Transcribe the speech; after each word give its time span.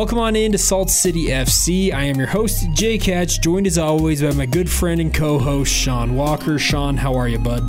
Welcome 0.00 0.18
on 0.18 0.34
in 0.34 0.52
to 0.52 0.56
Salt 0.56 0.88
City 0.88 1.26
FC. 1.26 1.92
I 1.92 2.04
am 2.04 2.16
your 2.16 2.26
host, 2.26 2.72
Jake 2.72 3.02
Hatch, 3.02 3.42
joined 3.42 3.66
as 3.66 3.76
always 3.76 4.22
by 4.22 4.32
my 4.32 4.46
good 4.46 4.70
friend 4.70 4.98
and 4.98 5.12
co 5.12 5.38
host, 5.38 5.70
Sean 5.70 6.16
Walker. 6.16 6.58
Sean, 6.58 6.96
how 6.96 7.14
are 7.16 7.28
you, 7.28 7.38
bud? 7.38 7.68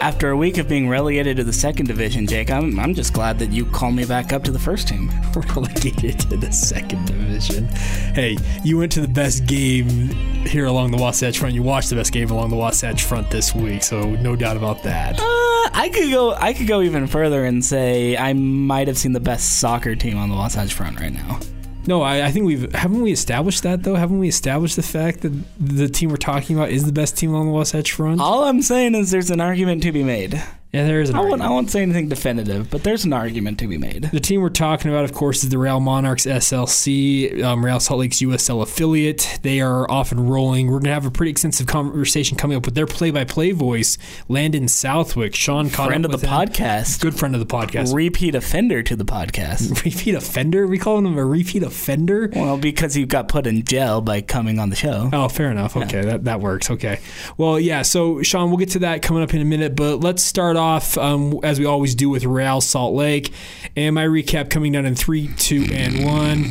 After 0.00 0.30
a 0.30 0.36
week 0.38 0.56
of 0.56 0.68
being 0.68 0.88
relegated 0.88 1.36
to 1.36 1.44
the 1.44 1.52
second 1.52 1.84
division, 1.84 2.26
Jake, 2.26 2.50
I'm, 2.50 2.80
I'm 2.80 2.94
just 2.94 3.12
glad 3.12 3.38
that 3.40 3.52
you 3.52 3.66
called 3.66 3.94
me 3.94 4.06
back 4.06 4.32
up 4.32 4.42
to 4.44 4.50
the 4.50 4.58
first 4.58 4.88
team. 4.88 5.10
Relegated 5.54 6.18
to 6.20 6.38
the 6.38 6.50
second 6.50 7.04
division. 7.04 7.66
Hey, 8.14 8.38
you 8.64 8.78
went 8.78 8.90
to 8.92 9.02
the 9.02 9.08
best 9.08 9.44
game 9.44 10.08
here 10.46 10.64
along 10.64 10.92
the 10.92 10.96
Wasatch 10.96 11.38
Front. 11.38 11.54
You 11.54 11.62
watched 11.62 11.90
the 11.90 11.96
best 11.96 12.10
game 12.10 12.30
along 12.30 12.48
the 12.48 12.56
Wasatch 12.56 13.02
Front 13.02 13.30
this 13.30 13.54
week, 13.54 13.82
so 13.82 14.00
no 14.00 14.34
doubt 14.34 14.56
about 14.56 14.82
that. 14.84 15.20
Uh, 15.20 15.39
I 15.80 15.88
could 15.88 16.10
go. 16.10 16.34
I 16.34 16.52
could 16.52 16.66
go 16.66 16.82
even 16.82 17.06
further 17.06 17.46
and 17.46 17.64
say 17.64 18.14
I 18.14 18.34
might 18.34 18.86
have 18.86 18.98
seen 18.98 19.14
the 19.14 19.20
best 19.20 19.60
soccer 19.60 19.94
team 19.94 20.18
on 20.18 20.28
the 20.28 20.36
Wasatch 20.36 20.74
Front 20.74 21.00
right 21.00 21.10
now. 21.10 21.40
No, 21.86 22.02
I, 22.02 22.26
I 22.26 22.30
think 22.30 22.44
we've 22.44 22.70
haven't 22.74 23.00
we 23.00 23.12
established 23.12 23.62
that 23.62 23.82
though? 23.82 23.94
Haven't 23.94 24.18
we 24.18 24.28
established 24.28 24.76
the 24.76 24.82
fact 24.82 25.22
that 25.22 25.32
the 25.58 25.88
team 25.88 26.10
we're 26.10 26.18
talking 26.18 26.54
about 26.54 26.68
is 26.68 26.84
the 26.84 26.92
best 26.92 27.16
team 27.16 27.34
on 27.34 27.46
the 27.46 27.52
Wasatch 27.52 27.92
Front? 27.92 28.20
All 28.20 28.44
I'm 28.44 28.60
saying 28.60 28.94
is 28.94 29.10
there's 29.10 29.30
an 29.30 29.40
argument 29.40 29.82
to 29.84 29.90
be 29.90 30.04
made. 30.04 30.42
Yeah, 30.72 30.84
there 30.86 31.00
is. 31.00 31.10
An 31.10 31.16
I 31.16 31.20
won't, 31.20 31.42
I 31.42 31.48
won't 31.50 31.70
say 31.70 31.82
anything 31.82 32.08
definitive, 32.08 32.70
but 32.70 32.84
there's 32.84 33.04
an 33.04 33.12
argument 33.12 33.58
to 33.58 33.66
be 33.66 33.76
made. 33.78 34.04
The 34.12 34.20
team 34.20 34.40
we're 34.40 34.50
talking 34.50 34.90
about, 34.90 35.04
of 35.04 35.12
course, 35.12 35.42
is 35.42 35.50
the 35.50 35.58
Real 35.58 35.80
Monarchs 35.80 36.26
SLC, 36.26 37.42
um, 37.42 37.64
Real 37.64 37.80
Salt 37.80 38.00
Lake's 38.00 38.18
USL 38.18 38.62
affiliate. 38.62 39.38
They 39.42 39.60
are 39.60 39.90
off 39.90 40.12
and 40.12 40.30
rolling. 40.30 40.66
We're 40.66 40.74
going 40.78 40.84
to 40.84 40.92
have 40.94 41.06
a 41.06 41.10
pretty 41.10 41.30
extensive 41.30 41.66
conversation 41.66 42.36
coming 42.36 42.56
up 42.56 42.64
with 42.66 42.74
their 42.74 42.86
play-by-play 42.86 43.52
voice, 43.52 43.98
Landon 44.28 44.68
Southwick. 44.68 45.34
Sean, 45.34 45.70
caught 45.70 45.88
Friend 45.88 46.04
of 46.04 46.12
the 46.12 46.18
him. 46.26 46.32
podcast, 46.32 47.00
good 47.00 47.14
friend 47.18 47.34
of 47.34 47.40
the 47.40 47.46
podcast. 47.46 47.94
repeat 47.94 48.34
offender 48.34 48.82
to 48.82 48.94
the 48.94 49.04
podcast. 49.04 49.70
repeat 49.84 50.14
offender? 50.14 50.66
We 50.66 50.78
calling 50.78 51.06
him 51.06 51.18
a 51.18 51.24
repeat 51.24 51.62
offender? 51.62 52.30
Well, 52.34 52.56
because 52.56 52.94
he 52.94 53.04
got 53.06 53.28
put 53.28 53.46
in 53.46 53.64
jail 53.64 54.00
by 54.00 54.20
coming 54.20 54.58
on 54.58 54.70
the 54.70 54.76
show. 54.76 55.10
Oh, 55.12 55.28
fair 55.28 55.50
enough. 55.50 55.76
Okay, 55.76 56.02
that, 56.02 56.24
that 56.24 56.40
works. 56.40 56.70
Okay. 56.70 57.00
Well, 57.36 57.58
yeah, 57.58 57.82
so 57.82 58.22
Sean, 58.22 58.50
we'll 58.50 58.58
get 58.58 58.70
to 58.70 58.78
that 58.80 59.02
coming 59.02 59.22
up 59.22 59.34
in 59.34 59.40
a 59.40 59.44
minute, 59.44 59.74
but 59.74 59.96
let's 59.96 60.22
start 60.22 60.56
off, 60.60 60.96
um, 60.98 61.40
as 61.42 61.58
we 61.58 61.64
always 61.66 61.94
do, 61.96 62.08
with 62.08 62.24
Real 62.24 62.60
Salt 62.60 62.94
Lake. 62.94 63.32
And 63.76 63.94
my 63.96 64.04
recap 64.04 64.48
coming 64.50 64.70
down 64.72 64.86
in 64.86 64.94
three, 64.94 65.28
two, 65.36 65.66
and 65.72 66.04
one. 66.04 66.44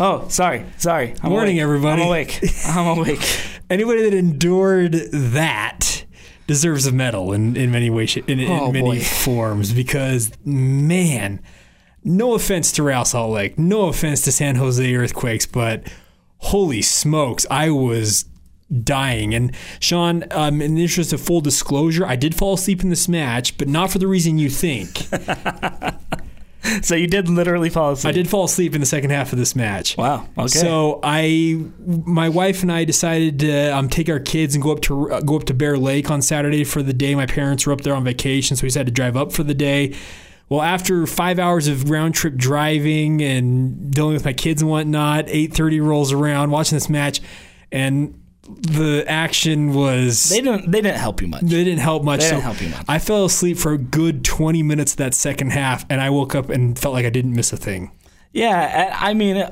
Oh, 0.00 0.24
sorry, 0.30 0.64
sorry. 0.78 1.14
I'm 1.22 1.30
Morning, 1.30 1.56
awake. 1.58 1.62
everybody. 1.64 2.02
I'm 2.02 2.08
awake. 2.08 2.40
I'm 2.66 2.98
awake. 2.98 3.40
Anybody 3.70 4.02
that 4.08 4.14
endured 4.14 4.92
that 5.12 6.04
deserves 6.46 6.86
a 6.86 6.92
medal 6.92 7.32
in, 7.32 7.54
in 7.56 7.70
many 7.70 7.90
ways, 7.90 8.16
in, 8.16 8.40
in 8.40 8.50
Oh, 8.50 8.72
many 8.72 8.98
boy. 8.98 9.00
forms, 9.00 9.72
because, 9.74 10.32
man, 10.46 11.42
no 12.04 12.32
offense 12.34 12.72
to 12.72 12.82
Real 12.82 13.04
Salt 13.04 13.32
Lake, 13.32 13.58
no 13.58 13.88
offense 13.88 14.22
to 14.22 14.32
San 14.32 14.54
Jose 14.56 14.94
Earthquakes, 14.94 15.44
but 15.44 15.86
holy 16.38 16.80
smokes, 16.80 17.44
I 17.50 17.68
was 17.70 18.24
dying. 18.82 19.34
And 19.34 19.54
Sean, 19.80 20.24
um, 20.30 20.60
in 20.62 20.74
the 20.74 20.82
interest 20.82 21.12
of 21.12 21.20
full 21.20 21.40
disclosure, 21.40 22.06
I 22.06 22.16
did 22.16 22.34
fall 22.34 22.54
asleep 22.54 22.82
in 22.82 22.90
this 22.90 23.08
match, 23.08 23.56
but 23.58 23.68
not 23.68 23.90
for 23.90 23.98
the 23.98 24.06
reason 24.06 24.38
you 24.38 24.50
think. 24.50 25.06
So 26.82 26.94
you 26.94 27.06
did 27.06 27.28
literally 27.28 27.68
fall 27.68 27.92
asleep. 27.92 28.08
I 28.08 28.12
did 28.12 28.28
fall 28.28 28.44
asleep 28.44 28.74
in 28.74 28.80
the 28.80 28.86
second 28.86 29.10
half 29.10 29.32
of 29.32 29.38
this 29.38 29.54
match. 29.54 29.96
Wow. 29.96 30.26
Okay. 30.36 30.48
So 30.48 30.98
I, 31.02 31.62
my 31.86 32.30
wife 32.30 32.62
and 32.62 32.72
I 32.72 32.84
decided 32.84 33.38
to 33.40 33.76
um, 33.76 33.88
take 33.88 34.08
our 34.08 34.18
kids 34.18 34.54
and 34.54 34.64
go 34.64 34.72
up 34.72 34.80
to 34.82 35.10
uh, 35.10 35.20
go 35.20 35.36
up 35.36 35.44
to 35.44 35.54
Bear 35.54 35.76
Lake 35.76 36.10
on 36.10 36.22
Saturday 36.22 36.64
for 36.64 36.82
the 36.82 36.94
day. 36.94 37.14
My 37.14 37.26
parents 37.26 37.66
were 37.66 37.72
up 37.72 37.82
there 37.82 37.94
on 37.94 38.02
vacation, 38.02 38.56
so 38.56 38.62
we 38.62 38.68
decided 38.68 38.86
to 38.86 38.92
drive 38.92 39.16
up 39.16 39.32
for 39.32 39.42
the 39.42 39.54
day. 39.54 39.94
Well, 40.48 40.62
after 40.62 41.06
five 41.06 41.38
hours 41.38 41.68
of 41.68 41.90
round 41.90 42.14
trip 42.14 42.34
driving 42.34 43.22
and 43.22 43.90
dealing 43.90 44.14
with 44.14 44.24
my 44.24 44.32
kids 44.32 44.62
and 44.62 44.70
whatnot, 44.70 45.26
eight 45.28 45.52
thirty 45.52 45.80
rolls 45.80 46.12
around, 46.12 46.50
watching 46.50 46.76
this 46.76 46.88
match, 46.88 47.20
and 47.72 48.18
the 48.48 49.04
action 49.08 49.72
was 49.72 50.28
they 50.28 50.40
didn't. 50.40 50.70
They 50.70 50.82
didn't 50.82 50.98
help 50.98 51.20
you 51.22 51.28
much. 51.28 51.42
they 51.42 51.64
didn't 51.64 51.78
help 51.78 52.04
much. 52.04 52.20
They 52.20 52.30
didn't 52.30 52.42
help 52.42 52.60
you 52.60 52.68
much. 52.68 52.84
I 52.88 52.98
fell 52.98 53.24
asleep 53.24 53.58
for 53.58 53.72
a 53.72 53.78
good 53.78 54.24
twenty 54.24 54.62
minutes 54.62 54.92
of 54.92 54.98
that 54.98 55.14
second 55.14 55.50
half, 55.50 55.86
and 55.88 56.00
I 56.00 56.10
woke 56.10 56.34
up 56.34 56.50
and 56.50 56.78
felt 56.78 56.94
like 56.94 57.06
I 57.06 57.10
didn't 57.10 57.34
miss 57.34 57.52
a 57.52 57.56
thing. 57.56 57.90
Yeah, 58.32 58.96
I 58.98 59.14
mean, 59.14 59.48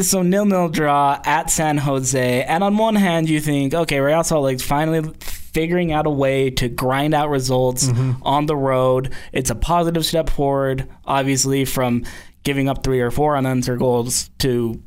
so 0.00 0.22
nil 0.22 0.46
nil 0.46 0.68
draw 0.68 1.20
at 1.24 1.50
San 1.50 1.78
Jose, 1.78 2.42
and 2.44 2.64
on 2.64 2.76
one 2.76 2.96
hand 2.96 3.28
you 3.28 3.40
think, 3.40 3.74
okay, 3.74 4.00
Real 4.00 4.24
Salt 4.24 4.44
Lake's 4.44 4.62
finally 4.62 5.02
figuring 5.20 5.92
out 5.92 6.06
a 6.06 6.10
way 6.10 6.50
to 6.50 6.68
grind 6.68 7.14
out 7.14 7.30
results 7.30 7.86
mm-hmm. 7.86 8.20
on 8.22 8.46
the 8.46 8.56
road. 8.56 9.12
It's 9.32 9.50
a 9.50 9.54
positive 9.54 10.04
step 10.04 10.28
forward, 10.28 10.88
obviously, 11.04 11.64
from 11.64 12.04
giving 12.42 12.68
up 12.68 12.82
three 12.82 13.00
or 13.00 13.10
four 13.10 13.36
unanswered 13.36 13.78
goals 13.78 14.30
to 14.38 14.82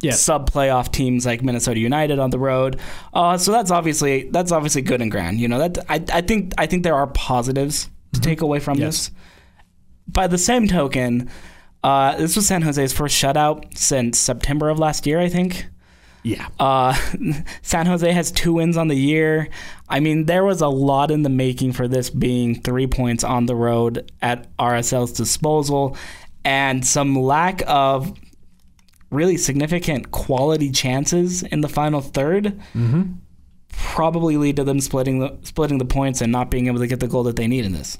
Yeah. 0.00 0.12
sub 0.12 0.50
playoff 0.50 0.92
teams 0.92 1.26
like 1.26 1.42
Minnesota 1.42 1.80
United 1.80 2.18
on 2.18 2.30
the 2.30 2.38
road. 2.38 2.78
Uh, 3.12 3.36
so 3.36 3.50
that's 3.52 3.70
obviously 3.70 4.28
that's 4.30 4.52
obviously 4.52 4.82
good 4.82 5.02
and 5.02 5.10
grand. 5.10 5.40
You 5.40 5.48
know 5.48 5.58
that 5.58 5.78
I, 5.88 6.02
I 6.12 6.20
think 6.20 6.52
I 6.56 6.66
think 6.66 6.84
there 6.84 6.94
are 6.94 7.08
positives 7.08 7.88
to 8.12 8.20
take 8.20 8.40
away 8.40 8.60
from 8.60 8.78
Yes. 8.78 9.08
this. 9.08 9.16
By 10.06 10.26
the 10.28 10.38
same 10.38 10.68
token, 10.68 11.28
uh, 11.84 12.16
this 12.16 12.36
was 12.36 12.46
San 12.46 12.62
Jose's 12.62 12.92
first 12.92 13.20
shutout 13.20 13.76
since 13.76 14.18
September 14.18 14.68
of 14.70 14.78
last 14.78 15.06
year, 15.06 15.18
I 15.20 15.28
think. 15.28 15.66
Yeah. 16.22 16.48
Uh, 16.58 16.94
San 17.62 17.86
Jose 17.86 18.10
has 18.10 18.32
two 18.32 18.54
wins 18.54 18.76
on 18.76 18.88
the 18.88 18.96
year. 18.96 19.48
I 19.88 20.00
mean, 20.00 20.26
there 20.26 20.44
was 20.44 20.60
a 20.60 20.68
lot 20.68 21.10
in 21.10 21.22
the 21.22 21.28
making 21.28 21.72
for 21.72 21.86
this 21.88 22.10
being 22.10 22.60
three 22.60 22.86
points 22.86 23.22
on 23.24 23.46
the 23.46 23.54
road 23.54 24.10
at 24.22 24.54
RSL's 24.58 25.12
disposal 25.12 25.96
and 26.44 26.84
some 26.86 27.14
lack 27.16 27.62
of 27.66 28.12
really 29.10 29.36
significant 29.36 30.10
quality 30.10 30.70
chances 30.70 31.42
in 31.42 31.60
the 31.60 31.68
final 31.68 32.00
3rd 32.00 32.60
probably 33.78 34.36
lead 34.36 34.56
to 34.56 34.64
them 34.64 34.80
splitting 34.80 35.20
the 35.20 35.36
splitting 35.42 35.78
the 35.78 35.84
points 35.84 36.20
and 36.20 36.32
not 36.32 36.50
being 36.50 36.66
able 36.66 36.80
to 36.80 36.86
get 36.86 37.00
the 37.00 37.08
goal 37.08 37.22
that 37.22 37.36
they 37.36 37.46
need 37.46 37.64
in 37.64 37.72
this. 37.72 37.96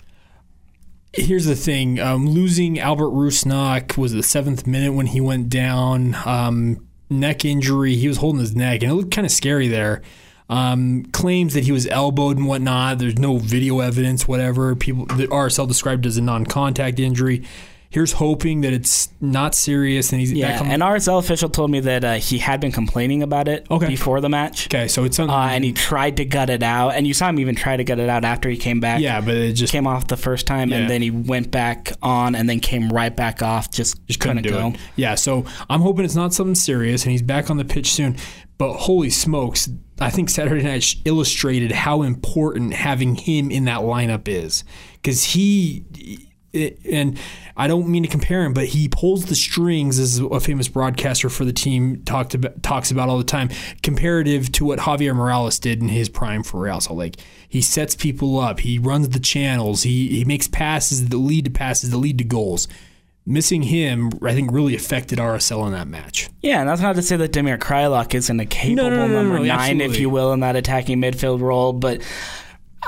Here's 1.13 1.47
the 1.47 1.57
thing: 1.57 2.01
um, 2.01 2.29
losing 2.29 2.79
Albert 2.79 3.11
Rusnak 3.11 3.97
was 3.97 4.13
the 4.13 4.23
seventh 4.23 4.67
minute 4.67 4.93
when 4.93 5.07
he 5.07 5.21
went 5.21 5.49
down. 5.49 6.17
Um, 6.25 6.87
neck 7.11 7.45
injury. 7.45 7.95
He 7.95 8.09
was 8.09 8.19
holding 8.19 8.41
his 8.41 8.55
neck, 8.55 8.83
and 8.83 8.93
it 8.93 8.95
looked 8.95 9.13
kind 9.13 9.25
of 9.25 9.31
scary 9.31 9.69
there. 9.69 10.03
Um, 10.51 11.05
claims 11.13 11.53
that 11.55 11.65
he 11.65 11.73
was 11.73 11.87
elbowed 11.87 12.39
and 12.39 12.47
whatnot. 12.47 12.99
There's 12.99 13.19
no 13.19 13.37
video 13.39 13.81
evidence. 13.81 14.27
Whatever 14.27 14.75
people 14.75 15.07
that 15.07 15.31
RSL 15.31 15.69
described 15.69 16.07
as 16.07 16.17
a 16.17 16.23
non-contact 16.23 16.99
injury. 16.99 17.45
Here's 17.91 18.13
hoping 18.13 18.61
that 18.61 18.75
it's 18.75 19.09
not 19.19 19.55
serious 19.55 20.13
and 20.13 20.21
he's 20.21 20.31
Yeah, 20.31 20.53
back 20.53 20.61
on. 20.61 20.71
an 20.71 20.81
RSL 20.81 21.19
official 21.19 21.49
told 21.49 21.71
me 21.71 21.81
that 21.81 22.05
uh, 22.05 22.15
he 22.17 22.37
had 22.37 22.61
been 22.61 22.71
complaining 22.71 23.23
about 23.23 23.49
it 23.49 23.67
Okay. 23.71 23.87
before 23.87 24.21
the 24.21 24.29
match. 24.29 24.67
okay, 24.67 24.89
so 24.89 25.05
it's 25.05 25.17
something. 25.17 25.35
Uh, 25.35 25.49
and 25.53 25.65
he 25.65 25.73
tried 25.73 26.19
to 26.19 26.27
gut 26.27 26.51
it 26.51 26.63
out, 26.63 26.91
and 26.91 27.07
you 27.07 27.15
saw 27.15 27.31
him 27.31 27.39
even 27.41 27.55
try 27.55 27.79
to 27.79 27.85
gut 27.85 27.99
it 27.99 28.11
out 28.11 28.27
after 28.27 28.51
he 28.51 28.59
came 28.59 28.79
back. 28.79 29.01
yeah, 29.01 29.23
but 29.23 29.35
it 29.35 29.55
just 29.55 29.73
came 29.73 29.87
off 29.87 30.07
the 30.09 30.19
first 30.19 30.47
time, 30.47 30.69
Yeah. 30.69 30.77
and 30.81 30.91
then 30.91 31.01
he 31.01 31.11
went 31.11 31.51
back 31.51 31.93
on, 32.03 32.35
and 32.35 32.47
then 32.47 32.61
came 32.61 32.91
right 32.91 33.15
back 33.17 33.43
off. 33.43 33.71
Just 33.71 34.07
just 34.07 34.21
couldn't 34.21 34.43
do 34.43 34.51
go. 34.51 34.69
it. 34.69 34.77
Yeah, 34.97 35.15
so 35.15 35.47
I'm 35.71 35.81
hoping 35.81 36.05
it's 36.05 36.15
not 36.15 36.35
something 36.35 36.55
serious 36.55 37.05
and 37.05 37.13
he's 37.13 37.23
back 37.23 37.49
on 37.49 37.57
the 37.57 37.65
pitch 37.65 37.91
soon. 37.93 38.17
But 38.59 38.75
holy 38.75 39.09
smokes, 39.09 39.71
I 39.99 40.11
think 40.11 40.29
Saturday 40.29 40.65
night 40.65 40.95
illustrated 41.07 41.73
how 41.73 42.03
important 42.03 42.75
having 42.75 43.15
him 43.15 43.51
in 43.51 43.65
that 43.65 43.81
lineup 43.81 44.29
is 44.29 44.63
because 44.95 45.25
he. 45.25 45.85
It- 46.53 46.79
and 46.91 47.19
I 47.57 47.67
don't 47.67 47.89
mean 47.89 48.03
to 48.05 48.09
compare 48.09 48.43
him, 48.45 48.53
but 48.55 48.67
he 48.67 48.89
pulls 48.89 49.27
the 49.27 49.35
strings, 49.35 49.99
as 49.99 50.19
a 50.19 50.41
famous 50.41 50.67
broadcaster 50.69 51.29
for 51.29 51.45
the 51.45 51.53
team 51.53 52.03
talked 52.05 52.35
about, 52.35 52.63
talks 52.63 52.91
about 52.91 53.09
all 53.09 53.19
the 53.19 53.25
time, 53.25 53.51
comparative 53.83 54.51
to 54.53 54.65
what 54.65 54.79
Javier 54.81 55.15
Morales 55.15 55.59
did 55.59 55.83
in 55.83 55.89
his 55.89 56.09
prime 56.09 56.43
for 56.43 56.61
Real 56.61 56.81
Salt 56.81 56.99
Lake. 56.99 57.17
He 57.49 57.61
sets 57.61 57.95
people 57.95 58.39
up, 58.41 58.61
he 58.61 58.79
runs 58.79 59.11
the 59.11 59.21
channels, 59.21 59.83
he, 59.83 60.09
he 60.09 60.25
makes 60.25 60.49
passes 60.49 61.09
that 61.09 61.17
lead 61.17 61.45
to 61.47 61.51
passes 61.51 61.91
that 61.91 61.99
lead 61.99 62.19
to 62.19 62.25
goals 62.25 62.67
missing 63.27 63.61
him, 63.65 64.11
I 64.23 64.33
think, 64.33 64.51
really 64.51 64.75
affected 64.75 65.19
RSL 65.19 65.67
in 65.67 65.73
that 65.75 65.87
match. 65.87 66.31
Yeah, 66.41 66.61
and 66.61 66.69
that's 66.69 66.81
not 66.81 66.97
to 66.97 67.03
say 67.03 67.15
that 67.19 67.31
Damir 67.31 67.59
Kreilach 67.59 68.15
isn't 68.15 68.41
a 68.41 68.47
capable 68.47 68.89
No, 68.89 68.97
no, 68.97 69.07
no, 69.07 69.23
number 69.23 69.39
nine, 69.41 69.51
absolutely. 69.51 69.85
if 69.85 70.01
you 70.01 70.09
will, 70.09 70.33
in 70.33 70.41
that 70.41 70.57
attacking 70.57 70.99
midfield 70.99 71.43
role. 71.43 71.75
But 71.75 72.01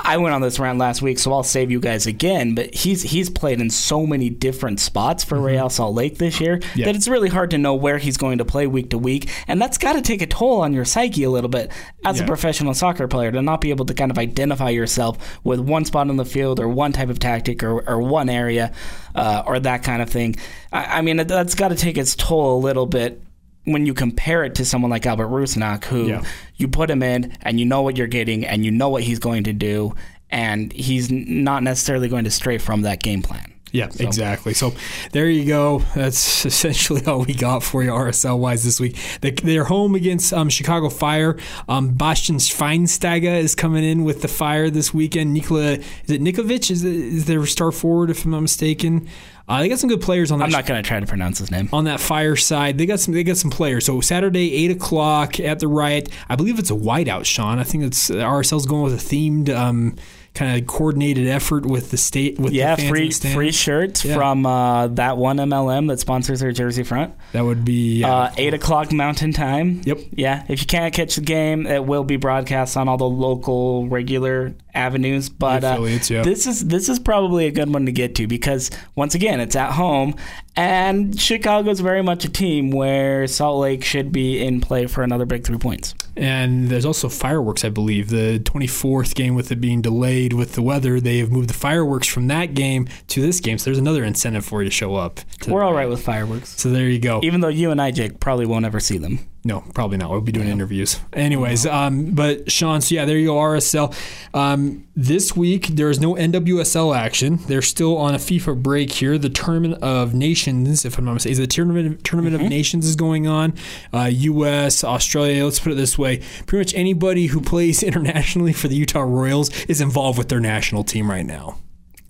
I 0.03 0.17
went 0.17 0.33
on 0.33 0.41
this 0.41 0.57
rant 0.57 0.79
last 0.79 1.01
week, 1.01 1.19
so 1.19 1.31
I'll 1.33 1.43
save 1.43 1.69
you 1.69 1.79
guys 1.79 2.07
again. 2.07 2.55
But 2.55 2.73
he's 2.73 3.01
he's 3.03 3.29
played 3.29 3.59
in 3.61 3.69
so 3.69 4.05
many 4.07 4.29
different 4.29 4.79
spots 4.79 5.23
for 5.23 5.39
Real 5.39 5.69
Salt 5.69 5.93
Lake 5.95 6.17
this 6.17 6.39
year 6.39 6.57
Mm-hmm. 6.57 6.79
Yeah. 6.79 6.85
that 6.85 6.95
it's 6.95 7.07
really 7.07 7.29
hard 7.29 7.51
to 7.51 7.57
know 7.57 7.75
where 7.75 7.97
he's 7.97 8.17
going 8.17 8.37
to 8.39 8.45
play 8.45 8.67
week 8.67 8.89
to 8.91 8.97
week, 8.97 9.29
and 9.47 9.61
that's 9.61 9.77
got 9.77 9.93
to 9.93 10.01
take 10.01 10.21
a 10.21 10.27
toll 10.27 10.61
on 10.61 10.73
your 10.73 10.85
psyche 10.85 11.23
a 11.23 11.29
little 11.29 11.49
bit 11.49 11.71
as 12.05 12.17
Yeah. 12.17 12.23
a 12.23 12.27
professional 12.27 12.73
soccer 12.73 13.07
player 13.07 13.31
to 13.31 13.41
not 13.41 13.61
be 13.61 13.69
able 13.69 13.85
to 13.85 13.93
kind 13.93 14.11
of 14.11 14.17
identify 14.17 14.69
yourself 14.69 15.39
with 15.43 15.59
one 15.59 15.85
spot 15.85 16.09
on 16.09 16.17
the 16.17 16.25
field 16.25 16.59
or 16.59 16.67
one 16.69 16.91
type 16.93 17.09
of 17.09 17.19
tactic 17.19 17.63
or, 17.63 17.87
or 17.87 17.99
one 18.01 18.29
area 18.29 18.71
uh, 19.15 19.43
or 19.45 19.59
that 19.59 19.83
kind 19.83 20.01
of 20.01 20.09
thing. 20.09 20.35
I, 20.71 20.99
I 20.99 21.01
mean, 21.01 21.17
that's 21.27 21.53
got 21.55 21.67
to 21.69 21.75
take 21.75 21.97
its 21.97 22.15
toll 22.15 22.57
a 22.57 22.59
little 22.59 22.85
bit 22.85 23.21
when 23.65 23.85
you 23.85 23.93
compare 23.93 24.43
it 24.43 24.55
to 24.55 24.65
someone 24.65 24.89
like 24.91 25.05
Albert 25.05 25.27
Rusnak, 25.27 25.85
who 25.85 26.07
Yeah. 26.07 26.23
you 26.57 26.67
put 26.67 26.89
him 26.89 27.03
in 27.03 27.35
and 27.41 27.59
you 27.59 27.65
know 27.65 27.81
what 27.81 27.97
you're 27.97 28.07
getting 28.07 28.45
and 28.45 28.65
you 28.65 28.71
know 28.71 28.89
what 28.89 29.03
he's 29.03 29.19
going 29.19 29.43
to 29.45 29.53
do. 29.53 29.93
and 30.33 30.71
he's 30.71 31.11
not 31.11 31.61
necessarily 31.61 32.07
going 32.07 32.23
to 32.23 32.31
stray 32.31 32.57
from 32.57 32.83
that 32.83 33.03
game 33.03 33.21
plan. 33.21 33.51
Yeah, 33.73 33.89
exactly. 33.99 34.53
So 34.53 34.73
there 35.11 35.29
you 35.29 35.43
go. 35.45 35.79
That's 35.93 36.45
essentially 36.51 37.05
all 37.05 37.23
we 37.25 37.33
got 37.33 37.63
for 37.63 37.83
you 37.83 37.89
RSL 37.91 38.39
wise 38.39 38.63
this 38.63 38.79
week. 38.79 38.97
They, 39.19 39.31
they're 39.31 39.65
home 39.65 39.93
against 39.93 40.31
um, 40.33 40.49
Chicago 40.49 40.89
Fire. 40.89 41.37
Um, 41.67 41.89
Bastian 41.95 42.37
Schweinsteiger 42.37 43.37
is 43.39 43.55
coming 43.55 43.83
in 43.83 44.03
with 44.05 44.21
the 44.21 44.27
Fire 44.29 44.69
this 44.69 44.93
weekend. 44.93 45.33
Nikola, 45.33 45.73
is 46.05 46.09
it 46.11 46.21
Nikovic? 46.21 46.71
Is, 46.71 46.83
it, 46.85 46.95
is 46.95 47.25
their 47.25 47.45
star 47.45 47.71
forward, 47.71 48.09
if 48.09 48.23
I'm 48.23 48.31
not 48.31 48.41
mistaken? 48.41 49.09
Uh, 49.51 49.59
they 49.59 49.69
got 49.69 49.79
some 49.79 49.89
good 49.89 50.01
players 50.01 50.31
on 50.31 50.39
that. 50.39 50.45
I'm 50.45 50.51
not 50.51 50.65
going 50.65 50.81
to 50.81 50.87
try 50.87 50.99
to 50.99 51.05
pronounce 51.05 51.39
his 51.39 51.51
name. 51.51 51.67
on 51.73 51.83
that 51.85 51.99
fire 51.99 52.35
side. 52.35 52.77
They 52.77 52.85
got 52.85 52.99
some. 52.99 53.13
They 53.13 53.23
got 53.23 53.37
some 53.37 53.51
players. 53.51 53.85
So 53.85 53.99
Saturday, 54.01 54.53
eight 54.53 54.71
o'clock 54.71 55.39
at 55.39 55.59
the 55.59 55.67
Riot. 55.67 56.09
I 56.29 56.35
believe 56.35 56.57
it's 56.57 56.71
a 56.71 56.75
whiteout. 56.75 57.25
Sean. 57.25 57.59
I 57.59 57.63
think 57.63 57.83
it's 57.83 58.09
RSL's 58.09 58.65
going 58.65 58.83
with 58.83 58.93
a 58.93 58.97
themed. 59.15 59.49
Um, 59.49 59.95
kind 60.33 60.57
of 60.61 60.65
coordinated 60.65 61.27
effort 61.27 61.65
with 61.65 61.91
the 61.91 61.97
state 61.97 62.39
with 62.39 62.53
Yeah, 62.53 62.77
free 62.77 63.11
free 63.11 63.51
shirts 63.51 64.05
Yeah. 64.05 64.15
from 64.15 64.45
uh, 64.45 64.87
that 64.87 65.17
one 65.17 65.35
MLM 65.35 65.89
that 65.89 65.99
sponsors 65.99 66.39
their 66.39 66.53
jersey 66.53 66.83
front. 66.83 67.13
That 67.33 67.43
would 67.43 67.65
be. 67.65 68.01
Uh, 68.01 68.29
eight 68.37 68.53
o'clock 68.53 68.93
Mountain 68.93 69.33
Time. 69.33 69.81
Yep. 69.83 69.97
Yeah, 70.13 70.45
if 70.47 70.61
you 70.61 70.67
can't 70.67 70.93
catch 70.93 71.15
the 71.15 71.21
game, 71.21 71.67
it 71.67 71.83
will 71.85 72.05
be 72.05 72.15
broadcast 72.15 72.77
on 72.77 72.87
all 72.87 72.95
the 72.95 73.03
local 73.09 73.89
regular 73.89 74.53
avenues. 74.73 75.29
But 75.29 75.63
uh, 75.63 75.79
yeah. 75.81 76.23
this 76.23 76.47
is 76.47 76.67
this 76.67 76.89
is 76.89 76.99
probably 76.99 77.47
a 77.47 77.51
good 77.51 77.73
one 77.73 77.85
to 77.85 77.91
get 77.91 78.15
to 78.15 78.27
because 78.27 78.71
once 78.95 79.15
again, 79.15 79.39
it's 79.39 79.55
at 79.55 79.71
home, 79.73 80.15
and 80.55 81.19
Chicago's 81.19 81.79
very 81.79 82.01
much 82.01 82.25
a 82.25 82.29
team 82.29 82.71
where 82.71 83.27
Salt 83.27 83.59
Lake 83.59 83.83
should 83.83 84.11
be 84.11 84.41
in 84.41 84.61
play 84.61 84.87
for 84.87 85.03
another 85.03 85.25
big 85.25 85.45
three 85.45 85.57
points. 85.57 85.95
And 86.17 86.67
there's 86.67 86.85
also 86.85 87.07
fireworks, 87.07 87.63
I 87.63 87.69
believe. 87.69 88.09
The 88.09 88.39
24th 88.39 89.15
game, 89.15 89.33
with 89.33 89.51
it 89.51 89.61
being 89.61 89.81
delayed 89.81 90.33
with 90.33 90.53
the 90.53 90.61
weather, 90.61 90.99
they 90.99 91.19
have 91.19 91.31
moved 91.31 91.49
the 91.49 91.53
fireworks 91.53 92.07
from 92.07 92.27
that 92.27 92.53
game 92.53 92.89
to 93.07 93.21
this 93.21 93.39
game. 93.39 93.57
So 93.57 93.65
there's 93.65 93.77
another 93.77 94.03
incentive 94.03 94.43
for 94.43 94.61
you 94.61 94.69
to 94.69 94.75
show 94.75 94.95
up. 94.95 95.21
to 95.41 95.51
We're 95.51 95.63
all 95.63 95.73
right 95.73 95.87
with 95.87 96.03
fireworks, 96.03 96.59
So 96.61 96.69
there 96.69 96.89
you 96.89 96.99
go. 96.99 97.21
even 97.23 97.39
though 97.41 97.47
you 97.47 97.71
and 97.71 97.81
I, 97.81 97.91
Jake, 97.91 98.19
probably 98.19 98.45
won't 98.45 98.65
ever 98.65 98.79
see 98.79 98.97
them. 98.97 99.19
No, 99.43 99.63
probably 99.73 99.97
not. 99.97 100.11
We'll 100.11 100.21
be 100.21 100.31
doing 100.31 100.47
interviews. 100.47 100.99
Anyways, 101.13 101.65
um, 101.65 102.11
but 102.11 102.51
Sean, 102.51 102.79
so 102.79 102.93
yeah, 102.93 103.05
there 103.05 103.17
you 103.17 103.27
go, 103.27 103.35
RSL. 103.35 103.95
Um, 104.35 104.87
this 104.95 105.35
week, 105.35 105.67
there 105.67 105.89
is 105.89 105.99
no 105.99 106.13
NWSL 106.13 106.95
action. 106.95 107.39
They're 107.47 107.63
still 107.63 107.97
on 107.97 108.13
a 108.13 108.19
FIFA 108.19 108.61
break 108.61 108.91
here. 108.91 109.17
The 109.17 109.31
Tournament 109.31 109.81
of 109.81 110.13
Nations, 110.13 110.85
if 110.85 110.99
I'm 110.99 111.05
not 111.05 111.13
mistaken, 111.13 111.31
is 111.31 111.37
the 111.39 111.47
Tournament, 111.47 112.03
tournament 112.03 112.35
of 112.35 112.47
Nations 112.47 112.85
is 112.85 112.95
going 112.95 113.25
on. 113.25 113.55
Uh, 113.91 114.11
U.S., 114.11 114.83
Australia, 114.83 115.43
let's 115.43 115.59
put 115.59 115.71
it 115.71 115.75
this 115.75 115.97
way. 115.97 116.21
Pretty 116.45 116.59
much 116.59 116.75
anybody 116.75 117.25
who 117.27 117.41
plays 117.41 117.81
internationally 117.91 118.53
for 118.53 118.67
the 118.67 118.75
Utah 118.75 119.01
Royals 119.01 119.49
is 119.65 119.81
involved 119.81 120.19
with 120.19 120.29
their 120.29 120.39
national 120.39 120.83
team 120.83 121.09
right 121.09 121.25
now. 121.25 121.57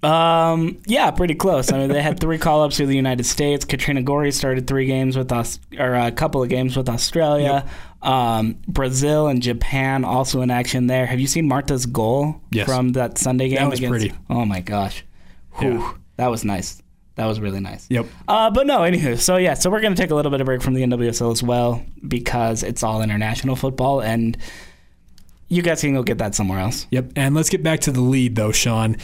Um, 0.04 0.82
yeah, 0.88 1.12
pretty 1.12 1.36
close. 1.36 1.72
I 1.72 1.78
mean, 1.78 1.90
they 1.90 2.02
had 2.02 2.20
three 2.20 2.38
call 2.40 2.64
ups 2.64 2.78
through 2.78 2.88
the 2.88 2.96
United 2.96 3.26
States. 3.26 3.66
Katrina 3.66 4.02
Gorry 4.02 4.32
started 4.32 4.66
three 4.68 4.86
games 4.86 5.16
with 5.16 5.32
us, 5.32 5.60
or 5.78 5.94
a 5.94 6.12
couple 6.12 6.42
of 6.42 6.50
games 6.50 6.76
with 6.76 6.90
Australia. 6.90 7.66
Um, 8.02 8.58
Brazil 8.68 9.28
and 9.28 9.44
Japan 9.44 10.04
also 10.04 10.42
in 10.42 10.50
action 10.50 10.88
there. 10.88 11.06
Have 11.06 11.20
you 11.20 11.28
seen 11.28 11.48
Marta's 11.48 11.86
goal 11.86 12.42
Yes. 12.52 12.66
from 12.66 12.94
that 12.94 13.20
Sunday 13.20 13.50
game? 13.50 13.60
That 13.60 13.70
was 13.70 13.80
against- 13.80 13.92
pretty. 13.92 14.14
Oh 14.30 14.44
my 14.46 14.60
gosh, 14.62 15.06
Whew. 15.60 15.74
Yeah. 15.80 15.92
that 16.18 16.32
was 16.32 16.44
nice. 16.44 16.82
That 17.16 17.26
was 17.28 17.40
really 17.40 17.60
nice. 17.60 17.86
Yep. 17.92 18.08
Uh, 18.28 18.50
but 18.50 18.66
no, 18.66 18.80
anywho, 18.80 19.20
so 19.20 19.38
yeah, 19.38 19.54
so 19.54 19.70
we're 19.70 19.82
gonna 19.82 19.96
take 19.96 20.10
a 20.10 20.16
little 20.16 20.32
bit 20.32 20.42
of 20.42 20.46
break 20.46 20.64
from 20.64 20.74
the 20.74 20.82
NWSL 20.82 21.32
as 21.32 21.44
well 21.44 21.84
because 22.08 22.64
it's 22.64 22.82
all 22.82 23.04
international 23.04 23.56
football, 23.56 24.02
and 24.02 24.36
you 25.48 25.62
guys 25.62 25.82
can 25.82 25.94
go 25.94 26.02
get 26.02 26.18
that 26.20 26.34
somewhere 26.34 26.60
else. 26.60 26.88
Yep. 26.90 27.12
And 27.18 27.36
let's 27.36 27.50
get 27.50 27.62
back 27.62 27.82
to 27.82 27.92
the 27.92 28.00
lead, 28.02 28.36
though, 28.36 28.54
Sean. 28.54 28.96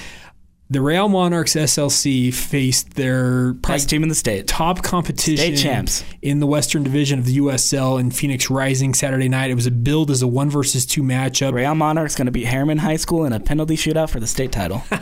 The 0.70 0.82
Real 0.82 1.08
Monarchs 1.08 1.56
SLC 1.56 2.34
faced 2.34 2.96
their 2.96 3.54
Best 3.54 3.90
team 3.90 4.04
in 4.04 4.10
the 4.10 4.16
state. 4.16 4.48
top 4.48 4.84
competition 4.84 5.38
State 5.56 5.58
champs. 5.58 6.04
in 6.22 6.42
the 6.42 6.48
Western 6.48 6.84
Division 6.84 7.20
of 7.20 7.26
the 7.26 7.38
USL 7.38 7.98
in 7.98 8.12
Phoenix 8.12 8.50
Rising 8.50 8.94
Saturday 8.94 9.30
night. 9.30 9.50
It 9.50 9.56
was 9.56 9.66
a 9.66 9.72
billed 9.72 10.12
as 10.12 10.22
a 10.22 10.28
one 10.28 10.50
versus 10.50 10.86
two 10.86 11.04
matchup. 11.04 11.54
Real 11.54 11.74
Monarchs 11.74 12.16
going 12.16 12.26
to 12.26 12.32
beat 12.34 12.48
Herriman 12.48 12.80
High 12.80 12.98
School 12.98 13.24
in 13.24 13.32
a 13.32 13.40
penalty 13.40 13.78
shootout 13.78 14.10
for 14.10 14.20
the 14.20 14.28
state 14.28 14.52
title. 14.52 14.84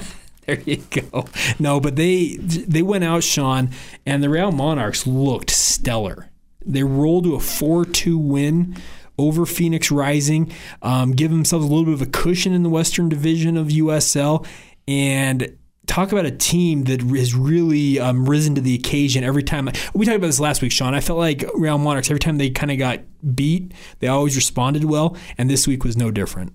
There 0.46 0.60
you 0.64 0.78
go. 0.92 1.26
No, 1.58 1.80
but 1.80 1.96
they 1.96 2.36
they 2.38 2.84
went 2.84 3.04
out, 3.04 3.24
Sean, 3.24 3.72
and 4.06 4.22
the 4.22 4.30
Real 4.30 4.52
Monarchs 4.52 5.08
looked 5.08 5.50
stellar. 5.50 6.30
They 6.64 6.84
rolled 6.84 7.24
to 7.24 7.34
a 7.34 7.40
four-two 7.40 8.16
win 8.20 8.76
over 9.18 9.48
Phoenix 9.48 9.90
Rising, 9.90 10.52
um, 10.84 11.14
give 11.14 11.32
themselves 11.32 11.66
a 11.66 11.68
little 11.68 11.86
bit 11.86 11.96
of 11.96 12.04
a 12.04 12.06
cushion 12.06 12.54
in 12.54 12.62
the 12.62 12.70
Western 12.70 13.10
Division 13.10 13.58
of 13.58 13.70
USL, 13.70 14.46
and 14.88 15.58
talk 15.88 16.12
about 16.12 16.26
a 16.26 16.32
team 16.32 16.86
that 16.86 17.02
has 17.02 17.36
really 17.36 18.00
um, 18.00 18.28
risen 18.28 18.56
to 18.56 18.62
the 18.62 18.76
occasion 18.76 19.24
every 19.24 19.44
time. 19.44 19.70
We 19.94 20.06
talked 20.06 20.18
about 20.18 20.28
this 20.28 20.40
last 20.40 20.62
week, 20.62 20.72
Sean. 20.72 20.94
I 20.94 21.00
felt 21.00 21.20
like 21.20 21.46
Real 21.56 21.78
Monarchs 21.78 22.10
every 22.10 22.20
time 22.20 22.38
they 22.38 22.50
kind 22.50 22.72
of 22.72 22.78
got 22.78 23.02
beat, 23.36 23.72
they 24.00 24.08
always 24.08 24.36
responded 24.36 24.86
well, 24.86 25.16
and 25.38 25.50
this 25.50 25.68
week 25.68 25.84
was 25.84 25.96
no 25.96 26.12
different. 26.12 26.54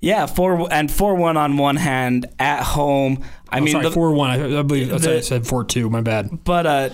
yeah, 0.00 0.26
four 0.26 0.72
and 0.72 0.90
four 0.90 1.14
one 1.14 1.36
on 1.36 1.56
one 1.56 1.76
hand 1.76 2.26
at 2.38 2.62
home. 2.62 3.22
I 3.48 3.56
I 3.58 3.60
mean, 3.60 3.74
mean, 3.74 3.82
the, 3.84 3.90
four 3.90 4.12
one. 4.12 4.30
I, 4.30 4.58
I 4.58 4.62
believe 4.62 4.92
what 4.92 5.06
I 5.06 5.20
said 5.20 5.46
four 5.46 5.64
two. 5.64 5.88
My 5.90 6.00
bad. 6.00 6.44
but 6.44 6.66
uh, 6.66 6.90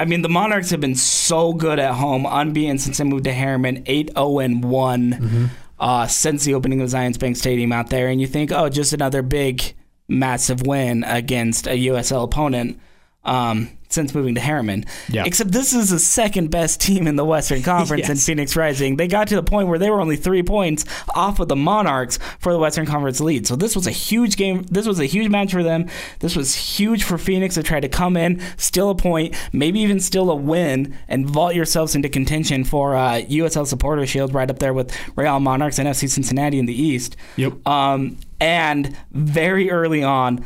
I 0.00 0.04
mean 0.04 0.22
the 0.22 0.28
Monarchs 0.28 0.70
have 0.70 0.80
been 0.80 0.94
so 0.94 1.52
good 1.52 1.78
at 1.78 1.94
home, 1.94 2.26
unbeaten 2.28 2.78
since 2.78 2.98
they 2.98 3.04
moved 3.04 3.24
to 3.24 3.32
Herriman, 3.32 3.82
eight 3.86 4.10
zero 4.14 4.38
and 4.38 4.62
one 4.64 5.12
Mm-hmm. 5.12 5.44
uh, 5.80 6.06
since 6.06 6.44
the 6.44 6.54
opening 6.54 6.80
of 6.80 6.88
Zions 6.88 7.18
Bank 7.18 7.36
Stadium 7.36 7.72
out 7.72 7.90
there, 7.90 8.08
and 8.08 8.20
you 8.20 8.26
think, 8.26 8.52
oh, 8.52 8.68
just 8.68 8.92
another 8.92 9.22
big, 9.22 9.74
massive 10.08 10.66
win 10.66 11.04
against 11.04 11.66
a 11.66 11.76
USL 11.88 12.24
opponent. 12.24 12.80
Um, 13.24 13.70
since 13.90 14.14
moving 14.14 14.34
to 14.34 14.40
Herriman, 14.40 14.86
Yeah. 15.08 15.24
except 15.26 15.50
this 15.50 15.72
is 15.72 15.88
the 15.90 15.98
second 15.98 16.50
best 16.50 16.78
team 16.80 17.06
in 17.06 17.16
the 17.16 17.24
Western 17.24 17.62
Conference 17.62 18.04
in 18.08 18.16
Yes. 18.16 18.26
Phoenix 18.26 18.54
Rising. 18.54 18.96
They 18.96 19.08
got 19.08 19.28
to 19.28 19.34
the 19.34 19.42
point 19.42 19.68
where 19.68 19.78
they 19.78 19.88
were 19.90 20.00
only 20.00 20.16
three 20.16 20.42
points 20.42 20.84
off 21.14 21.40
of 21.40 21.48
the 21.48 21.56
Monarchs 21.56 22.18
for 22.38 22.52
the 22.52 22.58
Western 22.58 22.84
Conference 22.84 23.18
lead. 23.20 23.46
So 23.46 23.56
this 23.56 23.74
was 23.74 23.86
a 23.86 23.90
huge 23.90 24.36
game. 24.36 24.64
This 24.70 24.86
was 24.86 25.00
a 25.00 25.06
huge 25.06 25.28
match 25.30 25.52
for 25.52 25.62
them. 25.62 25.86
This 26.20 26.36
was 26.36 26.54
huge 26.54 27.02
for 27.02 27.16
Phoenix 27.16 27.54
to 27.54 27.62
try 27.62 27.80
to 27.80 27.88
come 27.88 28.16
in, 28.16 28.40
steal 28.58 28.90
a 28.90 28.94
point, 28.94 29.34
maybe 29.52 29.80
even 29.80 30.00
steal 30.00 30.30
a 30.30 30.36
win, 30.36 30.94
and 31.08 31.26
vault 31.26 31.54
yourselves 31.54 31.94
into 31.94 32.10
contention 32.10 32.64
for 32.64 32.94
uh, 32.94 33.22
USL 33.22 33.66
Supporter 33.66 34.06
Shield 34.06 34.34
right 34.34 34.50
up 34.50 34.58
there 34.58 34.74
with 34.74 34.94
Real 35.16 35.40
Monarchs 35.40 35.78
and 35.78 35.88
FC 35.88 36.08
Cincinnati 36.10 36.58
in 36.58 36.66
the 36.66 36.80
East. 36.82 37.16
Yep. 37.36 37.66
Um, 37.66 38.18
and 38.40 38.96
very 39.10 39.70
early 39.70 40.02
on, 40.02 40.44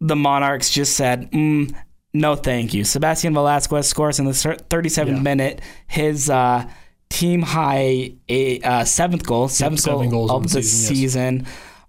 the 0.00 0.16
Monarchs 0.16 0.70
just 0.70 0.94
said, 0.96 1.30
mm, 1.32 1.74
no, 2.12 2.34
thank 2.36 2.74
you. 2.74 2.84
Sebastian 2.84 3.34
Velasquez 3.34 3.86
scores 3.88 4.18
in 4.18 4.24
the 4.26 4.32
37th 4.32 5.08
Yeah. 5.16 5.20
minute 5.20 5.60
his 5.86 6.30
uh, 6.30 6.68
team 7.10 7.42
high 7.42 8.12
a, 8.28 8.60
uh, 8.60 8.84
seventh 8.84 9.26
goal, 9.26 9.48
seventh 9.48 9.80
seven 9.80 10.10
goal 10.10 10.28
goals 10.28 10.30
of 10.30 10.52
the 10.52 10.62
season, 10.62 10.96
season. 11.44 11.46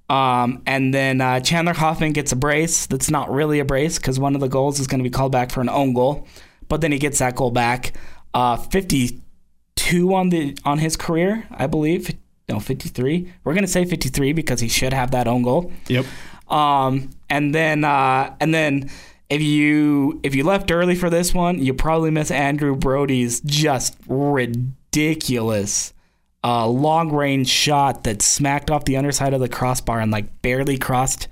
Um, 0.10 0.62
and 0.66 0.94
then 0.94 1.20
uh, 1.20 1.40
Chandler 1.42 1.74
Hoffman 1.74 2.14
gets 2.14 2.32
a 2.32 2.36
brace. 2.38 2.86
That's 2.88 3.10
not 3.10 3.30
really 3.32 3.60
a 3.60 3.66
brace 3.66 3.98
because 4.00 4.20
one 4.20 4.36
of 4.36 4.42
the 4.42 4.48
goals 4.48 4.80
is 4.80 4.88
going 4.88 5.00
to 5.00 5.04
be 5.04 5.10
called 5.10 5.32
back 5.34 5.52
for 5.52 5.60
an 5.62 5.70
own 5.70 5.94
goal. 5.94 6.26
But 6.70 6.82
then 6.82 6.92
he 6.92 7.00
gets 7.00 7.20
that 7.20 7.36
goal 7.36 7.52
back. 7.52 7.94
Uh, 8.34 8.56
52 8.58 10.14
on 10.14 10.30
the 10.30 10.58
on 10.66 10.80
his 10.80 10.96
career, 10.98 11.46
I 11.52 11.68
believe. 11.68 12.16
No, 12.50 12.60
53. 12.60 13.34
We're 13.44 13.54
going 13.54 13.66
to 13.66 13.72
say 13.72 13.84
53 13.86 14.34
because 14.34 14.60
he 14.60 14.70
should 14.70 14.94
have 14.94 15.12
that 15.12 15.28
own 15.28 15.42
goal. 15.44 15.72
Yep. 15.88 16.06
Um, 16.48 17.10
and 17.30 17.54
then 17.54 17.84
uh, 17.84 18.34
and 18.40 18.54
then 18.54 18.90
if 19.30 19.42
you 19.42 20.20
if 20.24 20.34
you 20.34 20.46
left 20.46 20.72
early 20.72 20.96
for 20.96 21.10
this 21.10 21.34
one, 21.34 21.60
you 21.60 21.74
probably 21.74 22.10
miss 22.10 22.32
Andrew 22.32 22.76
Brody's 22.76 23.42
just 23.42 23.98
ridiculous 24.08 25.94
uh, 26.44 26.68
long 26.68 27.12
range 27.12 27.50
shot 27.50 28.06
that 28.06 28.22
smacked 28.22 28.72
off 28.72 28.86
the 28.86 28.96
underside 28.96 29.34
of 29.34 29.42
the 29.42 29.50
crossbar 29.50 30.00
and 30.00 30.12
like 30.12 30.42
barely 30.42 30.78
crossed 30.78 31.28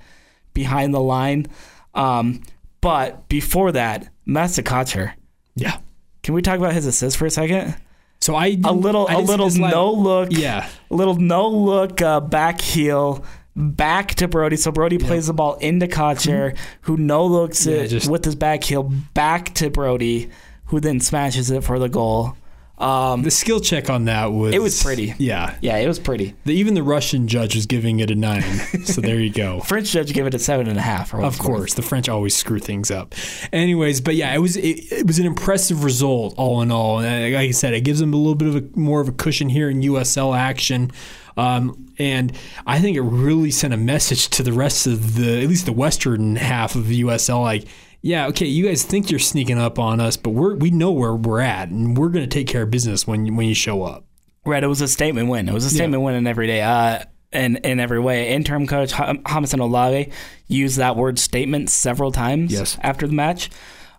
behind 0.52 0.92
the 0.92 1.00
line. 1.00 1.46
Um, 1.94 2.42
but 2.82 3.26
before 3.28 3.72
that, 3.72 4.08
Masakacher. 4.28 5.14
Yeah. 5.54 5.78
Can 6.22 6.34
we 6.34 6.42
talk 6.42 6.58
about 6.58 6.74
his 6.74 6.84
assist 6.86 7.16
for 7.16 7.24
a 7.24 7.30
second? 7.30 7.74
So 8.20 8.34
I 8.34 8.56
A 8.64 8.72
little, 8.72 9.06
I 9.08 9.14
a 9.14 9.18
little 9.18 9.50
no 9.50 9.92
look, 9.92 10.28
Yeah. 10.32 10.68
a 10.90 10.94
little 10.94 11.14
no 11.16 11.48
look 11.48 12.00
uh, 12.02 12.20
back 12.20 12.60
heel 12.60 13.24
back 13.54 14.14
to 14.16 14.28
Brody. 14.28 14.56
So 14.56 14.70
Brody 14.72 14.98
plays 14.98 15.28
the 15.28 15.32
ball 15.32 15.54
into 15.56 15.86
Kotcher, 15.86 16.56
who 16.82 16.96
no 16.96 17.24
looks 17.26 17.64
Yeah, 17.66 17.76
it 17.76 17.88
just- 17.88 18.10
with 18.10 18.24
his 18.24 18.34
back 18.34 18.64
heel 18.64 18.82
back 19.14 19.54
to 19.54 19.70
Brody, 19.70 20.28
who 20.66 20.80
then 20.80 21.00
smashes 21.00 21.50
it 21.50 21.62
for 21.64 21.78
the 21.78 21.88
goal. 21.88 22.36
Um, 22.78 23.22
The 23.22 23.30
skill 23.30 23.60
check 23.60 23.88
on 23.88 24.04
that 24.04 24.32
was 24.32 24.54
It 24.54 24.60
was 24.60 24.82
pretty. 24.82 25.14
Yeah, 25.18 25.56
yeah, 25.60 25.76
it 25.78 25.86
was 25.86 25.98
pretty. 25.98 26.34
The, 26.44 26.52
even 26.54 26.74
the 26.74 26.82
Russian 26.82 27.26
judge 27.26 27.54
was 27.54 27.66
giving 27.66 28.00
it 28.00 28.10
a 28.10 28.14
nine. 28.14 28.42
so 28.84 29.00
there 29.00 29.18
you 29.18 29.30
go. 29.30 29.60
French 29.66 29.90
judge 29.90 30.12
gave 30.12 30.26
it 30.26 30.34
a 30.34 30.38
seven 30.38 30.68
and 30.68 30.78
a 30.78 30.82
half. 30.82 31.14
Or 31.14 31.22
Of 31.22 31.38
course, 31.38 31.74
the 31.74 31.82
French 31.82 32.08
always 32.08 32.36
screw 32.36 32.58
things 32.58 32.90
up. 32.90 33.14
Anyways, 33.52 34.00
but 34.00 34.14
yeah, 34.14 34.34
it 34.34 34.38
was 34.38 34.56
it, 34.56 34.92
it 34.92 35.06
was 35.06 35.18
an 35.18 35.26
impressive 35.26 35.84
result 35.84 36.34
all 36.36 36.60
in 36.62 36.70
all. 36.70 37.00
And 37.00 37.34
like 37.34 37.48
I 37.48 37.50
said, 37.52 37.72
it 37.72 37.80
gives 37.80 38.00
them 38.00 38.12
a 38.12 38.16
little 38.16 38.34
bit 38.34 38.48
of 38.48 38.56
a 38.56 38.78
more 38.78 39.00
of 39.00 39.08
a 39.08 39.12
cushion 39.12 39.48
here 39.48 39.70
in 39.70 39.80
USL 39.80 40.36
action. 40.36 40.90
Um, 41.38 41.86
and 41.98 42.32
I 42.66 42.80
think 42.80 42.96
it 42.96 43.02
really 43.02 43.50
sent 43.50 43.74
a 43.74 43.76
message 43.76 44.28
to 44.30 44.42
the 44.42 44.52
rest 44.52 44.86
of 44.86 45.16
the, 45.16 45.42
at 45.42 45.48
least 45.48 45.66
the 45.66 45.72
western 45.72 46.36
half 46.36 46.74
of 46.74 46.88
the 46.88 47.02
USL, 47.02 47.42
like, 47.42 47.66
yeah, 48.02 48.26
okay, 48.28 48.46
you 48.46 48.66
guys 48.66 48.82
think 48.84 49.10
you're 49.10 49.18
sneaking 49.20 49.58
up 49.58 49.78
on 49.78 50.00
us, 50.00 50.16
but 50.16 50.30
we're 50.30 50.54
we 50.54 50.70
know 50.70 50.90
where 50.92 51.14
we're 51.14 51.40
at, 51.40 51.68
and 51.70 51.96
we're 51.96 52.08
going 52.08 52.28
to 52.28 52.32
take 52.32 52.46
care 52.46 52.62
of 52.62 52.70
business 52.70 53.06
when 53.06 53.36
when 53.36 53.48
you 53.48 53.54
show 53.54 53.82
up. 53.82 54.04
Right, 54.44 54.62
it 54.62 54.68
was 54.68 54.80
a 54.80 54.88
statement 54.88 55.28
win. 55.28 55.48
It 55.48 55.54
was 55.54 55.64
a 55.64 55.70
statement 55.70 56.02
win 56.04 56.14
in 56.14 56.26
every 56.26 56.46
day, 56.46 56.60
uh, 56.62 57.00
in 57.32 57.56
in 57.56 57.80
every 57.80 57.98
way. 57.98 58.28
Interim 58.32 58.66
coach 58.66 58.92
Jamison 59.28 59.60
Olave 59.60 60.10
used 60.46 60.76
that 60.78 60.94
word 60.96 61.18
statement 61.18 61.68
several 61.70 62.12
times 62.12 62.52
Yes. 62.52 62.78
after 62.82 63.06
the 63.08 63.12
match. 63.14 63.50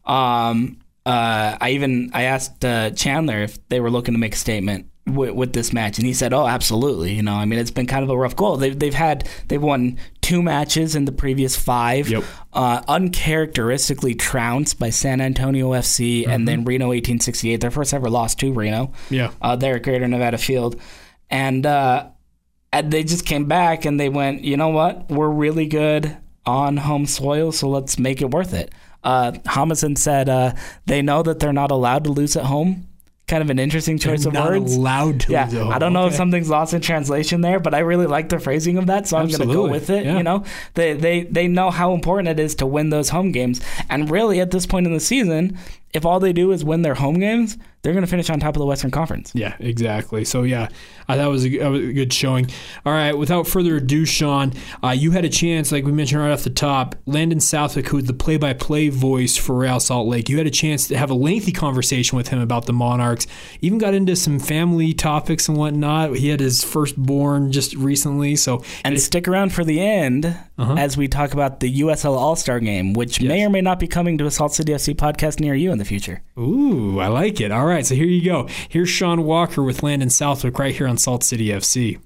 Um, 0.06 0.77
uh, 1.06 1.58
I 1.60 1.72
even 1.72 2.12
I 2.13 2.24
asked 2.24 2.63
uh, 2.63 2.92
Chandler 2.92 3.39
if 3.44 3.68
they 3.70 3.80
were 3.80 3.92
looking 3.92 4.13
to 4.13 4.20
make 4.20 4.34
a 4.36 4.38
statement 4.38 4.88
with, 5.06 5.32
with 5.32 5.54
this 5.54 5.72
match, 5.74 5.98
and 5.98 6.08
he 6.08 6.13
said, 6.13 6.34
"Oh, 6.34 6.48
absolutely." 6.48 7.13
You 7.13 7.24
know, 7.24 7.34
I 7.36 7.46
mean, 7.46 7.60
it's 7.60 7.72
been 7.72 7.88
kind 7.88 8.04
of 8.04 8.10
a 8.10 8.18
rough 8.18 8.36
goal. 8.36 8.58
They've 8.58 8.77
they've 8.77 8.94
had 8.94 9.27
they've 9.48 9.62
won 9.62 9.98
two 10.28 10.42
matches 10.44 10.96
in 10.96 11.06
the 11.06 11.12
previous 11.12 11.56
five. 11.56 12.10
Yep. 12.10 12.24
Uh, 12.54 12.82
uncharacteristically 12.88 14.16
trounced 14.16 14.80
by 14.80 14.90
San 14.90 15.22
Antonio 15.22 15.72
FC 15.72 16.28
and 16.28 16.48
then 16.48 16.64
Reno 16.66 16.88
1868. 16.88 17.62
Their 17.62 17.72
first 17.72 17.94
ever 17.94 18.10
loss 18.10 18.36
to 18.36 18.52
Reno 18.52 18.92
Yeah. 19.10 19.32
uh, 19.42 19.56
there 19.56 19.76
at 19.76 19.84
Greater 19.84 20.08
Nevada 20.08 20.38
Field, 20.38 20.80
and 21.30 21.66
uh, 21.66 22.08
and 22.74 22.92
they 22.92 23.04
just 23.04 23.26
came 23.26 23.46
back 23.46 23.86
and 23.86 24.00
they 24.00 24.10
went, 24.10 24.44
you 24.44 24.58
know 24.58 24.70
what, 24.70 25.10
we're 25.10 25.30
really 25.30 25.68
good 25.68 26.18
on 26.46 26.78
home 26.78 27.06
soil, 27.06 27.52
so 27.52 27.70
let's 27.70 27.98
make 28.00 28.22
it 28.22 28.32
worth 28.32 28.54
it. 28.54 28.74
Uh, 29.04 29.32
Hamilton 29.46 29.96
said 29.96 30.28
uh, 30.30 30.54
they 30.86 31.02
know 31.02 31.22
that 31.24 31.40
they're 31.40 31.54
not 31.54 31.72
allowed 31.72 32.04
to 32.06 32.10
lose 32.10 32.36
at 32.36 32.46
home. 32.46 32.87
Kind 33.28 33.44
of 33.44 33.50
an 33.50 33.60
interesting 33.60 34.00
choice 34.00 34.26
of 34.26 34.32
Not 34.32 34.52
words. 34.52 34.74
allowed 34.76 35.20
to. 35.22 35.34
Yeah, 35.34 35.48
though. 35.48 35.70
I 35.70 35.80
don't 35.80 35.92
know 35.92 36.08
if 36.08 36.14
something's 36.14 36.50
lost 36.50 36.74
in 36.74 36.80
translation 36.80 37.42
there, 37.42 37.60
but 37.60 37.74
I 37.74 37.80
really 37.80 38.08
like 38.08 38.30
the 38.30 38.40
phrasing 38.40 38.78
of 38.78 38.86
that, 38.88 39.06
so 39.06 39.18
I'm 39.18 39.28
going 39.28 39.42
to 39.48 39.54
go 39.54 39.68
with 39.68 39.90
it. 39.90 40.06
yeah. 40.06 40.16
You 40.18 40.24
know, 40.24 40.46
they 40.76 40.94
they 40.94 41.24
they 41.24 41.50
know 41.50 41.70
how 41.70 41.94
important 41.94 42.30
it 42.30 42.40
is 42.40 42.56
to 42.56 42.66
win 42.66 42.90
those 42.90 43.10
home 43.10 43.34
games, 43.34 43.60
and 43.90 44.10
really 44.10 44.40
at 44.40 44.52
this 44.52 44.66
point 44.66 44.88
in 44.88 44.94
the 44.94 45.02
season, 45.02 45.58
if 45.94 46.06
all 46.06 46.20
they 46.20 46.34
do 46.34 46.51
is 46.51 46.63
win 46.63 46.82
their 46.82 46.96
home 46.96 47.20
games, 47.20 47.58
they're 47.82 47.94
going 47.94 48.03
to 48.03 48.10
finish 48.10 48.29
on 48.29 48.39
top 48.39 48.56
of 48.56 48.60
the 48.60 48.65
Western 48.65 48.91
Conference. 48.91 49.32
Yeah, 49.34 49.56
exactly. 49.60 50.25
So 50.25 50.44
yeah, 50.44 50.67
I 51.08 51.15
thought 51.15 51.27
it 51.27 51.29
was 51.29 51.46
a, 51.46 51.58
that 51.60 51.67
was 51.70 51.82
a 51.82 51.94
good 51.94 52.12
showing. 52.12 52.50
All 52.86 52.91
right, 52.91 53.13
without 53.13 53.48
further 53.48 53.77
ado, 53.77 54.03
Sean, 54.03 54.51
uh, 54.84 54.89
you 54.89 55.12
had 55.12 55.24
a 55.24 55.29
chance, 55.29 55.72
like 55.72 55.86
we 55.86 55.94
mentioned 55.94 56.22
right 56.22 56.32
off 56.32 56.44
the 56.44 56.50
top, 56.50 56.96
Landon 57.06 57.39
Southwick, 57.39 57.88
who 57.88 57.98
was 57.98 58.06
the 58.06 58.13
play-by-play 58.13 58.89
voice 58.89 59.38
for 59.38 59.56
Real 59.58 59.79
Salt 59.79 60.08
Lake. 60.08 60.27
You 60.27 60.38
had 60.38 60.48
a 60.48 60.51
chance 60.51 60.88
to 60.89 60.98
have 60.98 61.10
a 61.10 61.13
lengthy 61.13 61.53
conversation 61.53 62.17
with 62.17 62.27
him 62.27 62.39
about 62.39 62.65
the 62.65 62.74
Monarchs. 62.74 63.25
Even 63.62 63.77
got 63.77 63.94
into 63.94 64.15
some 64.15 64.39
family 64.39 64.94
topics 64.94 65.48
and 65.48 65.58
whatnot. 65.58 66.17
He 66.17 66.27
had 66.27 66.41
his 66.41 66.63
firstborn 66.63 67.53
just 67.53 67.74
recently, 67.75 68.36
so 68.36 68.63
And 68.84 69.00
stick 69.00 69.27
around 69.27 69.53
for 69.53 69.63
the 69.63 69.79
end 69.79 70.38
Uh-huh. 70.58 70.74
as 70.78 70.98
we 70.98 71.08
talk 71.08 71.34
about 71.34 71.60
the 71.60 71.82
USL 71.82 72.18
All 72.18 72.36
Star 72.36 72.60
Game, 72.60 72.94
which 72.94 73.22
may 73.22 73.46
or 73.46 73.50
may 73.50 73.62
not 73.62 73.80
be 73.80 73.88
coming 73.88 74.18
to 74.18 74.26
a 74.26 74.32
Salt 74.32 74.54
City 74.54 74.72
FC 74.74 74.96
podcast 74.96 75.40
near 75.40 75.54
you 75.54 75.72
in 75.72 75.78
the 75.78 75.86
future. 75.86 76.24
ooh, 76.38 77.00
I 77.00 77.08
like 77.08 77.40
it. 77.40 77.52
All 77.52 77.66
right, 77.66 77.86
so 77.86 77.94
here 77.96 78.06
you 78.06 78.24
go. 78.24 78.48
Here's 78.68 78.90
Sean 78.90 79.24
Walker 79.24 79.62
with 79.62 79.84
Landon 79.84 80.10
Southwick 80.10 80.58
right 80.58 80.76
here 80.76 80.88
on 80.88 80.98
Salt 80.98 81.24
City 81.24 81.50
FC. 81.50 82.00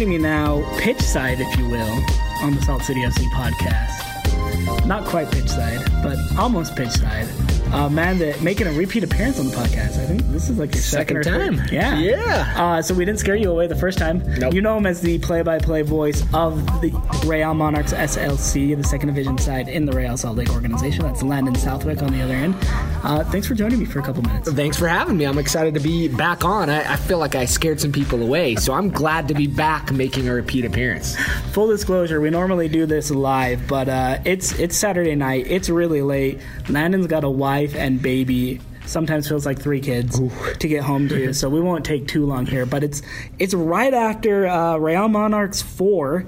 Joining 0.00 0.16
me 0.16 0.18
now, 0.18 0.62
pitch 0.78 1.02
side, 1.02 1.38
if 1.42 1.58
you 1.58 1.68
will, 1.68 2.02
on 2.42 2.54
the 2.54 2.62
Salt 2.62 2.82
City 2.82 3.02
FC 3.02 3.22
podcast. 3.34 4.86
Not 4.86 5.04
quite 5.04 5.30
pitch 5.30 5.48
side, 5.48 5.84
but 6.02 6.16
almost 6.38 6.74
pitch 6.74 6.88
side. 6.88 7.49
Uh, 7.72 7.88
man, 7.88 8.18
that 8.18 8.40
making 8.42 8.66
a 8.66 8.72
repeat 8.72 9.04
appearance 9.04 9.38
on 9.38 9.46
the 9.46 9.52
podcast. 9.56 9.98
I 9.98 10.06
think 10.06 10.22
this 10.28 10.48
is 10.50 10.58
like 10.58 10.74
your 10.74 10.82
second, 10.82 11.00
Second 11.00 11.16
or 11.18 11.22
third. 11.24 11.56
time. 11.56 11.68
Yeah. 11.72 11.98
Yeah. 11.98 12.54
Uh, 12.56 12.82
so 12.82 12.94
we 12.94 13.04
didn't 13.04 13.20
scare 13.20 13.36
you 13.36 13.50
away 13.50 13.66
the 13.66 13.76
first 13.76 13.98
time. 13.98 14.22
Nope. 14.38 14.54
You 14.54 14.60
know 14.60 14.76
him 14.76 14.86
as 14.86 15.00
the 15.00 15.18
play-by-play 15.20 15.82
voice 15.82 16.22
of 16.34 16.64
the 16.80 16.90
Real 17.26 17.54
Monarchs 17.54 17.92
SLC, 17.92 18.76
the 18.76 18.84
second 18.84 19.08
division 19.08 19.38
side 19.38 19.68
in 19.68 19.86
the 19.86 19.92
Real 19.92 20.16
Salt 20.16 20.36
Lake 20.36 20.50
organization. 20.50 21.04
That's 21.04 21.22
Landon 21.22 21.54
Southwick 21.54 22.02
on 22.02 22.12
the 22.12 22.20
other 22.22 22.34
end. 22.34 22.54
Uh, 23.02 23.24
thanks 23.24 23.46
for 23.46 23.54
joining 23.54 23.78
me 23.78 23.84
for 23.84 24.00
a 24.00 24.02
couple 24.02 24.22
minutes. 24.22 24.50
Thanks 24.52 24.76
for 24.78 24.88
having 24.88 25.16
me. 25.16 25.24
I'm 25.24 25.38
excited 25.38 25.74
to 25.74 25.80
be 25.80 26.08
back 26.08 26.44
on. 26.44 26.68
I, 26.70 26.94
I 26.94 26.96
feel 26.96 27.18
like 27.18 27.34
I 27.34 27.44
scared 27.44 27.80
some 27.80 27.92
people 27.92 28.22
away, 28.22 28.56
so 28.56 28.72
I'm 28.72 28.90
glad 28.90 29.28
to 29.28 29.34
be 29.34 29.46
back 29.46 29.92
making 29.92 30.28
a 30.28 30.34
repeat 30.34 30.64
appearance. 30.64 31.16
Full 31.52 31.68
disclosure, 31.68 32.20
we 32.20 32.30
normally 32.30 32.68
do 32.68 32.84
this 32.86 33.10
live, 33.10 33.66
but 33.68 33.88
uh, 33.88 34.18
it's 34.24 34.52
it's 34.58 34.76
Saturday 34.76 35.14
night. 35.14 35.46
It's 35.48 35.68
really 35.70 36.02
late. 36.02 36.40
Landon's 36.68 37.06
got 37.06 37.24
a 37.24 37.30
wife 37.60 37.74
and 37.76 38.00
baby. 38.00 38.60
Sometimes 38.86 39.28
feels 39.28 39.46
like 39.46 39.60
three 39.60 39.80
kids 39.80 40.18
to 40.58 40.68
get 40.68 40.82
home 40.82 41.08
to, 41.08 41.32
so 41.40 41.48
we 41.48 41.60
won't 41.60 41.84
take 41.84 42.08
too 42.08 42.26
long 42.26 42.46
here. 42.46 42.66
But 42.66 42.82
it's 42.82 43.02
it's 43.38 43.54
right 43.54 43.92
after 43.92 44.48
uh, 44.48 44.76
Real 44.78 45.08
Monarchs 45.08 45.60
four, 45.62 46.26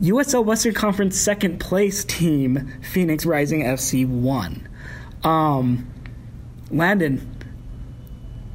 USL 0.00 0.44
Western 0.44 0.74
Conference 0.74 1.18
second 1.18 1.60
place 1.60 2.04
team 2.04 2.72
Phoenix 2.82 3.26
Rising 3.26 3.62
FC 3.62 4.08
one. 4.08 4.66
Um, 5.22 5.92
Landon, 6.70 7.30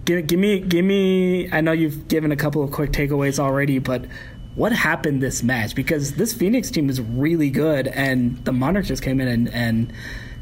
give, 0.06 0.28
give 0.28 0.40
me 0.40 0.60
give 0.60 0.84
me. 0.84 1.50
I 1.52 1.62
know 1.62 1.72
you've 1.72 2.08
given 2.08 2.32
a 2.32 2.36
couple 2.36 2.64
of 2.64 2.72
quick 2.72 2.92
takeaways 2.92 3.40
already, 3.40 3.80
but 3.80 4.06
what 4.56 4.74
happened 4.74 5.22
this 5.22 5.44
match? 5.44 5.76
Because 5.76 6.16
this 6.16 6.34
Phoenix 6.34 6.72
team 6.72 6.90
is 6.90 7.00
really 7.00 7.52
good, 7.52 7.88
and 7.88 8.44
the 8.44 8.52
Monarchs 8.52 8.90
just 8.90 9.04
came 9.04 9.22
in 9.22 9.28
and, 9.28 9.50
and 9.54 9.94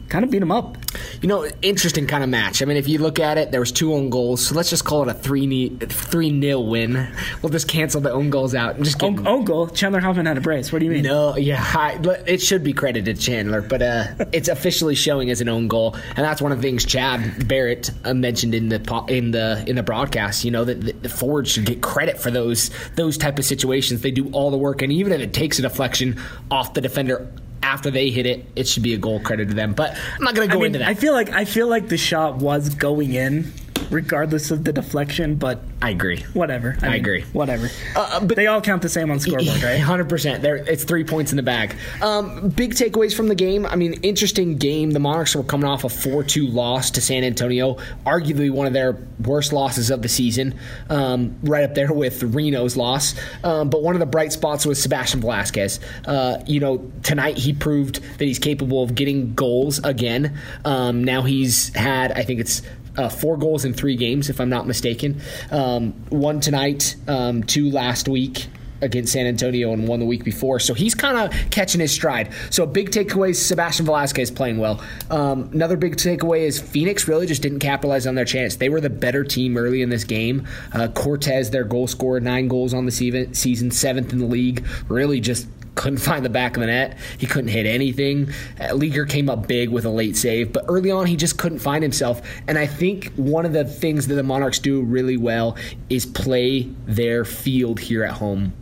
kind 0.10 0.26
of 0.26 0.32
beat 0.32 0.40
them 0.40 0.52
up. 0.52 0.78
You 1.22 1.30
know, 1.30 1.48
interesting 1.62 2.08
kind 2.08 2.24
of 2.24 2.30
match. 2.30 2.62
I 2.62 2.66
mean, 2.66 2.78
if 2.78 2.88
you 2.88 2.98
look 2.98 3.20
at 3.20 3.38
it, 3.38 3.52
there 3.52 3.60
was 3.60 3.72
two 3.72 3.94
own 3.94 4.10
goals, 4.10 4.48
so 4.48 4.56
let's 4.56 4.70
just 4.70 4.86
call 4.86 5.04
it 5.04 5.10
a 5.10 5.14
three 5.14 5.70
three 5.70 6.32
nil 6.32 6.66
win. 6.66 7.08
We'll 7.42 7.52
just 7.52 7.68
cancel 7.68 8.02
the 8.02 8.12
own 8.12 8.30
goals 8.30 8.56
out. 8.56 8.76
I'm 8.76 8.84
just 8.84 9.00
kidding. 9.00 9.20
Own, 9.20 9.28
own 9.28 9.46
goal. 9.46 9.68
Chandler 9.68 10.00
Hoffman 10.00 10.26
had 10.26 10.38
a 10.38 10.42
brace. 10.42 10.72
What 10.72 10.80
do 10.80 10.86
you 10.86 10.92
mean? 10.92 11.04
No, 11.04 11.38
yeah, 11.38 11.62
I, 11.62 12.00
it 12.26 12.42
should 12.42 12.64
be 12.64 12.74
credited 12.74 13.16
to 13.16 13.22
Chandler, 13.22 13.62
but 13.62 13.82
uh, 13.82 14.06
it's 14.32 14.50
officially 14.50 14.96
showing 14.96 15.30
as 15.30 15.42
an 15.42 15.50
own 15.50 15.68
goal, 15.68 15.96
and 15.96 16.18
that's 16.18 16.42
one 16.42 16.52
of 16.52 16.58
the 16.58 16.62
things 16.62 16.86
Chad 16.86 17.48
Barrett 17.48 17.92
uh, 18.04 18.14
mentioned 18.14 18.56
in 18.56 18.70
the 18.70 19.06
in 19.08 19.32
the 19.32 19.64
in 19.68 19.76
the 19.76 19.84
broadcast. 19.84 20.44
You 20.44 20.52
know 20.52 20.66
that 20.66 20.82
the, 20.82 20.92
the 20.94 21.10
forwards 21.10 21.52
should 21.52 21.66
get 21.66 21.82
credit 21.82 22.20
for 22.20 22.32
those 22.32 22.72
those 22.96 23.18
type 23.18 23.38
of 23.38 23.46
situations. 23.46 24.02
They 24.02 24.12
do 24.12 24.30
all 24.32 24.50
the 24.52 24.58
work, 24.58 24.82
and 24.82 24.92
even 24.92 25.14
if 25.14 25.22
it 25.22 25.34
takes 25.34 25.60
a 25.60 25.62
deflection 25.62 26.20
off 26.50 26.74
the 26.74 26.82
defender 26.82 27.32
after 27.64 27.92
they 27.92 28.10
hit 28.10 28.26
it, 28.26 28.46
it 28.56 28.68
should 28.68 28.84
be 28.84 28.94
a 28.94 28.98
goal 28.98 29.20
credit 29.20 29.50
to 29.50 29.54
them. 29.54 29.74
But 29.74 29.96
I'm 30.16 30.24
not 30.24 30.36
going 30.36 30.48
to 30.48 30.54
I 30.54 30.56
go 30.56 30.60
mean, 30.60 30.68
into 30.68 30.80
that. 30.80 30.88
I 30.88 30.94
feel 30.94 31.14
like 31.14 31.30
I 31.32 31.46
feel 31.46 31.68
like 31.68 31.90
the 31.90 31.98
shot 31.98 32.38
was 32.38 32.70
going 32.70 33.14
in, 33.14 33.52
regardless 33.90 34.52
of 34.52 34.64
the 34.64 34.74
deflection. 34.74 35.36
But 35.36 35.62
I 35.82 35.90
agree. 35.92 36.22
whatever. 36.34 36.78
I 36.82 36.86
mean, 36.90 36.96
agree. 37.00 37.22
Whatever. 37.34 37.70
Uh, 37.96 38.20
but- 38.22 38.36
they 38.36 38.48
all 38.48 38.62
count 38.62 38.82
the 38.82 38.90
same 38.90 39.12
on 39.12 39.20
scoreboard, 39.20 39.62
right? 39.64 39.80
Hundred 39.90 40.08
percent. 40.10 40.42
There, 40.42 40.56
it's 40.58 40.84
three 40.84 41.04
points 41.04 41.32
in 41.32 41.36
the 41.38 41.44
bag. 41.44 41.76
Um, 42.02 42.50
big 42.50 42.74
takeaways 42.74 43.14
from 43.16 43.28
the 43.28 43.36
game. 43.36 43.66
I 43.66 43.76
mean, 43.76 43.94
interesting 44.02 44.58
game. 44.58 44.92
The 44.92 45.00
Monarchs 45.00 45.36
were 45.36 45.44
coming 45.44 45.68
off 45.68 45.84
a 45.84 45.90
four-two 45.90 46.48
loss 46.48 46.92
to 46.92 47.02
San 47.02 47.24
Antonio, 47.24 47.76
arguably 48.06 48.50
one 48.52 48.66
of 48.68 48.74
their 48.74 48.98
worst 49.24 49.52
losses 49.52 49.90
of 49.90 50.02
the 50.02 50.10
season, 50.10 50.58
um, 50.90 51.36
right 51.44 51.64
up 51.64 51.76
there 51.76 51.92
with 51.92 52.24
Reno's 52.24 52.78
loss. 52.78 53.16
Um, 53.44 53.70
but 53.70 53.82
one 53.84 53.96
of 53.96 54.00
the 54.00 54.06
bright 54.06 54.32
spots 54.32 54.66
was 54.66 54.82
Sebastian 54.82 55.22
Velasquez. 55.22 55.80
Uh, 56.06 56.38
you 56.46 56.60
know, 56.60 56.90
tonight 57.04 57.38
he 57.38 57.54
proved 57.54 58.02
that 58.18 58.26
he's 58.26 58.40
capable 58.40 58.84
of 58.84 58.96
getting 58.96 59.34
goals 59.34 59.80
again. 59.84 60.38
Um, 60.66 61.04
now 61.04 61.24
he's 61.24 61.74
had, 61.76 62.12
I 62.14 62.24
think 62.24 62.40
it's 62.40 62.62
uh, 63.00 63.10
four 63.10 63.38
goals 63.38 63.64
in 63.66 63.74
three 63.74 63.96
games, 63.96 64.30
if 64.30 64.42
I'm 64.42 64.50
not 64.50 64.68
mistaken. 64.68 65.22
Um, 65.52 65.94
one 66.10 66.42
tonight, 66.42 66.96
um, 67.08 67.44
two 67.44 67.72
last 67.72 68.08
week 68.08 68.48
against 68.82 69.12
San 69.12 69.26
Antonio, 69.26 69.74
and 69.74 69.88
one 69.88 70.00
the 70.00 70.06
week 70.06 70.24
before. 70.24 70.60
So 70.60 70.74
he's 70.74 70.96
kind 70.96 71.18
of 71.18 71.50
catching 71.50 71.82
his 71.82 71.92
stride. 71.92 72.32
So 72.50 72.66
big 72.66 72.92
takeaway 72.92 73.36
Sebastian 73.36 73.86
Velasquez 73.86 74.32
playing 74.32 74.58
well. 74.58 74.82
Um, 75.10 75.50
another 75.54 75.76
big 75.78 75.98
takeaway 75.98 76.42
is 76.42 76.62
Phoenix 76.62 77.08
really 77.08 77.26
just 77.26 77.42
didn't 77.42 77.60
capitalize 77.60 78.08
on 78.08 78.16
their 78.16 78.26
chance. 78.26 78.56
They 78.56 78.70
were 78.70 78.82
the 78.82 78.90
better 78.90 79.24
team 79.24 79.58
early 79.58 79.82
in 79.82 79.90
this 79.90 80.04
game. 80.04 80.48
Uh, 80.74 80.88
Cortez, 80.90 81.52
their 81.52 81.66
goal 81.66 81.88
scorer, 81.88 82.20
nine 82.20 82.48
goals 82.48 82.74
on 82.74 82.86
the 82.86 82.92
season, 82.92 83.72
seventh 83.72 84.14
in 84.14 84.20
the 84.20 84.26
league, 84.26 84.66
really 84.88 85.20
just 85.20 85.48
couldn't 85.76 86.00
find 86.00 86.26
the 86.26 86.30
back 86.30 86.58
of 86.58 86.62
the 86.62 86.68
net. 86.68 86.98
He 87.18 87.26
couldn't 87.26 87.50
hit 87.50 87.66
anything. 87.66 88.32
Uh, 88.60 88.74
Leaguer 88.74 89.06
came 89.06 89.30
up 89.30 89.48
big 89.48 89.70
with 89.70 89.86
a 89.86 89.90
late 89.90 90.18
save, 90.18 90.52
but 90.52 90.66
early 90.68 90.92
on 90.92 91.06
he 91.06 91.16
just 91.16 91.38
couldn't 91.38 91.60
find 91.60 91.84
himself. 91.84 92.22
And 92.48 92.58
I 92.58 92.68
think 92.68 93.14
one 93.16 93.46
of 93.46 93.54
the 93.54 93.66
things 93.66 94.08
that 94.08 94.16
the 94.16 94.24
Monarchs 94.24 94.60
do 94.60 94.82
really 94.82 95.18
well 95.18 95.58
is 95.90 96.06
play 96.06 96.70
their 96.86 97.26
field 97.26 97.80
here 97.80 98.04
at 98.04 98.14
home 98.14 98.54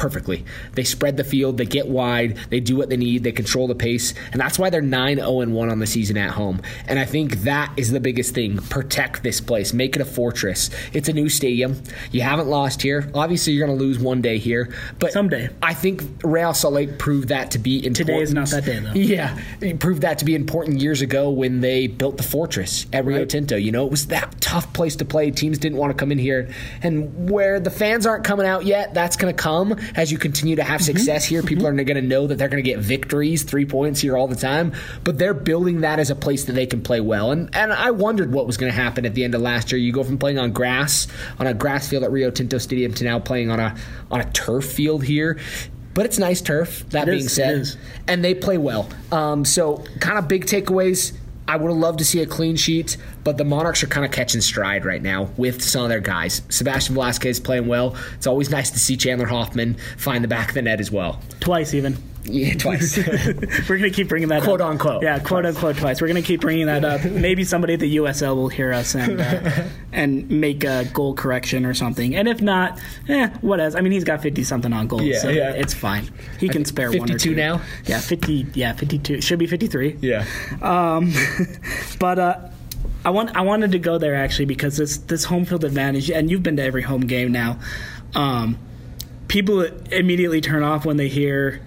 perfectly. 0.00 0.42
They 0.72 0.84
spread 0.84 1.18
the 1.18 1.24
field, 1.24 1.58
they 1.58 1.66
get 1.66 1.86
wide, 1.86 2.38
they 2.48 2.58
do 2.58 2.74
what 2.74 2.88
they 2.88 2.96
need, 2.96 3.22
they 3.22 3.32
control 3.32 3.66
the 3.66 3.74
pace, 3.74 4.14
and 4.32 4.40
that's 4.40 4.58
why 4.58 4.70
they're 4.70 4.80
9 4.80 5.16
0 5.16 5.30
1 5.30 5.70
on 5.70 5.78
the 5.78 5.86
season 5.86 6.16
at 6.16 6.30
home. 6.30 6.62
And 6.88 6.98
I 6.98 7.04
think 7.04 7.42
that 7.42 7.70
is 7.76 7.90
the 7.90 8.00
biggest 8.00 8.34
thing. 8.34 8.56
Protect 8.56 9.22
this 9.22 9.42
place, 9.42 9.74
make 9.74 9.96
it 9.96 10.00
a 10.00 10.06
fortress. 10.06 10.70
It's 10.94 11.10
a 11.10 11.12
new 11.12 11.28
stadium. 11.28 11.82
You 12.12 12.22
haven't 12.22 12.48
lost 12.48 12.80
here. 12.80 13.10
Obviously, 13.14 13.52
you're 13.52 13.66
going 13.66 13.78
to 13.78 13.84
lose 13.84 13.98
one 13.98 14.22
day 14.22 14.38
here, 14.38 14.74
but 14.98 15.12
Someday. 15.12 15.50
I 15.60 15.74
think 15.74 16.02
Real 16.24 16.54
Salt 16.54 16.72
Lake 16.72 16.98
proved 16.98 17.28
that 17.28 17.50
to 17.50 17.58
be 17.58 17.84
important. 17.84 17.96
Today 18.08 18.22
is 18.22 18.32
not 18.32 18.48
that 18.48 18.64
day, 18.64 18.78
though. 18.78 18.92
Yeah, 18.94 19.38
it 19.60 19.80
proved 19.80 20.00
that 20.00 20.18
to 20.20 20.24
be 20.24 20.34
important 20.34 20.80
years 20.80 21.02
ago 21.02 21.28
when 21.28 21.60
they 21.60 21.88
built 21.88 22.16
the 22.16 22.22
fortress 22.22 22.86
at 22.94 23.04
Rio 23.04 23.26
Tinto. 23.26 23.56
You 23.56 23.70
know, 23.70 23.84
it 23.84 23.90
was 23.90 24.06
that 24.06 24.40
tough 24.40 24.72
place 24.72 24.96
to 24.96 25.04
play. 25.04 25.30
Teams 25.30 25.58
didn't 25.58 25.76
want 25.76 25.90
to 25.90 25.94
come 25.94 26.10
in 26.10 26.18
here, 26.18 26.48
and 26.82 27.28
where 27.30 27.60
the 27.60 27.70
fans 27.70 28.06
aren't 28.06 28.24
coming 28.24 28.46
out 28.46 28.64
yet, 28.64 28.94
that's 28.94 29.16
going 29.16 29.34
to 29.34 29.42
come 29.42 29.76
as 29.96 30.10
you 30.12 30.18
continue 30.18 30.56
to 30.56 30.62
have 30.62 30.82
success 30.82 31.24
here. 31.24 31.42
People 31.42 31.66
are 31.66 31.72
going 31.72 31.86
to 31.86 32.02
know 32.02 32.26
that 32.26 32.36
they're 32.36 32.48
going 32.48 32.62
to 32.62 32.68
get 32.68 32.78
victories, 32.80 33.42
three 33.42 33.64
points 33.66 34.00
here 34.00 34.16
all 34.16 34.28
the 34.28 34.36
time. 34.36 34.72
But 35.04 35.18
they're 35.18 35.34
building 35.34 35.80
that 35.80 35.98
as 35.98 36.10
a 36.10 36.14
place 36.14 36.44
that 36.44 36.52
they 36.52 36.66
can 36.66 36.82
play 36.82 37.00
well. 37.00 37.30
And 37.32 37.54
and 37.54 37.72
I 37.72 37.90
wondered 37.90 38.32
what 38.32 38.46
was 38.46 38.56
going 38.56 38.72
to 38.72 38.76
happen 38.76 39.04
at 39.06 39.14
the 39.14 39.24
end 39.24 39.34
of 39.34 39.40
last 39.40 39.72
year. 39.72 39.78
You 39.80 39.92
go 39.92 40.04
from 40.04 40.18
playing 40.18 40.38
on 40.38 40.52
grass 40.52 41.06
on 41.38 41.46
a 41.46 41.54
grass 41.54 41.88
field 41.88 42.04
at 42.04 42.10
Rio 42.10 42.30
Tinto 42.30 42.58
Stadium 42.58 42.94
to 42.94 43.04
now 43.04 43.18
playing 43.18 43.50
on 43.50 43.60
a 43.60 43.76
on 44.10 44.20
a 44.20 44.30
turf 44.32 44.64
field 44.64 45.04
here. 45.04 45.38
But 45.92 46.06
it's 46.06 46.18
nice 46.18 46.40
turf. 46.40 46.88
That 46.90 47.08
It 47.08 47.12
being 47.12 47.24
is, 47.24 47.34
said, 47.34 47.66
and 48.06 48.24
they 48.24 48.34
play 48.34 48.58
well. 48.58 48.88
Um, 49.10 49.44
so, 49.44 49.84
kind 49.98 50.18
of 50.18 50.28
big 50.28 50.46
takeaways. 50.46 51.12
I 51.50 51.56
would 51.56 51.68
have 51.68 51.78
loved 51.78 51.98
to 51.98 52.04
see 52.04 52.22
a 52.22 52.26
clean 52.26 52.54
sheet, 52.54 52.96
but 53.24 53.36
the 53.36 53.44
Monarchs 53.44 53.82
are 53.82 53.88
kind 53.88 54.06
of 54.06 54.12
catching 54.12 54.40
stride 54.40 54.84
right 54.84 55.02
now 55.02 55.30
with 55.36 55.60
some 55.60 55.82
of 55.82 55.88
their 55.88 55.98
guys. 55.98 56.42
Sebastian 56.48 56.94
Velasquez 56.94 57.40
playing 57.40 57.66
well. 57.66 57.96
It's 58.14 58.28
always 58.28 58.50
nice 58.50 58.70
to 58.70 58.78
see 58.78 58.96
Chandler 58.96 59.26
Hoffman 59.26 59.74
find 59.96 60.22
the 60.22 60.28
back 60.28 60.50
of 60.50 60.54
the 60.54 60.62
net 60.62 60.78
as 60.78 60.92
well. 60.92 61.20
Twice 61.40 61.74
even. 61.74 61.96
Yeah, 62.24 62.54
twice. 62.58 62.96
We're 63.68 63.78
gonna 63.78 63.90
keep 63.90 64.08
bringing 64.08 64.28
that 64.28 64.38
up. 64.38 64.44
Quote 64.44 64.60
up. 64.60 64.70
unquote. 64.70 65.02
Yeah, 65.02 65.18
quote 65.18 65.46
unquote 65.46 65.76
twice. 65.78 66.00
We're 66.02 66.08
gonna 66.08 66.22
keep 66.22 66.40
bringing 66.42 66.66
that 66.66 66.84
up. 66.84 67.04
Maybe 67.04 67.44
somebody 67.44 67.74
at 67.74 67.80
the 67.80 67.96
USL 67.96 68.36
will 68.36 68.48
hear 68.48 68.72
us 68.72 68.94
and 68.94 69.20
uh, 69.20 69.50
and 69.92 70.30
make 70.30 70.62
a 70.64 70.84
goal 70.92 71.14
correction 71.14 71.64
or 71.64 71.72
something. 71.74 72.14
And 72.14 72.28
if 72.28 72.42
not, 72.42 72.78
eh, 73.08 73.28
what 73.40 73.58
else? 73.60 73.74
I 73.74 73.80
mean, 73.80 73.92
he's 73.92 74.04
got 74.04 74.20
fifty 74.22 74.44
something 74.44 74.72
on 74.72 74.86
goals, 74.86 75.02
Yeah, 75.02 75.18
so 75.18 75.28
yeah. 75.30 75.52
it's 75.52 75.72
fine. 75.74 76.10
He 76.38 76.48
can 76.48 76.64
spare 76.64 76.90
one 76.92 77.10
or 77.10 77.18
two 77.18 77.34
now? 77.34 77.62
Yeah, 77.86 78.00
fifty. 78.00 78.46
Yeah, 78.54 78.74
fifty-two. 78.74 79.20
Should 79.22 79.38
be 79.38 79.46
fifty-three. 79.46 79.96
yeah. 80.00 80.24
Um, 80.60 81.12
but 81.98 82.18
uh, 82.18 82.48
I 83.04 83.10
want 83.10 83.34
I 83.34 83.40
wanted 83.40 83.72
to 83.72 83.78
go 83.78 83.96
there 83.96 84.14
actually 84.14 84.44
because 84.44 84.76
this 84.76 84.98
this 84.98 85.24
home 85.24 85.46
field 85.46 85.64
advantage, 85.64 86.10
and 86.10 86.30
you've 86.30 86.42
been 86.42 86.56
to 86.56 86.62
every 86.62 86.82
home 86.82 87.02
game 87.02 87.32
now. 87.32 87.58
Um, 88.14 88.58
people 89.28 89.62
immediately 89.62 90.40
turn 90.42 90.62
off 90.62 90.84
when 90.84 90.96
they 90.98 91.08
hear 91.08 91.62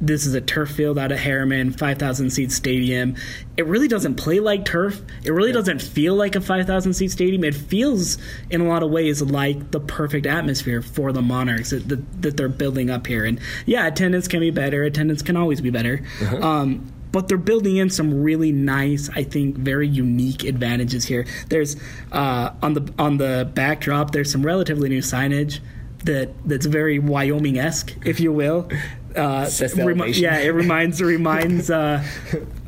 this 0.00 0.26
is 0.26 0.34
a 0.34 0.40
turf 0.40 0.70
field 0.70 0.98
out 0.98 1.10
of 1.10 1.18
Herriman, 1.18 1.76
5,000 1.76 2.30
seat 2.30 2.52
stadium. 2.52 3.16
It 3.56 3.66
really 3.66 3.88
doesn't 3.88 4.16
play 4.16 4.40
like 4.40 4.64
turf. 4.64 5.00
It 5.24 5.32
really 5.32 5.52
doesn't 5.52 5.80
feel 5.80 6.14
like 6.14 6.36
a 6.36 6.40
5,000 6.40 6.92
seat 6.92 7.10
stadium. 7.10 7.44
It 7.44 7.54
feels, 7.54 8.18
in 8.50 8.60
a 8.60 8.68
lot 8.68 8.82
of 8.82 8.90
ways, 8.90 9.22
like 9.22 9.70
the 9.70 9.80
perfect 9.80 10.26
atmosphere 10.26 10.82
for 10.82 11.12
the 11.12 11.22
Monarchs 11.22 11.70
that, 11.70 11.88
that, 11.88 12.22
that 12.22 12.36
they're 12.36 12.48
building 12.48 12.90
up 12.90 13.06
here. 13.06 13.24
And 13.24 13.40
yeah, 13.64 13.86
attendance 13.86 14.28
can 14.28 14.40
be 14.40 14.50
better. 14.50 14.82
Attendance 14.82 15.22
can 15.22 15.36
always 15.36 15.60
be 15.60 15.70
better. 15.70 16.02
Um, 16.42 16.92
but 17.12 17.28
they're 17.28 17.38
building 17.38 17.76
in 17.76 17.88
some 17.88 18.22
really 18.22 18.52
nice, 18.52 19.08
I 19.14 19.22
think, 19.22 19.56
very 19.56 19.88
unique 19.88 20.44
advantages 20.44 21.06
here. 21.06 21.24
There's 21.48 21.76
uh, 22.12 22.50
on 22.60 22.74
the 22.74 22.92
on 22.98 23.16
the 23.16 23.50
backdrop. 23.54 24.10
There's 24.10 24.30
some 24.30 24.44
relatively 24.44 24.90
new 24.90 25.00
signage 25.00 25.60
that 26.04 26.30
that's 26.46 26.66
very 26.66 26.98
Wyoming 26.98 27.58
esque, 27.58 27.94
if 28.04 28.20
you 28.20 28.32
will. 28.32 28.68
Uh, 29.16 29.48
remi- 29.76 30.12
yeah, 30.12 30.38
it 30.38 30.50
reminds 30.50 31.00
reminds 31.02 31.70
uh, 31.70 32.04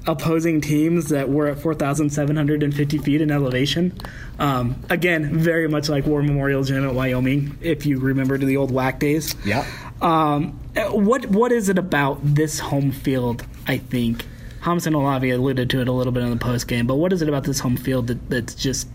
opposing 0.06 0.60
teams 0.60 1.08
that 1.10 1.28
we're 1.28 1.48
at 1.48 1.58
4,750 1.58 2.98
feet 2.98 3.20
in 3.20 3.30
elevation. 3.30 3.92
Um, 4.38 4.82
again, 4.88 5.38
very 5.38 5.68
much 5.68 5.88
like 5.88 6.06
War 6.06 6.22
Memorial 6.22 6.62
Gym 6.64 6.86
at 6.86 6.94
Wyoming, 6.94 7.58
if 7.60 7.84
you 7.84 7.98
remember 7.98 8.38
to 8.38 8.46
the 8.46 8.56
old 8.56 8.70
WAC 8.70 8.98
days. 8.98 9.34
Yep. 9.44 9.66
Um, 10.02 10.58
what 10.90 11.26
what 11.26 11.52
is 11.52 11.68
it 11.68 11.78
about 11.78 12.18
this 12.22 12.58
home 12.58 12.92
field? 12.92 13.44
I 13.66 13.78
think 13.78 14.24
Jamison 14.64 14.94
Olave 14.94 15.28
alluded 15.30 15.70
to 15.70 15.80
it 15.80 15.88
a 15.88 15.92
little 15.92 16.12
bit 16.12 16.22
in 16.22 16.30
the 16.30 16.36
post 16.36 16.68
game, 16.68 16.86
but 16.86 16.96
what 16.96 17.12
is 17.12 17.20
it 17.20 17.28
about 17.28 17.44
this 17.44 17.58
home 17.60 17.76
field 17.76 18.06
that, 18.06 18.30
that's 18.30 18.54
just 18.54 18.88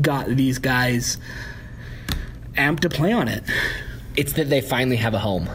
got 0.00 0.26
these 0.28 0.58
guys 0.58 1.18
amped 2.54 2.80
to 2.80 2.90
play 2.90 3.12
on 3.12 3.26
it? 3.28 3.42
it's 4.16 4.32
that 4.34 4.50
they 4.50 4.60
finally 4.60 4.96
have 4.96 5.14
a 5.14 5.18
home, 5.18 5.48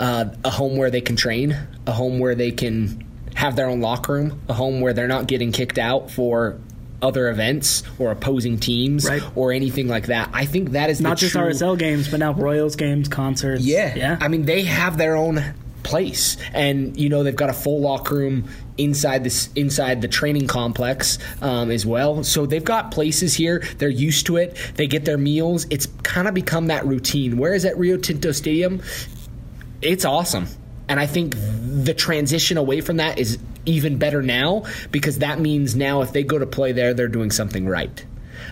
uh, 0.00 0.26
a 0.44 0.50
home 0.50 0.76
where 0.76 0.90
they 0.90 1.00
can 1.00 1.16
train, 1.16 1.56
a 1.86 1.92
home 1.92 2.18
where 2.18 2.34
they 2.34 2.50
can 2.50 3.04
have 3.34 3.56
their 3.56 3.68
own 3.68 3.80
locker 3.80 4.12
room, 4.14 4.40
a 4.48 4.52
home 4.54 4.80
where 4.80 4.92
they're 4.92 5.08
not 5.08 5.26
getting 5.26 5.52
kicked 5.52 5.78
out 5.78 6.10
for 6.10 6.58
other 7.02 7.28
events 7.28 7.82
or 7.98 8.10
opposing 8.12 8.58
teams 8.58 9.06
Right. 9.06 9.22
or 9.34 9.52
anything 9.52 9.88
like 9.88 10.06
that. 10.06 10.30
I 10.32 10.46
think 10.46 10.70
that 10.72 10.88
is 10.88 11.00
Not 11.00 11.18
just 11.18 11.32
true- 11.32 11.42
RSL 11.42 11.76
games, 11.76 12.08
but 12.08 12.20
now 12.20 12.32
Royals 12.32 12.76
games, 12.76 13.08
concerts. 13.08 13.62
Yeah. 13.64 13.94
yeah. 13.94 14.16
I 14.20 14.28
mean, 14.28 14.44
they 14.44 14.62
have 14.62 14.96
their 14.96 15.16
own 15.16 15.42
place, 15.82 16.38
and 16.54 16.96
you 16.98 17.10
know 17.10 17.22
they've 17.22 17.36
got 17.36 17.50
a 17.50 17.54
full 17.54 17.80
locker 17.82 18.14
room 18.14 18.48
inside 18.78 19.22
this 19.22 19.50
inside 19.54 20.00
the 20.00 20.08
training 20.08 20.46
complex 20.46 21.18
um, 21.42 21.70
as 21.70 21.84
well. 21.84 22.24
So 22.24 22.46
they've 22.46 22.64
got 22.64 22.90
places 22.90 23.34
here. 23.34 23.62
They're 23.78 23.90
used 23.90 24.24
to 24.26 24.38
it. 24.38 24.56
They 24.76 24.86
get 24.86 25.04
their 25.04 25.18
meals. 25.18 25.66
It's 25.68 25.86
kind 26.02 26.26
of 26.26 26.32
become 26.32 26.68
that 26.68 26.86
routine. 26.86 27.36
Whereas 27.36 27.66
at 27.66 27.76
Rio 27.76 27.98
Tinto 27.98 28.32
Stadium, 28.32 28.80
it's 29.84 30.04
awesome. 30.04 30.48
And 30.88 30.98
I 31.00 31.06
think 31.06 31.34
the 31.36 31.94
transition 31.94 32.58
away 32.58 32.80
from 32.80 32.98
that 32.98 33.18
is 33.18 33.38
even 33.66 33.98
better 33.98 34.22
now 34.22 34.64
because 34.90 35.18
that 35.18 35.40
means 35.40 35.74
now 35.74 36.02
if 36.02 36.12
they 36.12 36.22
go 36.22 36.38
to 36.38 36.46
play 36.46 36.72
there, 36.72 36.94
they're 36.94 37.08
doing 37.08 37.30
something 37.30 37.66
right. 37.66 38.04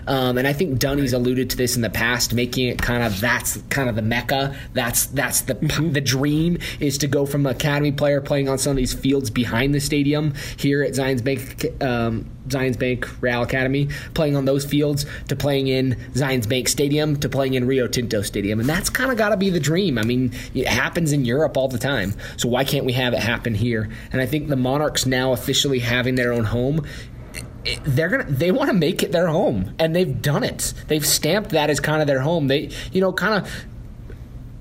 Um, 0.07 0.37
and 0.37 0.47
I 0.47 0.53
think 0.53 0.79
Dunny's 0.79 1.13
alluded 1.13 1.49
to 1.51 1.57
this 1.57 1.75
in 1.75 1.81
the 1.81 1.89
past, 1.89 2.33
making 2.33 2.67
it 2.67 2.81
kind 2.81 3.03
of 3.03 3.19
that's 3.19 3.57
kind 3.69 3.89
of 3.89 3.95
the 3.95 4.01
mecca. 4.01 4.55
That's 4.73 5.07
that's 5.07 5.41
the 5.41 5.55
the 5.91 6.01
dream 6.01 6.57
is 6.79 6.97
to 6.99 7.07
go 7.07 7.25
from 7.25 7.45
academy 7.45 7.91
player 7.91 8.21
playing 8.21 8.49
on 8.49 8.57
some 8.57 8.71
of 8.71 8.77
these 8.77 8.93
fields 8.93 9.29
behind 9.29 9.73
the 9.73 9.79
stadium 9.79 10.33
here 10.57 10.83
at 10.83 10.93
Zions 10.93 11.23
Bank 11.23 11.81
um, 11.81 12.29
Zions 12.47 12.77
Bank 12.77 13.09
Real 13.21 13.41
Academy, 13.41 13.87
playing 14.13 14.35
on 14.35 14.45
those 14.45 14.65
fields 14.65 15.05
to 15.29 15.35
playing 15.35 15.67
in 15.67 15.95
Zions 16.13 16.47
Bank 16.47 16.67
Stadium 16.67 17.17
to 17.19 17.29
playing 17.29 17.53
in 17.53 17.65
Rio 17.65 17.87
Tinto 17.87 18.21
Stadium, 18.21 18.59
and 18.59 18.67
that's 18.67 18.89
kind 18.89 19.11
of 19.11 19.17
got 19.17 19.29
to 19.29 19.37
be 19.37 19.49
the 19.49 19.59
dream. 19.59 19.97
I 19.97 20.03
mean, 20.03 20.33
it 20.53 20.67
happens 20.67 21.11
in 21.11 21.25
Europe 21.25 21.57
all 21.57 21.67
the 21.67 21.77
time, 21.77 22.13
so 22.37 22.49
why 22.49 22.63
can't 22.63 22.85
we 22.85 22.93
have 22.93 23.13
it 23.13 23.19
happen 23.19 23.55
here? 23.55 23.89
And 24.11 24.21
I 24.21 24.25
think 24.25 24.49
the 24.49 24.55
Monarchs 24.55 25.05
now 25.05 25.31
officially 25.33 25.79
having 25.79 26.15
their 26.15 26.33
own 26.33 26.43
home 26.45 26.85
they're 27.83 28.09
gonna 28.09 28.25
they 28.25 28.51
want 28.51 28.69
to 28.69 28.73
make 28.73 29.03
it 29.03 29.11
their 29.11 29.27
home 29.27 29.73
and 29.79 29.95
they've 29.95 30.21
done 30.21 30.43
it. 30.43 30.73
They've 30.87 31.05
stamped 31.05 31.51
that 31.51 31.69
as 31.69 31.79
kind 31.79 32.01
of 32.01 32.07
their 32.07 32.21
home. 32.21 32.47
They 32.47 32.69
you 32.91 33.01
know 33.01 33.13
kind 33.13 33.43
of 33.43 33.65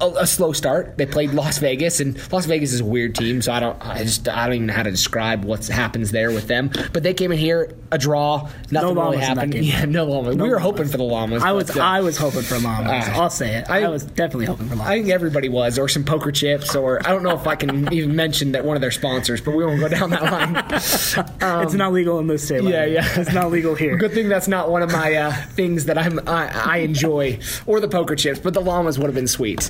a, 0.03 0.07
a 0.23 0.27
slow 0.27 0.53
start 0.53 0.97
they 0.99 1.07
played 1.07 1.31
las 1.33 1.59
vegas 1.59 2.01
and 2.01 2.17
las 2.33 2.45
vegas 2.47 2.73
is 2.73 2.81
a 2.81 2.85
weird 2.85 3.15
team 3.15 3.41
so 3.41 3.53
i 3.53 3.61
don't 3.61 3.77
i 3.85 4.03
just 4.03 4.29
i 4.29 4.45
don't 4.47 4.57
even 4.57 4.67
know 4.67 4.73
how 4.75 4.83
to 4.83 4.91
describe 4.91 5.45
what 5.45 5.67
happens 5.67 6.11
there 6.11 6.31
with 6.31 6.47
them 6.49 6.71
but 6.93 7.03
they 7.03 7.15
came 7.15 7.33
in 7.33 7.39
here 7.39 7.75
a 7.91 7.99
draw 7.99 8.49
nothing 8.71 8.95
llamas 8.95 9.13
really 9.15 9.25
happened 9.25 9.55
yeah 9.55 9.85
no 9.99 10.05
llamas 10.05 10.37
we 10.37 10.49
were 10.49 10.59
hoping 10.59 10.87
for 10.87 10.97
the 10.97 11.03
llamas 11.05 11.43
I 11.43 11.53
was 11.53 11.75
uh, 11.77 11.81
I 11.83 12.01
was 12.01 12.17
hoping 12.17 12.43
for 12.43 12.59
llamas. 12.59 12.91
Ah. 13.09 13.21
I'll 13.23 13.31
say 13.31 13.57
it. 13.57 13.69
I, 13.71 13.83
I- 13.85 13.89
was 13.89 14.05
definitely 14.05 14.47
hoping 14.47 14.69
for 14.69 14.81
I 14.81 14.97
think 14.97 15.09
everybody 15.09 15.49
was, 15.49 15.79
or 15.79 15.89
some 15.89 16.05
poker 16.05 16.31
chips, 16.33 16.75
or 16.75 17.05
I 17.07 17.11
don't 17.11 17.23
know 17.23 17.35
if 17.35 17.47
I 17.47 17.55
can 17.57 17.93
even 17.99 18.15
mention 18.17 18.53
that 18.53 18.65
one 18.65 18.77
of 18.77 18.81
their 18.81 18.91
sponsors, 18.91 19.41
but 19.41 19.53
we 19.55 19.65
won't 19.65 19.81
go 19.81 19.89
down 19.89 20.11
that 20.11 20.23
line. 20.23 20.65
it's 21.67 21.75
not 21.75 21.93
legal 21.93 22.19
in 22.19 22.27
this 22.27 22.45
state. 22.45 22.63
yeah, 22.65 22.85
yeah. 22.85 23.07
It's 23.21 23.33
not 23.33 23.51
legal 23.51 23.75
here. 23.75 23.97
Good 23.97 24.13
thing 24.13 24.29
that's 24.29 24.49
not 24.49 24.71
one 24.71 24.83
of 24.83 24.91
my 24.93 25.15
uh, 25.15 25.33
things 25.55 25.85
that 25.87 25.99
I'm 25.99 26.21
I, 26.29 26.49
I 26.49 26.77
enjoy, 26.79 27.39
or 27.67 27.81
the 27.81 27.89
poker 27.89 28.17
chips. 28.17 28.39
But 28.41 28.55
the 28.55 28.61
llamas 28.61 28.99
would 28.99 29.07
have 29.07 29.15
been 29.15 29.29
sweet. 29.29 29.63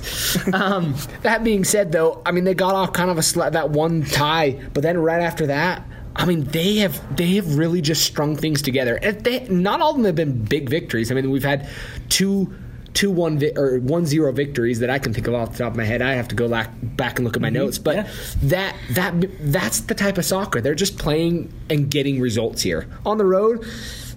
Um, 0.53 0.95
that 1.23 1.43
being 1.43 1.63
said, 1.63 1.91
though, 1.91 2.21
I 2.25 2.31
mean 2.31 2.43
they 2.43 2.53
got 2.53 2.75
off 2.75 2.93
kind 2.93 3.09
of 3.09 3.17
a 3.17 3.21
sla- 3.21 3.51
that 3.51 3.71
one 3.71 4.03
tie, 4.03 4.59
but 4.73 4.83
then 4.83 4.97
right 4.97 5.21
after 5.21 5.47
that. 5.47 5.83
I 6.15 6.25
mean, 6.25 6.43
they 6.43 6.75
have 6.77 7.15
they 7.15 7.35
have 7.35 7.57
really 7.57 7.81
just 7.81 8.03
strung 8.03 8.35
things 8.35 8.61
together. 8.61 8.95
And 9.01 9.19
they, 9.23 9.47
not 9.47 9.81
all 9.81 9.91
of 9.91 9.95
them 9.97 10.05
have 10.05 10.15
been 10.15 10.43
big 10.43 10.69
victories. 10.69 11.11
I 11.11 11.15
mean, 11.15 11.31
we've 11.31 11.43
had 11.43 11.67
two 12.09 12.53
two 12.93 13.09
one 13.09 13.39
vi- 13.39 13.57
or 13.57 13.79
one 13.79 14.05
zero 14.05 14.31
victories 14.31 14.79
that 14.79 14.89
I 14.89 14.99
can 14.99 15.13
think 15.13 15.27
of 15.27 15.33
off 15.33 15.53
the 15.53 15.59
top 15.59 15.71
of 15.71 15.77
my 15.77 15.85
head. 15.85 16.01
I 16.01 16.13
have 16.13 16.27
to 16.29 16.35
go 16.35 16.47
back 16.47 16.69
back 16.83 17.17
and 17.17 17.25
look 17.25 17.35
at 17.35 17.41
my 17.41 17.49
notes, 17.49 17.77
but 17.77 17.95
yeah. 17.95 18.11
that 18.43 18.75
that 18.91 19.13
that's 19.51 19.81
the 19.81 19.95
type 19.95 20.17
of 20.17 20.25
soccer 20.25 20.61
they're 20.61 20.75
just 20.75 20.99
playing 20.99 21.51
and 21.69 21.89
getting 21.89 22.19
results 22.21 22.61
here 22.61 22.87
on 23.05 23.17
the 23.17 23.25
road. 23.25 23.61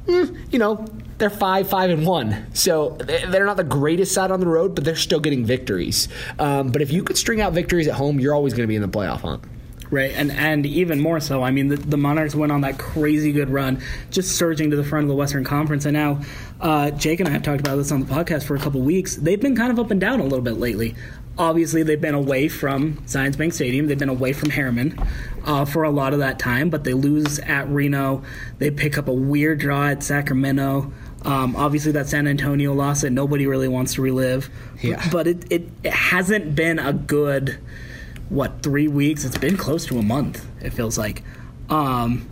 mm, 0.07 0.53
you 0.53 0.59
know, 0.59 0.85
they're 1.19 1.31
five, 1.31 1.69
five, 1.69 1.91
and 1.91 2.07
one. 2.07 2.47
So 2.55 2.91
they're 2.91 3.47
not 3.47 3.57
the 3.57 3.65
greatest 3.65 4.13
side 4.13 4.31
on 4.31 4.41
the 4.41 4.47
road, 4.47 4.75
but 4.75 4.85
they're 4.85 4.97
still 4.97 5.21
getting 5.21 5.45
victories. 5.45 6.09
Um, 6.39 6.71
but 6.71 6.83
if 6.83 6.93
you 6.93 7.03
could 7.03 7.17
string 7.17 7.41
out 7.41 7.53
victories 7.53 7.89
at 7.89 7.95
home, 7.95 8.21
you're 8.21 8.35
always 8.35 8.53
going 8.53 8.65
to 8.65 8.69
be 8.69 8.77
in 8.77 8.83
the 8.83 8.89
playoff 8.89 9.21
hunt. 9.21 9.45
Right, 9.89 10.13
and 10.17 10.33
and 10.33 10.67
even 10.67 11.01
more 11.01 11.21
so. 11.21 11.45
I 11.45 11.53
mean, 11.53 11.69
the, 11.69 11.77
the, 11.77 11.97
Monarchs 11.97 12.35
went 12.35 12.51
on 12.51 12.63
that 12.63 12.77
crazy 12.77 13.31
good 13.31 13.49
run, 13.49 13.81
just 14.11 14.37
surging 14.37 14.71
to 14.71 14.77
the 14.77 14.83
front 14.83 15.05
of 15.05 15.09
the 15.09 15.15
Western 15.15 15.45
Conference, 15.45 15.85
and 15.85 15.95
now 15.95 16.23
uh, 16.61 16.91
Jake 16.91 17.21
and 17.21 17.29
I 17.29 17.33
have 17.33 17.45
talked 17.45 17.61
about 17.61 17.77
this 17.77 17.93
on 17.93 18.01
the 18.01 18.07
podcast 18.07 18.45
for 18.45 18.57
a 18.57 18.59
couple 18.59 18.81
weeks. 18.81 19.15
They've 19.15 19.41
been 19.41 19.55
kind 19.55 19.71
of 19.71 19.79
up 19.79 19.93
and 19.93 20.01
down 20.01 20.19
a 20.19 20.25
little 20.25 20.41
bit 20.41 20.55
lately. 20.55 20.97
Obviously, 21.39 21.83
they've 21.85 22.01
been 22.01 22.15
away 22.15 22.49
from 22.49 22.97
Zions 23.07 23.39
Bank 23.39 23.53
Stadium. 23.53 23.87
They've 23.87 23.99
been 23.99 24.09
away 24.09 24.33
from 24.33 24.51
Herriman 24.51 25.07
uh, 25.45 25.67
for 25.67 25.85
a 25.85 25.91
lot 25.91 26.15
of 26.15 26.19
that 26.19 26.39
time, 26.39 26.71
but 26.71 26.83
they 26.83 26.95
lose 26.95 27.39
at 27.41 27.69
Reno. 27.69 28.25
They 28.59 28.71
pick 28.71 28.99
up 28.99 29.07
a 29.07 29.13
weird 29.13 29.61
draw 29.61 29.89
at 29.89 30.03
Sacramento. 30.03 30.93
Um, 31.23 31.57
obviously, 31.57 31.93
that 31.93 32.07
San 32.09 32.29
Antonio 32.29 32.73
loss 32.73 33.01
that 33.01 33.11
nobody 33.11 33.47
really 33.47 33.69
wants 33.69 33.95
to 33.95 34.03
relive. 34.03 34.49
Yeah. 34.81 35.05
But 35.11 35.27
it, 35.27 35.51
it, 35.51 35.69
it 35.83 35.93
hasn't 35.93 36.55
been 36.55 36.79
a 36.79 36.93
good 36.93 37.59
what 38.29 38.63
three 38.63 38.89
weeks? 38.89 39.25
It's 39.25 39.39
been 39.39 39.57
close 39.57 39.87
to 39.87 39.99
a 39.99 40.03
month. 40.03 40.45
It 40.61 40.71
feels 40.73 40.99
like, 40.99 41.23
um, 41.69 42.29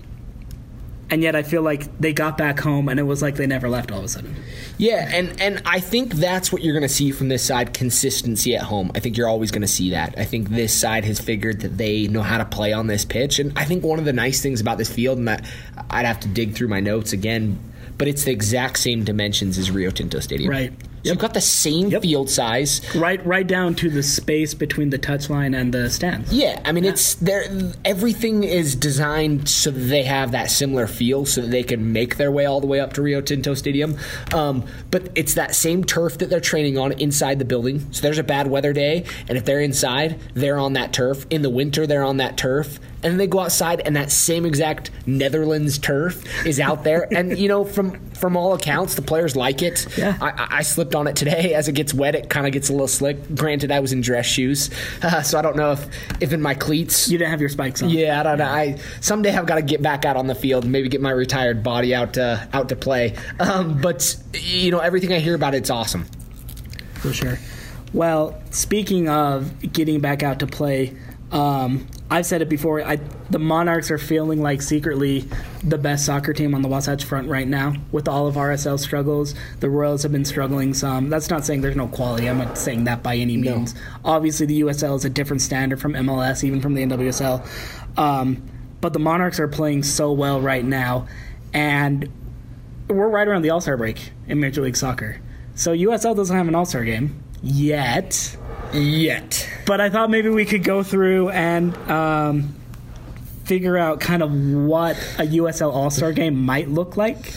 and 1.10 1.22
yet 1.22 1.36
I 1.36 1.42
feel 1.42 1.62
like 1.62 1.98
they 1.98 2.12
got 2.12 2.36
back 2.38 2.58
home 2.58 2.88
and 2.88 2.98
it 2.98 3.04
was 3.04 3.22
like 3.22 3.36
they 3.36 3.46
never 3.46 3.68
left 3.68 3.92
all 3.92 3.98
of 3.98 4.04
a 4.04 4.08
sudden. 4.08 4.34
Yeah, 4.78 5.08
and 5.12 5.40
and 5.40 5.62
I 5.64 5.78
think 5.80 6.14
that's 6.14 6.52
what 6.52 6.62
you're 6.62 6.72
going 6.72 6.88
to 6.88 6.94
see 6.94 7.12
from 7.12 7.28
this 7.28 7.44
side: 7.44 7.74
consistency 7.74 8.56
at 8.56 8.62
home. 8.62 8.90
I 8.94 9.00
think 9.00 9.16
you're 9.16 9.28
always 9.28 9.50
going 9.50 9.62
to 9.62 9.68
see 9.68 9.90
that. 9.90 10.14
I 10.18 10.24
think 10.24 10.48
this 10.48 10.74
side 10.74 11.04
has 11.04 11.20
figured 11.20 11.60
that 11.60 11.78
they 11.78 12.08
know 12.08 12.22
how 12.22 12.38
to 12.38 12.44
play 12.44 12.72
on 12.72 12.86
this 12.86 13.04
pitch, 13.04 13.38
and 13.38 13.56
I 13.56 13.64
think 13.64 13.84
one 13.84 13.98
of 13.98 14.04
the 14.04 14.12
nice 14.12 14.42
things 14.42 14.60
about 14.60 14.78
this 14.78 14.92
field, 14.92 15.18
and 15.18 15.28
that 15.28 15.44
I'd 15.90 16.06
have 16.06 16.20
to 16.20 16.28
dig 16.28 16.54
through 16.54 16.68
my 16.68 16.80
notes 16.80 17.12
again, 17.12 17.58
but 17.98 18.08
it's 18.08 18.24
the 18.24 18.32
exact 18.32 18.78
same 18.78 19.04
dimensions 19.04 19.58
as 19.58 19.70
Rio 19.70 19.90
Tinto 19.90 20.20
Stadium. 20.20 20.50
Right. 20.50 20.72
So 21.04 21.10
you've 21.10 21.18
got 21.18 21.34
the 21.34 21.40
same 21.42 21.90
Yep. 21.90 22.00
field 22.02 22.30
size. 22.30 22.80
Right, 22.94 23.24
right 23.26 23.46
down 23.46 23.74
to 23.74 23.90
the 23.90 24.02
space 24.02 24.54
between 24.54 24.88
the 24.88 24.98
touchline 24.98 25.54
and 25.54 25.72
the 25.74 25.90
stands. 25.90 26.32
Yeah, 26.32 26.58
I 26.64 26.72
mean 26.72 26.86
it's 26.86 27.16
there. 27.16 27.44
Everything 27.84 28.42
is 28.42 28.74
designed 28.74 29.46
so 29.46 29.70
that 29.70 29.80
they 29.80 30.04
have 30.04 30.32
that 30.32 30.50
similar 30.50 30.86
feel, 30.86 31.26
so 31.26 31.42
that 31.42 31.50
they 31.50 31.62
can 31.62 31.92
make 31.92 32.16
their 32.16 32.32
way 32.32 32.46
all 32.46 32.60
the 32.60 32.66
way 32.66 32.80
up 32.80 32.94
to 32.94 33.02
Rio 33.02 33.20
Tinto 33.20 33.52
Stadium. 33.52 33.96
Um, 34.32 34.64
but 34.90 35.10
it's 35.14 35.34
that 35.34 35.54
same 35.54 35.84
turf 35.84 36.16
that 36.18 36.30
they're 36.30 36.40
training 36.40 36.78
on 36.78 36.92
inside 36.92 37.38
the 37.38 37.44
building. 37.44 37.86
So 37.90 38.00
there's 38.00 38.18
a 38.18 38.22
bad 38.24 38.46
weather 38.46 38.72
day, 38.72 39.04
and 39.28 39.36
if 39.36 39.44
they're 39.44 39.60
inside, 39.60 40.18
they're 40.32 40.58
on 40.58 40.72
that 40.72 40.94
turf. 40.94 41.26
In 41.28 41.42
the 41.42 41.50
winter, 41.50 41.86
they're 41.86 42.02
on 42.04 42.16
that 42.16 42.38
turf, 42.38 42.80
and 43.04 43.12
then 43.12 43.18
they 43.18 43.26
go 43.26 43.40
outside, 43.40 43.80
and 43.80 43.94
that 43.96 44.10
same 44.10 44.46
exact 44.46 44.90
Netherlands 45.06 45.78
turf 45.78 46.24
is 46.46 46.58
out 46.58 46.84
there. 46.84 47.06
and 47.14 47.38
you 47.38 47.48
know, 47.48 47.64
from 47.64 48.00
from 48.10 48.36
all 48.36 48.54
accounts, 48.54 48.94
the 48.94 49.02
players 49.02 49.36
like 49.36 49.60
it. 49.62 49.86
Yeah. 49.98 50.16
I, 50.20 50.48
I- 50.58 50.62
slipped 50.64 50.94
on 50.94 51.06
it 51.06 51.14
today. 51.14 51.52
As 51.52 51.68
it 51.68 51.72
gets 51.72 51.92
wet, 51.92 52.14
it 52.14 52.30
kind 52.30 52.46
of 52.46 52.52
gets 52.52 52.70
a 52.70 52.72
little 52.72 52.88
slick. 52.88 53.34
Granted, 53.34 53.70
I 53.70 53.80
was 53.80 53.92
in 53.92 54.00
dress 54.00 54.24
shoes, 54.24 54.70
uh, 55.02 55.20
so 55.22 55.38
I 55.38 55.42
don't 55.42 55.56
know 55.56 55.72
if, 55.72 55.86
if 56.22 56.32
in 56.32 56.40
my 56.40 56.54
cleats. 56.54 57.10
You 57.10 57.18
didn't 57.18 57.30
have 57.30 57.40
your 57.40 57.50
spikes 57.50 57.82
on. 57.82 57.90
Yeah, 57.90 58.18
I 58.18 58.22
don't 58.22 58.38
know. 58.38 58.44
I 58.46 58.78
someday 59.00 59.36
I've 59.36 59.46
got 59.46 59.56
to 59.56 59.62
get 59.62 59.82
back 59.82 60.06
out 60.06 60.16
on 60.16 60.26
the 60.26 60.34
field 60.34 60.64
and 60.64 60.72
maybe 60.72 60.88
get 60.88 61.02
my 61.02 61.10
retired 61.10 61.62
body 61.62 61.94
out 61.94 62.14
to, 62.14 62.48
out 62.54 62.70
to 62.70 62.76
play. 62.76 63.14
Um, 63.38 63.80
but 63.80 64.16
you 64.32 64.70
know, 64.70 64.78
everything 64.78 65.12
I 65.12 65.18
hear 65.18 65.34
about 65.34 65.54
it's 65.54 65.68
awesome. 65.68 66.06
for 66.94 67.12
sure. 67.12 67.38
Well, 67.92 68.40
speaking 68.50 69.08
of 69.08 69.72
getting 69.72 70.00
back 70.00 70.22
out 70.22 70.40
to 70.40 70.46
play, 70.46 70.96
um, 71.30 71.86
I've 72.10 72.26
said 72.26 72.42
it 72.42 72.48
before. 72.48 72.82
I, 72.82 72.96
the 73.30 73.38
Monarchs 73.38 73.90
are 73.90 73.98
feeling 73.98 74.42
like 74.42 74.60
secretly 74.60 75.24
the 75.62 75.78
best 75.78 76.04
soccer 76.04 76.34
team 76.34 76.54
on 76.54 76.60
the 76.60 76.68
Wasatch 76.68 77.04
Front 77.04 77.28
right 77.28 77.48
now. 77.48 77.74
With 77.92 78.08
all 78.08 78.26
of 78.26 78.34
RSL 78.34 78.78
struggles, 78.78 79.34
the 79.60 79.70
Royals 79.70 80.02
have 80.02 80.12
been 80.12 80.24
struggling 80.24 80.74
some. 80.74 81.08
That's 81.08 81.30
not 81.30 81.46
saying 81.46 81.62
there's 81.62 81.76
no 81.76 81.88
quality. 81.88 82.28
I'm 82.28 82.38
not 82.38 82.58
saying 82.58 82.84
that 82.84 83.02
by 83.02 83.16
any 83.16 83.36
means. 83.36 83.74
Obviously, 84.04 84.46
the 84.46 84.60
USL 84.60 84.96
is 84.96 85.04
a 85.04 85.10
different 85.10 85.40
standard 85.40 85.80
from 85.80 85.94
MLS, 85.94 86.44
even 86.44 86.60
from 86.60 86.74
the 86.74 86.84
NWSL. 86.84 87.98
Um, 87.98 88.42
but 88.80 88.92
the 88.92 88.98
Monarchs 88.98 89.40
are 89.40 89.48
playing 89.48 89.82
so 89.82 90.12
well 90.12 90.42
right 90.42 90.64
now, 90.64 91.06
and 91.54 92.10
we're 92.88 93.08
right 93.08 93.26
around 93.26 93.42
the 93.42 93.50
All 93.50 93.62
Star 93.62 93.78
break 93.78 94.12
in 94.28 94.40
Major 94.40 94.60
League 94.60 94.76
Soccer. 94.76 95.20
So 95.54 95.72
USL 95.72 96.14
doesn't 96.14 96.36
have 96.36 96.48
an 96.48 96.54
All 96.54 96.66
Star 96.66 96.84
game 96.84 97.22
yet. 97.42 98.36
Yet. 98.74 99.48
But 99.66 99.80
I 99.80 99.88
thought 99.88 100.10
maybe 100.10 100.28
we 100.28 100.44
could 100.44 100.64
go 100.64 100.82
through 100.82 101.30
and 101.30 101.76
um, 101.88 102.54
figure 103.44 103.78
out 103.78 104.00
kind 104.00 104.22
of 104.22 104.32
what 104.32 104.96
a 105.18 105.22
USL 105.22 105.72
All 105.72 105.90
Star 105.90 106.12
game 106.12 106.36
might 106.44 106.68
look 106.68 106.96
like 106.96 107.32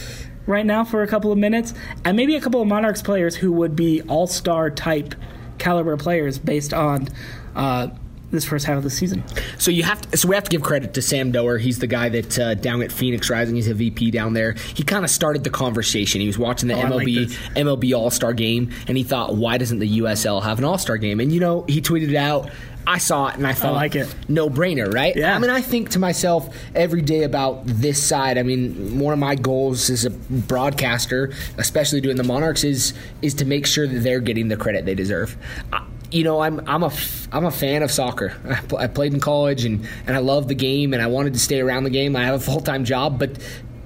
right 0.47 0.65
now 0.65 0.83
for 0.83 1.03
a 1.03 1.07
couple 1.07 1.31
of 1.31 1.37
minutes, 1.37 1.73
and 2.05 2.17
maybe 2.17 2.35
a 2.35 2.41
couple 2.41 2.61
of 2.61 2.67
Monarchs 2.67 3.01
players 3.01 3.35
who 3.35 3.51
would 3.51 3.75
be 3.75 4.01
All 4.03 4.25
Star 4.27 4.69
type 4.71 5.13
caliber 5.57 5.97
players 5.97 6.39
based 6.39 6.73
on 6.73 7.07
uh, 7.55 7.89
this 8.31 8.45
first 8.45 8.65
half 8.65 8.77
of 8.77 8.83
the 8.83 8.89
season. 8.89 9.23
So 9.57 9.71
you 9.71 9.83
have 9.83 10.01
to, 10.01 10.17
so 10.17 10.27
we 10.27 10.35
have 10.35 10.43
to 10.43 10.49
give 10.49 10.61
credit 10.61 10.93
to 10.95 11.01
Sam 11.01 11.31
Doer. 11.31 11.57
He's 11.57 11.79
the 11.79 11.87
guy 11.87 12.09
that 12.09 12.39
uh, 12.39 12.53
down 12.55 12.81
at 12.81 12.91
Phoenix 12.91 13.29
Rising. 13.29 13.55
He's 13.55 13.67
a 13.67 13.73
VP 13.73 14.11
down 14.11 14.33
there. 14.33 14.53
He 14.53 14.83
kind 14.83 15.05
of 15.05 15.11
started 15.11 15.43
the 15.43 15.49
conversation. 15.49 16.21
He 16.21 16.27
was 16.27 16.37
watching 16.37 16.67
the 16.67 16.75
Oh, 16.75 16.79
I 16.81 16.89
like 16.89 17.07
MLB. 17.07 17.27
MLB 17.55 17.97
All 17.97 18.09
Star 18.11 18.33
game, 18.33 18.71
and 18.87 18.97
he 18.97 19.03
thought, 19.03 19.35
why 19.35 19.57
doesn't 19.57 19.79
the 19.79 19.99
USL 19.99 20.43
have 20.43 20.57
an 20.59 20.65
All 20.65 20.77
Star 20.77 20.97
game? 20.97 21.19
And 21.19 21.31
you 21.31 21.39
know, 21.39 21.63
he 21.67 21.81
tweeted 21.81 22.09
it 22.09 22.15
out. 22.15 22.49
I 22.85 22.99
saw 22.99 23.27
it 23.27 23.35
and 23.35 23.45
I 23.45 23.51
thought, 23.51 23.73
like 23.73 23.95
it. 23.95 24.13
no 24.29 24.49
brainer, 24.49 24.93
right? 24.93 25.13
Yeah. 25.13 25.35
I 25.35 25.39
mean, 25.39 25.49
I 25.49 25.59
think 25.59 25.89
to 25.89 25.99
myself 25.99 26.55
every 26.73 27.01
day 27.01 27.23
about 27.23 27.63
this 27.65 28.01
side. 28.01 28.37
I 28.37 28.43
mean, 28.43 28.97
one 28.99 29.11
of 29.11 29.19
my 29.19 29.35
goals 29.35 29.89
as 29.89 30.05
a 30.05 30.09
broadcaster, 30.09 31.33
especially 31.57 31.99
doing 31.99 32.15
the 32.15 32.23
Monarchs, 32.23 32.63
is 32.63 32.93
is 33.21 33.33
to 33.35 33.45
make 33.45 33.65
sure 33.67 33.87
that 33.87 33.99
they're 33.99 34.21
getting 34.21 34.47
the 34.47 34.55
credit 34.55 34.85
they 34.85 34.95
deserve. 34.95 35.35
I, 35.73 35.85
you 36.11 36.23
know, 36.23 36.39
I'm 36.41 36.61
I'm 36.67 36.83
a 36.83 36.91
I'm 37.31 37.45
a 37.45 37.51
fan 37.51 37.83
of 37.83 37.91
soccer. 37.91 38.33
I, 38.49 38.55
pl- 38.61 38.77
I 38.77 38.87
played 38.87 39.13
in 39.13 39.19
college 39.19 39.65
and 39.65 39.87
and 40.05 40.15
I 40.15 40.19
love 40.19 40.47
the 40.47 40.55
game 40.55 40.93
and 40.93 41.01
I 41.01 41.07
wanted 41.07 41.33
to 41.33 41.39
stay 41.39 41.59
around 41.59 41.83
the 41.83 41.89
game. 41.89 42.15
I 42.15 42.23
have 42.25 42.35
a 42.35 42.39
full 42.39 42.61
time 42.61 42.85
job, 42.85 43.19
but 43.19 43.37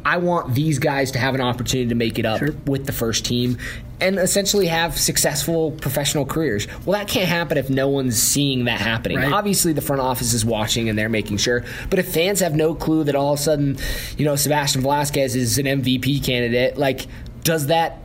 I 0.03 0.17
want 0.17 0.55
these 0.55 0.79
guys 0.79 1.11
to 1.11 1.19
have 1.19 1.35
an 1.35 1.41
opportunity 1.41 1.89
to 1.89 1.95
make 1.95 2.17
it 2.17 2.25
up 2.25 2.39
Sure. 2.39 2.55
with 2.65 2.87
the 2.87 2.91
first 2.91 3.23
team 3.23 3.59
and 3.99 4.17
essentially 4.17 4.65
have 4.65 4.97
successful 4.97 5.73
professional 5.73 6.25
careers. 6.25 6.67
Well, 6.87 6.97
that 6.97 7.07
can't 7.07 7.27
happen 7.29 7.55
if 7.59 7.69
no 7.69 7.87
one's 7.87 8.19
seeing 8.19 8.65
that 8.65 8.79
happening. 8.81 9.17
Right. 9.19 9.31
Obviously, 9.31 9.73
the 9.73 9.81
front 9.81 10.01
office 10.01 10.33
is 10.33 10.43
watching 10.43 10.89
and 10.89 10.97
they're 10.97 11.07
making 11.07 11.37
sure. 11.37 11.63
But 11.91 11.99
if 11.99 12.11
fans 12.11 12.39
have 12.39 12.55
no 12.55 12.73
clue 12.73 13.03
that 13.03 13.13
all 13.15 13.33
of 13.33 13.39
a 13.39 13.43
sudden, 13.43 13.77
you 14.17 14.25
know, 14.25 14.35
Sebastian 14.35 14.81
Velasquez 14.81 15.35
is 15.35 15.59
an 15.59 15.67
MVP 15.67 16.25
candidate, 16.25 16.77
like, 16.79 17.05
does 17.43 17.67
that 17.67 17.99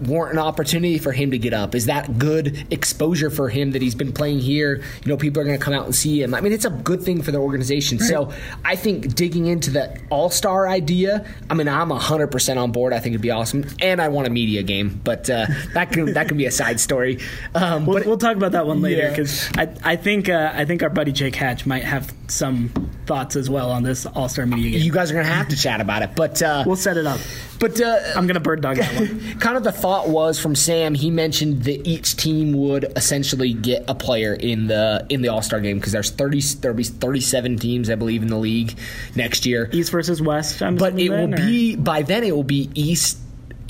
warrant 0.00 0.34
an 0.34 0.38
opportunity 0.38 0.98
for 0.98 1.12
him 1.12 1.30
to 1.30 1.38
get 1.38 1.52
up? 1.52 1.74
Is 1.74 1.86
that 1.86 2.18
good 2.18 2.66
exposure 2.70 3.30
for 3.30 3.48
him 3.48 3.72
that 3.72 3.82
he's 3.82 3.94
been 3.94 4.12
playing 4.12 4.40
here? 4.40 4.76
You 5.04 5.08
know, 5.08 5.16
people 5.16 5.40
are 5.42 5.44
going 5.44 5.58
to 5.58 5.64
come 5.64 5.74
out 5.74 5.84
and 5.84 5.94
see 5.94 6.22
him. 6.22 6.34
I 6.34 6.40
mean, 6.40 6.52
it's 6.52 6.64
a 6.64 6.70
good 6.70 7.02
thing 7.02 7.22
for 7.22 7.30
the 7.32 7.38
organization. 7.38 7.98
So 7.98 8.32
I 8.64 8.76
think 8.76 9.14
digging 9.14 9.46
into 9.46 9.70
the 9.70 9.98
All 10.10 10.30
Star 10.30 10.68
idea, 10.68 11.26
I 11.50 11.54
mean, 11.54 11.68
I'm 11.68 11.88
100% 11.90 12.56
on 12.56 12.72
board. 12.72 12.92
I 12.92 13.00
think 13.00 13.12
it'd 13.14 13.22
be 13.22 13.30
awesome. 13.30 13.66
And 13.80 14.00
I 14.00 14.08
want 14.08 14.26
a 14.26 14.30
media 14.30 14.62
game, 14.62 15.00
but 15.04 15.28
uh, 15.30 15.46
that 15.74 15.92
can 15.92 16.12
that 16.14 16.28
can 16.28 16.36
be 16.36 16.46
a 16.46 16.50
side 16.50 16.80
story. 16.80 17.18
Um, 17.54 17.86
We'll, 17.86 17.98
but 17.98 18.06
we'll 18.06 18.18
talk 18.18 18.36
about 18.36 18.52
that 18.52 18.66
one 18.66 18.82
later 18.82 19.02
Yeah. 19.02 19.10
because 19.10 19.48
I, 19.56 19.68
I 19.84 19.96
think 19.96 20.28
uh, 20.28 20.52
I 20.54 20.64
think 20.64 20.82
our 20.82 20.90
buddy 20.90 21.12
Jake 21.12 21.34
Hatch 21.34 21.64
might 21.66 21.84
have 21.84 22.12
some 22.28 22.68
thoughts 23.06 23.36
as 23.36 23.48
well 23.48 23.70
on 23.70 23.82
this 23.82 24.04
All 24.04 24.28
Star 24.28 24.44
Media 24.46 24.72
game. 24.72 24.82
you 24.82 24.92
guys 24.92 25.10
are 25.10 25.14
going 25.14 25.26
to 25.26 25.32
have 25.32 25.48
to 25.48 25.56
chat 25.56 25.80
about 25.80 26.02
it. 26.02 26.10
But 26.14 26.42
uh, 26.42 26.64
We'll 26.66 26.76
set 26.76 26.96
it 26.96 27.06
up. 27.06 27.20
but 27.58 27.80
uh, 27.80 27.98
I'm 28.14 28.26
gonna 28.26 28.40
bird 28.40 28.60
dog 28.60 28.76
that 28.76 28.94
one. 28.94 29.38
kind 29.40 29.56
of 29.56 29.64
the 29.64 29.72
thought 29.72 29.87
was 30.08 30.38
from 30.38 30.54
Sam. 30.54 30.94
He 30.94 31.10
mentioned 31.10 31.64
that 31.64 31.86
each 31.86 32.16
team 32.16 32.52
would 32.52 32.92
essentially 32.96 33.52
get 33.52 33.84
a 33.88 33.94
player 33.94 34.34
in 34.34 34.66
the 34.66 35.06
in 35.08 35.22
the 35.22 35.28
All 35.28 35.42
Star 35.42 35.60
game 35.60 35.78
because 35.78 35.92
there's 35.92 36.10
thirty 36.10 36.40
there'll 36.60 36.76
be 36.76 36.84
thirty 36.84 37.20
seven 37.20 37.56
teams 37.58 37.88
I 37.90 37.94
believe 37.94 38.22
in 38.22 38.28
the 38.28 38.38
league 38.38 38.76
next 39.14 39.46
year. 39.46 39.68
East 39.72 39.90
versus 39.90 40.20
West. 40.20 40.62
I'm 40.62 40.76
But 40.76 40.98
it 40.98 41.08
will 41.10 41.32
or- 41.32 41.36
be 41.36 41.76
by 41.76 42.02
then 42.02 42.24
it 42.24 42.34
will 42.34 42.42
be 42.44 42.70
East. 42.74 43.18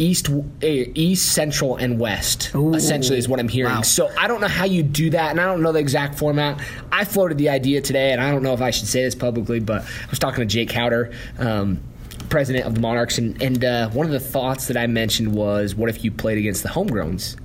East, 0.01 0.29
uh, 0.31 0.39
East, 0.63 1.33
Central, 1.33 1.75
and 1.75 1.99
West. 1.99 2.55
Ooh. 2.55 2.73
essentially, 2.73 3.19
is 3.19 3.29
what 3.29 3.41
I'm 3.41 3.49
hearing. 3.49 3.73
Wow. 3.75 3.83
So 3.83 4.09
I 4.17 4.29
don't 4.29 4.41
know 4.41 4.47
how 4.47 4.65
you 4.65 4.85
do 4.85 5.11
that, 5.11 5.33
and 5.33 5.41
I 5.41 5.47
don't 5.47 5.61
know 5.61 5.73
the 5.73 5.81
exact 5.81 6.21
format. 6.21 6.61
I 6.93 7.05
floated 7.05 7.37
the 7.37 7.49
idea 7.49 7.81
today, 7.81 8.13
and 8.13 8.21
I 8.21 8.31
don't 8.31 8.45
know 8.45 8.53
if 8.53 8.61
I 8.61 8.71
should 8.71 8.87
say 8.87 9.03
this 9.03 9.17
publicly, 9.17 9.59
but 9.59 9.83
I 9.83 10.11
was 10.11 10.21
talking 10.21 10.39
to 10.39 10.47
Jake 10.47 10.71
Howder, 10.71 11.13
um, 11.41 11.81
president 12.29 12.67
of 12.67 12.75
the 12.75 12.81
Monarchs, 12.81 13.19
and, 13.19 13.41
and 13.43 13.65
uh, 13.65 13.89
one 13.91 14.07
of 14.07 14.13
the 14.13 14.21
thoughts 14.21 14.69
that 14.69 14.77
I 14.77 14.87
mentioned 14.87 15.35
was, 15.35 15.75
what 15.75 15.89
if 15.89 16.05
you 16.05 16.11
played 16.11 16.39
against 16.39 16.63
the 16.63 16.69
homegrowns? 16.69 17.37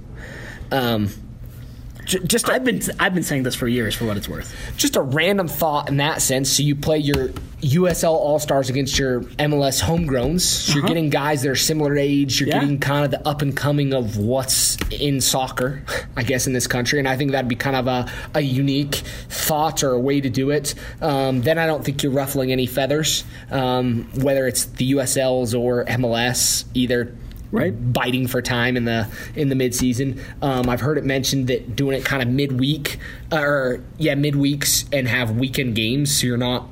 Um, 0.71 1.09
just 2.05 2.49
I've 2.49 2.63
been 2.63 2.81
I've 2.99 3.13
been 3.13 3.23
saying 3.23 3.43
this 3.43 3.55
for 3.55 3.67
years, 3.67 3.95
for 3.95 4.05
what 4.05 4.17
it's 4.17 4.27
worth. 4.29 4.55
just 4.77 4.95
a 4.95 5.01
random 5.01 5.47
thought 5.47 5.89
in 5.89 5.97
that 5.97 6.21
sense. 6.21 6.51
So 6.51 6.63
you 6.63 6.75
play 6.75 6.97
your 6.99 7.29
USL 7.61 8.11
All 8.11 8.39
Stars 8.39 8.69
against 8.69 8.99
your 8.99 9.21
MLS 9.39 9.81
homegrowns. 9.81 10.41
So 10.41 10.73
you're 10.73 10.87
getting 10.87 11.09
guys 11.09 11.43
that 11.43 11.49
are 11.49 11.55
similar 11.55 11.95
age. 11.97 12.39
You're 12.41 12.49
Yeah. 12.49 12.59
getting 12.59 12.77
kind 12.79 13.05
of 13.05 13.11
the 13.11 13.25
up 13.27 13.41
and 13.41 13.55
coming 13.55 13.93
of 13.93 14.17
what's 14.17 14.75
in 14.91 15.21
soccer, 15.21 15.81
I 16.17 16.23
guess, 16.23 16.45
in 16.45 16.51
this 16.53 16.67
country. 16.67 16.99
And 16.99 17.07
I 17.07 17.15
think 17.15 17.31
that'd 17.31 17.47
be 17.47 17.55
kind 17.55 17.75
of 17.77 17.87
a, 17.87 18.11
a 18.33 18.41
unique 18.41 18.95
thought 19.29 19.81
or 19.83 19.91
a 19.93 19.99
way 19.99 20.19
to 20.19 20.29
do 20.29 20.49
it. 20.49 20.75
Um, 21.01 21.41
then 21.41 21.57
I 21.57 21.65
don't 21.65 21.85
think 21.85 22.03
you're 22.03 22.11
ruffling 22.11 22.51
any 22.51 22.65
feathers, 22.65 23.23
um, 23.49 24.09
whether 24.15 24.45
it's 24.45 24.65
the 24.65 24.91
USLs 24.91 25.57
or 25.57 25.85
MLS, 25.85 26.65
either 26.73 27.15
Right. 27.53 27.93
biting 27.93 28.27
for 28.27 28.41
time 28.41 28.75
in 28.75 28.85
the 28.85 29.07
in 29.35 29.49
the 29.49 29.55
midseason. 29.55 30.19
Um, 30.41 30.67
I've 30.69 30.81
heard 30.81 30.97
it 30.97 31.05
mentioned 31.05 31.47
that 31.47 31.75
doing 31.75 31.97
it 31.97 32.03
kind 32.03 32.21
of 32.23 32.27
midweek 32.27 32.97
or 33.31 33.79
yeah 33.97 34.15
midweeks 34.15 34.85
and 34.91 35.07
have 35.07 35.37
weekend 35.37 35.75
games, 35.75 36.19
so 36.19 36.27
you're 36.27 36.37
not 36.37 36.67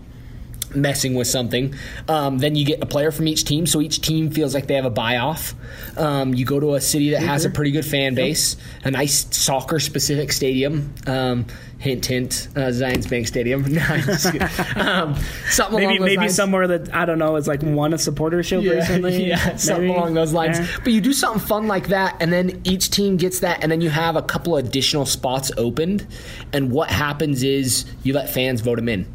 messing 0.76 1.16
with 1.16 1.28
something. 1.28 1.74
Um, 2.08 2.38
then 2.40 2.56
you 2.56 2.66
get 2.66 2.82
a 2.82 2.86
player 2.86 3.12
from 3.12 3.28
each 3.28 3.46
team, 3.46 3.66
so 3.66 3.82
each 3.82 4.02
team 4.02 4.32
feels 4.32 4.54
like 4.54 4.68
they 4.68 4.76
have 4.76 4.86
a 4.86 4.90
buy 4.90 5.18
off. 5.18 5.54
Um, 5.98 6.34
you 6.34 6.46
go 6.46 6.60
to 6.60 6.76
a 6.76 6.82
city 6.82 7.12
that 7.12 7.22
has 7.24 7.46
a 7.46 7.50
pretty 7.50 7.72
good 7.72 7.86
fan 7.86 8.16
base, 8.16 8.56
a 8.84 8.92
nice 8.92 9.28
soccer 9.36 9.80
specific 9.80 10.32
stadium. 10.32 10.94
Um, 11.08 11.46
hint, 11.82 12.06
hint, 12.06 12.48
uh, 12.56 12.70
Zions 12.70 13.10
Bank 13.10 13.28
Stadium. 13.28 13.66
No, 13.72 13.82
I'm 13.82 14.02
just 14.02 14.32
kidding. 14.32 14.48
um, 14.76 15.16
something 15.50 15.80
Maybe 15.80 15.96
along 15.96 16.06
maybe 16.06 16.18
lines. 16.18 16.36
somewhere 16.36 16.68
that 16.68 16.94
I 16.94 17.06
don't 17.06 17.18
know 17.20 17.36
is 17.38 17.48
like 17.48 17.64
one 17.64 17.94
a 17.94 17.98
supporter 17.98 18.44
shield 18.44 18.66
recently. 18.66 19.26
Yeah, 19.32 19.56
something 19.56 19.88
maybe? 19.88 19.98
along 19.98 20.14
those 20.14 20.34
lines. 20.34 20.60
Yeah. 20.60 20.68
But 20.84 20.94
you 20.94 21.02
do 21.02 21.14
something 21.14 21.42
fun 21.42 21.68
like 21.68 21.88
that, 21.88 22.18
and 22.20 22.32
then 22.32 22.62
each 22.66 22.92
team 22.92 23.18
gets 23.18 23.40
that, 23.40 23.64
and 23.64 23.72
then 23.72 23.82
you 23.82 23.90
have 23.90 24.16
a 24.16 24.22
couple 24.22 24.58
additional 24.58 25.06
spots 25.06 25.52
opened. 25.58 26.06
And 26.54 26.72
what 26.72 26.92
happens 26.92 27.44
is 27.44 27.86
you 28.04 28.14
let 28.14 28.30
fans 28.30 28.62
vote 28.62 28.76
them 28.76 28.90
in. 28.90 29.06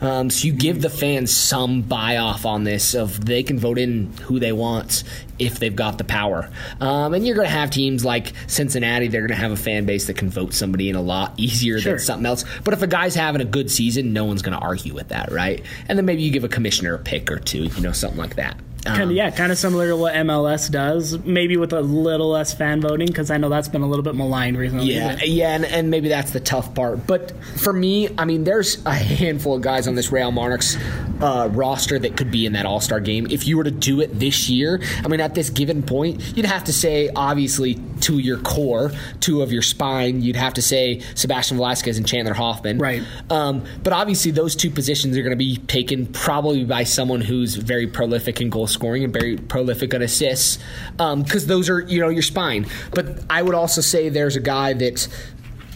Um, 0.00 0.30
so 0.30 0.46
you 0.46 0.52
give 0.52 0.82
the 0.82 0.90
fans 0.90 1.34
some 1.34 1.82
buy 1.82 2.18
off 2.18 2.44
on 2.46 2.64
this 2.64 2.94
of 2.94 3.24
they 3.24 3.42
can 3.42 3.58
vote 3.58 3.78
in 3.78 4.12
who 4.22 4.38
they 4.38 4.52
want 4.52 5.04
if 5.38 5.58
they've 5.58 5.74
got 5.74 5.98
the 5.98 6.04
power. 6.04 6.50
Um, 6.80 7.14
and 7.14 7.26
you're 7.26 7.36
going 7.36 7.46
to 7.48 7.52
have 7.52 7.70
teams 7.70 8.04
like 8.04 8.32
Cincinnati, 8.46 9.08
they're 9.08 9.20
going 9.22 9.28
to 9.36 9.42
have 9.42 9.52
a 9.52 9.56
fan 9.56 9.84
base 9.86 10.06
that 10.06 10.14
can 10.16 10.28
vote 10.30 10.52
somebody 10.54 10.88
in 10.90 10.96
a 10.96 11.02
lot 11.02 11.34
easier 11.38 11.78
Sure. 11.80 11.92
than 11.92 11.98
something 12.00 12.26
else. 12.26 12.44
But 12.64 12.74
if 12.74 12.82
a 12.82 12.86
guy's 12.86 13.14
having 13.14 13.40
a 13.40 13.44
good 13.46 13.70
season, 13.70 14.12
no 14.12 14.24
one's 14.24 14.42
going 14.42 14.58
to 14.58 14.62
argue 14.64 14.94
with 14.94 15.08
that, 15.08 15.30
right? 15.32 15.62
And 15.88 15.98
then 15.98 16.04
maybe 16.04 16.22
you 16.22 16.30
give 16.30 16.44
a 16.44 16.48
commissioner 16.48 16.94
a 16.94 16.98
pick 16.98 17.30
or 17.30 17.38
two, 17.38 17.64
you 17.64 17.80
know, 17.80 17.92
something 17.92 18.18
like 18.18 18.36
that. 18.36 18.56
Kind 18.86 19.02
Um, 19.02 19.08
of, 19.10 19.14
yeah, 19.16 19.30
kind 19.30 19.52
of 19.52 19.58
similar 19.58 19.88
to 19.88 19.96
what 19.96 20.14
MLS 20.14 20.70
does, 20.70 21.18
maybe 21.24 21.56
with 21.56 21.72
a 21.72 21.80
little 21.80 22.30
less 22.30 22.54
fan 22.54 22.80
voting 22.80 23.06
because 23.06 23.30
I 23.30 23.36
know 23.36 23.48
that's 23.48 23.68
been 23.68 23.82
a 23.82 23.86
little 23.86 24.02
bit 24.02 24.14
maligned 24.14 24.56
recently. 24.56 24.94
Yeah, 24.94 25.18
yeah, 25.24 25.54
and, 25.54 25.64
and 25.64 25.90
maybe 25.90 26.08
that's 26.08 26.30
the 26.30 26.40
tough 26.40 26.74
part. 26.74 27.06
But 27.06 27.32
for 27.58 27.72
me, 27.72 28.08
I 28.16 28.24
mean, 28.24 28.44
there's 28.44 28.84
a 28.86 28.94
handful 28.94 29.56
of 29.56 29.62
guys 29.62 29.88
on 29.88 29.94
this 29.94 30.12
Real 30.12 30.30
Monarchs 30.30 30.76
uh, 31.20 31.48
roster 31.52 31.98
that 31.98 32.16
could 32.16 32.30
be 32.30 32.46
in 32.46 32.52
that 32.52 32.66
All 32.66 32.80
Star 32.80 33.00
game. 33.00 33.26
If 33.30 33.46
you 33.46 33.56
were 33.56 33.64
to 33.64 33.70
do 33.70 34.00
it 34.00 34.18
this 34.18 34.48
year, 34.48 34.80
I 35.04 35.08
mean, 35.08 35.20
at 35.20 35.34
this 35.34 35.50
given 35.50 35.82
point, 35.82 36.36
you'd 36.36 36.46
have 36.46 36.64
to 36.64 36.72
say, 36.72 37.10
obviously, 37.14 37.74
to 38.06 38.18
your 38.18 38.38
core, 38.38 38.92
two 39.20 39.42
of 39.42 39.52
your 39.52 39.62
spine, 39.62 40.22
you'd 40.22 40.36
have 40.36 40.54
to 40.54 40.62
say 40.62 41.00
Sebastian 41.14 41.56
Velasquez 41.56 41.98
and 41.98 42.06
Chandler 42.06 42.34
Hoffman. 42.34 42.78
Right. 42.78 43.02
Um, 43.30 43.64
but 43.82 43.92
obviously, 43.92 44.30
those 44.30 44.54
two 44.54 44.70
positions 44.70 45.16
are 45.16 45.22
going 45.22 45.30
to 45.30 45.36
be 45.36 45.56
taken 45.56 46.06
probably 46.06 46.64
by 46.64 46.84
someone 46.84 47.20
who's 47.20 47.56
very 47.56 47.86
prolific 47.86 48.40
in 48.40 48.48
goal 48.48 48.68
scoring 48.68 49.02
and 49.02 49.12
very 49.12 49.36
prolific 49.36 49.92
at 49.92 50.02
assists, 50.02 50.58
because 50.96 51.46
those 51.46 51.68
are 51.68 51.80
you 51.80 52.00
know 52.00 52.08
your 52.08 52.22
spine. 52.22 52.66
But 52.92 53.24
I 53.28 53.42
would 53.42 53.54
also 53.54 53.80
say 53.80 54.08
there's 54.08 54.36
a 54.36 54.40
guy 54.40 54.72
that. 54.74 55.08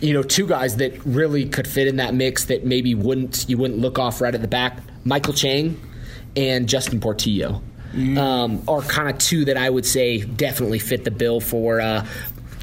You 0.02 0.14
know, 0.14 0.22
two 0.22 0.46
guys 0.46 0.76
that 0.76 0.98
really 1.04 1.46
could 1.46 1.68
fit 1.68 1.86
in 1.86 1.96
that 1.96 2.14
mix 2.14 2.46
that 2.46 2.64
maybe 2.64 2.94
wouldn't 2.94 3.44
you 3.50 3.58
wouldn't 3.58 3.80
look 3.80 3.98
off 3.98 4.22
right 4.22 4.34
at 4.34 4.40
the 4.40 4.48
back. 4.48 4.78
Maikel 5.04 5.36
Chang 5.36 5.78
and 6.34 6.66
Justin 6.66 7.00
Portillo 7.00 7.62
um, 8.18 8.62
are 8.68 8.82
kind 8.82 9.08
of 9.08 9.18
two 9.18 9.46
that 9.46 9.56
I 9.56 9.68
would 9.68 9.86
say 9.86 10.20
definitely 10.20 10.78
fit 10.78 11.04
the 11.04 11.10
bill 11.10 11.40
for 11.40 11.80
uh, 11.80 12.06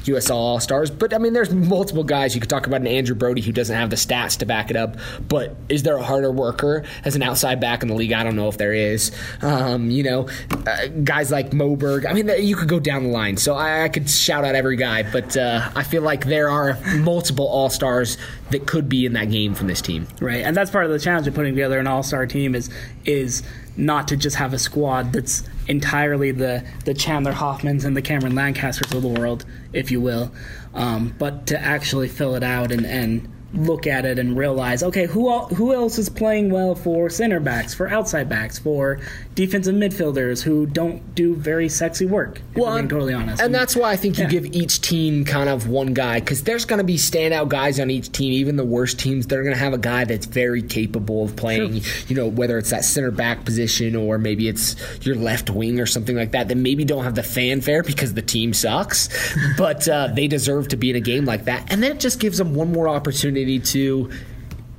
USL 0.04 0.34
All 0.34 0.60
Stars. 0.60 0.90
But 0.90 1.12
I 1.12 1.18
mean, 1.18 1.32
there's 1.32 1.52
multiple 1.52 2.04
guys. 2.04 2.34
You 2.34 2.40
could 2.40 2.50
talk 2.50 2.66
about 2.66 2.80
an 2.80 2.86
Andrew 2.86 3.14
Brody 3.14 3.40
who 3.40 3.52
doesn't 3.52 3.74
have 3.74 3.90
the 3.90 3.96
stats 3.96 4.38
to 4.38 4.46
back 4.46 4.70
it 4.70 4.76
up. 4.76 4.96
But 5.28 5.56
is 5.68 5.82
there 5.82 5.96
a 5.96 6.02
harder 6.02 6.30
worker 6.30 6.84
as 7.04 7.16
an 7.16 7.22
outside 7.22 7.60
back 7.60 7.82
in 7.82 7.88
the 7.88 7.94
league? 7.94 8.12
I 8.12 8.22
don't 8.22 8.36
know 8.36 8.48
if 8.48 8.58
there 8.58 8.72
is. 8.72 9.12
Um, 9.42 9.90
you 9.90 10.02
know, 10.02 10.28
uh, 10.66 10.86
guys 11.04 11.30
like 11.30 11.50
Moberg. 11.50 12.08
I 12.08 12.12
mean, 12.12 12.30
you 12.44 12.56
could 12.56 12.68
go 12.68 12.80
down 12.80 13.04
the 13.04 13.10
line. 13.10 13.36
So 13.36 13.54
I, 13.54 13.84
I 13.84 13.88
could 13.88 14.08
shout 14.08 14.44
out 14.44 14.54
every 14.54 14.76
guy. 14.76 15.02
But 15.10 15.36
uh, 15.36 15.70
I 15.74 15.82
feel 15.82 16.02
like 16.02 16.24
there 16.24 16.50
are 16.50 16.78
multiple 16.96 17.46
All 17.46 17.70
Stars 17.70 18.16
that 18.50 18.66
could 18.66 18.88
be 18.88 19.04
in 19.04 19.12
that 19.12 19.30
game 19.30 19.54
from 19.54 19.66
this 19.66 19.80
team. 19.82 20.06
right. 20.20 20.42
And 20.42 20.56
that's 20.56 20.70
part 20.70 20.84
of 20.86 20.90
the 20.90 20.98
challenge 20.98 21.26
of 21.26 21.34
putting 21.34 21.54
together 21.54 21.78
an 21.78 21.86
all-star 21.86 22.26
team 22.26 22.54
is 22.54 22.70
is 23.04 23.42
not 23.76 24.08
to 24.08 24.16
just 24.16 24.36
have 24.36 24.52
a 24.52 24.58
squad 24.58 25.12
that's 25.12 25.42
entirely 25.68 26.32
the 26.32 26.64
the 26.84 26.94
Chandler 26.94 27.32
Hoffmans 27.32 27.84
and 27.84 27.96
the 27.96 28.02
Cameron 28.02 28.34
Lancasters 28.34 28.92
of 28.92 29.02
the 29.02 29.08
world, 29.08 29.44
if 29.72 29.90
you 29.90 30.00
will, 30.00 30.32
um, 30.74 31.14
but 31.18 31.46
to 31.48 31.60
actually 31.60 32.08
fill 32.08 32.34
it 32.34 32.42
out 32.42 32.72
and 32.72 32.84
and 32.84 33.28
look 33.54 33.86
at 33.86 34.04
it 34.04 34.18
and 34.18 34.36
realize, 34.36 34.82
okay, 34.82 35.06
who 35.06 35.30
el- 35.30 35.46
who 35.48 35.72
else 35.72 35.98
is 35.98 36.08
playing 36.08 36.50
well 36.50 36.74
for 36.74 37.08
center 37.08 37.40
backs, 37.40 37.72
for 37.72 37.88
outside 37.88 38.28
backs, 38.28 38.58
for 38.58 39.00
defensive 39.38 39.72
midfielders 39.72 40.42
who 40.42 40.66
don't 40.66 41.14
do 41.14 41.32
very 41.32 41.68
sexy 41.68 42.04
work. 42.04 42.42
We're 42.56 42.74
being 42.74 42.88
totally 42.88 43.14
honest, 43.14 43.40
And 43.40 43.54
that's 43.54 43.76
why 43.76 43.92
I 43.92 43.94
think 43.96 44.18
you 44.18 44.24
Yeah. 44.24 44.30
give 44.30 44.46
each 44.46 44.80
team 44.80 45.24
kind 45.24 45.48
of 45.48 45.68
one 45.68 45.94
guy 45.94 46.18
because 46.18 46.42
there's 46.42 46.64
going 46.64 46.78
to 46.78 46.84
be 46.84 46.96
standout 46.96 47.48
guys 47.48 47.78
on 47.78 47.88
each 47.88 48.10
team. 48.10 48.32
Even 48.32 48.56
the 48.56 48.64
worst 48.64 48.98
teams, 48.98 49.28
they're 49.28 49.44
going 49.44 49.54
to 49.54 49.60
have 49.60 49.72
a 49.72 49.78
guy 49.78 50.04
that's 50.04 50.26
very 50.26 50.60
capable 50.60 51.22
of 51.22 51.36
playing. 51.36 51.82
You 52.08 52.16
know, 52.16 52.26
whether 52.26 52.58
it's 52.58 52.70
that 52.70 52.84
center 52.84 53.12
back 53.12 53.44
position 53.44 53.94
or 53.94 54.18
maybe 54.18 54.48
it's 54.48 54.74
your 55.02 55.14
left 55.14 55.50
wing 55.50 55.78
or 55.78 55.86
something 55.86 56.16
like 56.16 56.32
that. 56.32 56.48
That 56.48 56.56
maybe 56.56 56.84
don't 56.84 57.04
have 57.04 57.14
the 57.14 57.22
fanfare 57.22 57.84
because 57.84 58.14
the 58.14 58.22
team 58.22 58.52
sucks, 58.52 59.08
but 59.56 59.86
uh, 59.88 60.08
they 60.16 60.26
deserve 60.26 60.66
to 60.68 60.76
be 60.76 60.90
in 60.90 60.96
a 60.96 61.00
game 61.00 61.24
like 61.26 61.44
that. 61.44 61.72
And 61.72 61.80
then 61.80 61.92
it 61.92 62.00
just 62.00 62.18
gives 62.18 62.38
them 62.38 62.56
one 62.56 62.72
more 62.72 62.88
opportunity 62.88 63.60
to 63.60 64.10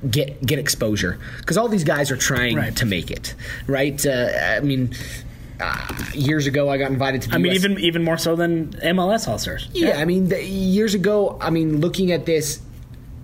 get 0.08 0.40
get 0.44 0.58
exposure 0.58 1.18
because 1.38 1.56
all 1.56 1.68
these 1.68 1.84
guys 1.84 2.10
are 2.10 2.16
trying 2.16 2.56
Right. 2.56 2.74
to 2.76 2.86
make 2.86 3.10
it 3.10 3.34
right. 3.66 4.04
Uh, 4.06 4.28
I 4.56 4.60
mean. 4.60 4.94
Uh, 5.62 5.86
years 6.14 6.46
ago, 6.46 6.70
I 6.70 6.78
got 6.78 6.90
invited 6.90 7.20
to. 7.20 7.28
The 7.28 7.34
I 7.34 7.38
mean, 7.38 7.52
US 7.52 7.58
even 7.58 7.78
even 7.80 8.02
more 8.02 8.16
so 8.16 8.34
than 8.34 8.72
MLS 8.82 9.28
All 9.28 9.36
Stars. 9.38 9.68
yeah, 9.74 9.98
I 10.00 10.06
mean, 10.06 10.30
the, 10.30 10.42
years 10.42 10.94
ago, 10.94 11.36
I 11.38 11.50
mean, 11.50 11.82
looking 11.82 12.12
at 12.12 12.24
this, 12.24 12.60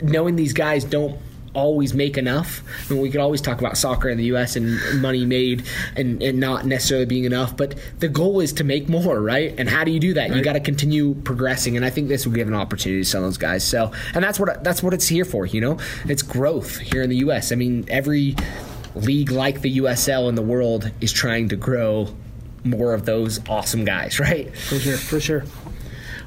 knowing 0.03 0.37
these 0.37 0.53
guys 0.53 0.85
don't 0.85 1.19
always 1.57 1.95
make 1.95 2.19
enough. 2.19 2.62
I 2.88 2.92
mean, 2.92 3.03
we 3.03 3.11
could 3.11 3.21
always 3.21 3.40
talk 3.40 3.59
about 3.59 3.79
soccer 3.79 4.09
in 4.11 4.19
the 4.19 4.27
U.S. 4.27 4.55
and 4.57 4.79
money 5.01 5.25
made 5.25 5.66
and, 5.97 6.23
and 6.23 6.38
not 6.38 6.66
necessarily 6.66 7.07
being 7.07 7.25
enough, 7.25 7.57
but 7.57 7.75
the 7.99 8.09
goal 8.09 8.40
is 8.40 8.53
to 8.55 8.64
make 8.64 8.88
more, 8.88 9.21
right? 9.21 9.55
And 9.59 9.69
how 9.69 9.83
do 9.83 9.90
you 9.90 9.99
do 9.99 10.14
that? 10.14 10.35
You 10.37 10.42
got 10.42 10.53
to 10.53 10.61
continue 10.61 11.14
progressing, 11.14 11.77
and 11.77 11.85
I 11.85 11.90
think 11.90 12.09
this 12.09 12.27
will 12.27 12.35
give 12.35 12.47
an 12.47 12.55
opportunity 12.55 13.01
to 13.01 13.09
some 13.09 13.25
of 13.25 13.29
those 13.29 13.38
guys. 13.38 13.64
So, 13.64 13.90
and 14.14 14.23
that's 14.23 14.38
what 14.38 14.62
that's 14.62 14.83
what 14.83 14.92
it's 14.92 15.09
here 15.09 15.25
for, 15.25 15.47
you 15.47 15.61
know? 15.61 15.79
It's 16.05 16.23
growth 16.23 16.79
here 16.79 17.03
in 17.03 17.09
the 17.09 17.16
U.S. 17.16 17.51
I 17.51 17.55
mean, 17.55 17.87
every 17.88 18.37
league 18.95 19.31
like 19.31 19.62
the 19.62 19.79
USL 19.79 20.29
in 20.29 20.35
the 20.35 20.42
world 20.42 20.90
is 21.01 21.12
trying 21.12 21.49
to 21.49 21.57
grow 21.57 22.14
more 22.64 22.92
of 22.92 23.07
those 23.07 23.40
awesome 23.49 23.85
guys, 23.85 24.21
right? 24.21 24.55
For 24.57 24.79
sure, 24.79 24.97
for 24.99 25.21
sure. 25.21 25.45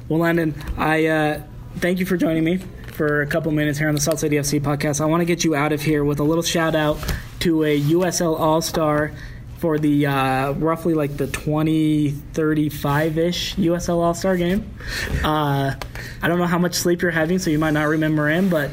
Well, 0.08 0.20
Landon, 0.20 0.60
I 0.76 1.06
uh, 1.06 1.42
thank 1.76 2.00
you 2.00 2.06
for 2.06 2.16
joining 2.16 2.42
me 2.42 2.58
for 3.00 3.22
a 3.22 3.26
couple 3.26 3.50
minutes 3.50 3.78
here 3.78 3.88
on 3.88 3.94
the 3.94 4.00
Salt 4.00 4.20
City 4.20 4.36
FC 4.36 4.60
podcast. 4.60 5.00
I 5.00 5.06
want 5.06 5.22
to 5.22 5.24
get 5.24 5.42
you 5.42 5.54
out 5.54 5.72
of 5.72 5.80
here 5.80 6.04
with 6.04 6.20
a 6.20 6.22
little 6.22 6.42
shout 6.42 6.74
out 6.74 6.98
to 7.38 7.64
a 7.64 7.80
USL 7.80 8.38
All 8.38 8.60
Star 8.60 9.12
for 9.56 9.78
the 9.78 10.04
uh, 10.04 10.52
roughly 10.52 10.92
like 10.92 11.16
the 11.16 11.26
2035 11.26 13.16
ish 13.16 13.56
USL 13.56 13.96
All 14.02 14.12
Star 14.12 14.36
game. 14.36 14.70
Uh, 15.24 15.76
I 16.20 16.28
don't 16.28 16.38
know 16.38 16.44
how 16.44 16.58
much 16.58 16.74
sleep 16.74 17.00
you're 17.00 17.10
having, 17.10 17.38
so 17.38 17.48
you 17.48 17.58
might 17.58 17.70
not 17.70 17.84
remember 17.84 18.28
him, 18.28 18.50
but 18.50 18.70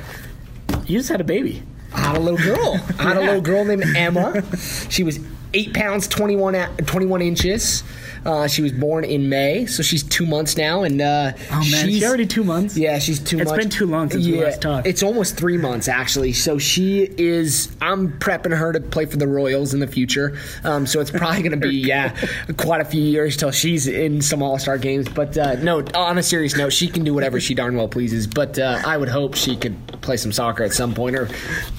you 0.86 0.98
just 0.98 1.08
had 1.08 1.22
a 1.22 1.24
baby. 1.24 1.64
I 1.94 2.02
had 2.02 2.18
a 2.18 2.20
little 2.20 2.38
girl. 2.38 2.82
I 3.00 3.04
had 3.04 3.16
a 3.16 3.22
little 3.22 3.40
girl 3.54 3.64
named 3.64 3.86
Emma. 3.96 4.44
She 4.90 5.04
was 5.04 5.22
eight 5.54 5.74
pounds, 5.74 6.08
21, 6.08 6.54
21 6.86 7.22
inches. 7.22 7.84
Uh, 8.26 8.46
she 8.46 8.62
was 8.62 8.74
born 8.74 9.06
in 9.06 9.30
May, 9.30 9.66
so 9.68 9.82
she's 9.82 10.04
two 10.04 10.26
months 10.26 10.58
now. 10.58 10.84
And 10.84 11.00
uh, 11.02 11.32
Oh 11.50 11.56
man, 11.56 11.64
she's 11.64 11.82
she's 11.84 12.04
already 12.04 12.26
two 12.26 12.44
months. 12.44 12.76
Yeah, 12.76 13.00
she's 13.00 13.20
two 13.20 13.40
It's 13.40 13.50
months. 13.50 13.64
been 13.64 13.70
too 13.72 13.86
long 13.86 14.10
since 14.10 14.26
we 14.26 14.44
last 14.44 14.62
talked. 14.62 14.86
It's 14.86 15.02
almost 15.02 15.38
three 15.38 15.58
months, 15.58 15.88
actually. 15.88 16.34
So 16.34 16.58
she 16.58 17.04
is, 17.18 17.74
I'm 17.80 18.12
prepping 18.20 18.58
her 18.58 18.74
to 18.74 18.82
play 18.82 19.06
for 19.06 19.16
the 19.16 19.28
Royals 19.28 19.74
in 19.74 19.80
the 19.80 19.88
future. 19.88 20.38
Um, 20.66 20.86
so 20.86 21.00
it's 21.00 21.12
probably 21.12 21.42
going 21.42 21.58
to 21.60 21.68
be, 21.68 21.76
yeah, 21.88 22.14
quite 22.58 22.82
a 22.82 22.86
few 22.86 23.02
years 23.02 23.38
till 23.38 23.52
she's 23.52 23.88
in 23.88 24.22
some 24.22 24.44
All 24.44 24.60
Star 24.60 24.78
games. 24.78 25.08
But 25.08 25.38
uh, 25.38 25.54
no, 25.62 25.86
on 25.96 26.18
a 26.18 26.24
serious 26.24 26.58
note, 26.58 26.74
she 26.74 26.90
can 26.90 27.06
do 27.06 27.14
whatever 27.14 27.40
she 27.40 27.54
darn 27.54 27.78
well 27.78 27.88
pleases. 27.88 28.28
But 28.28 28.60
uh, 28.60 28.82
I 28.86 28.98
would 28.98 29.10
hope 29.10 29.36
she 29.36 29.56
could 29.56 29.78
play 30.02 30.18
some 30.18 30.34
soccer 30.34 30.64
at 30.66 30.74
some 30.74 30.94
point, 30.94 31.16
or 31.16 31.30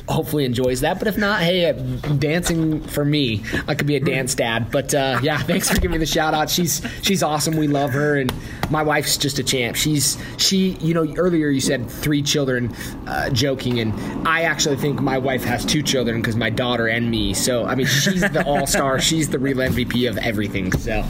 hopefully 0.09 0.47
enjoys 0.47 0.81
that. 0.81 0.99
But 0.99 1.09
if 1.09 1.19
not, 1.19 1.41
hey, 1.43 1.67
uh, 1.69 1.73
dancing 2.17 2.81
for 2.81 3.05
me, 3.05 3.43
I 3.67 3.75
could 3.75 3.87
be 3.87 3.97
a 3.97 4.01
dance 4.01 4.35
dad. 4.35 4.71
But 4.71 4.95
uh, 4.95 5.21
yeah, 5.23 5.39
thanks 5.43 5.69
for 5.69 5.77
giving 5.77 5.93
me 5.93 5.99
the 5.99 6.07
shout 6.07 6.35
out. 6.35 6.51
She's 6.51 6.83
she's 7.03 7.23
awesome. 7.23 7.57
We 7.57 7.69
love 7.69 7.91
her, 7.91 8.17
and 8.17 8.33
my 8.71 8.83
wife's 8.83 9.17
just 9.17 9.39
a 9.39 9.45
champ. 9.45 9.77
She's 9.77 10.19
she, 10.37 10.71
you 10.81 10.95
know, 10.95 11.07
earlier 11.17 11.49
you 11.49 11.61
said 11.61 11.91
three 11.91 12.23
children, 12.23 12.75
uh, 13.07 13.31
joking, 13.31 13.81
and 13.81 14.29
I 14.29 14.43
actually 14.43 14.77
think 14.77 15.01
my 15.01 15.19
wife 15.19 15.45
has 15.45 15.65
two 15.65 15.83
children 15.83 16.21
because 16.21 16.37
my 16.37 16.51
daughter 16.51 16.87
and 16.87 17.11
me. 17.11 17.35
So 17.35 17.65
I 17.65 17.75
mean, 17.75 17.87
she's 17.87 18.21
the 18.21 18.45
all 18.45 18.67
star. 18.67 19.01
she's 19.09 19.29
the 19.31 19.39
real 19.39 19.59
MVP 19.59 20.09
of 20.09 20.19
everything. 20.19 20.73
So 20.73 21.03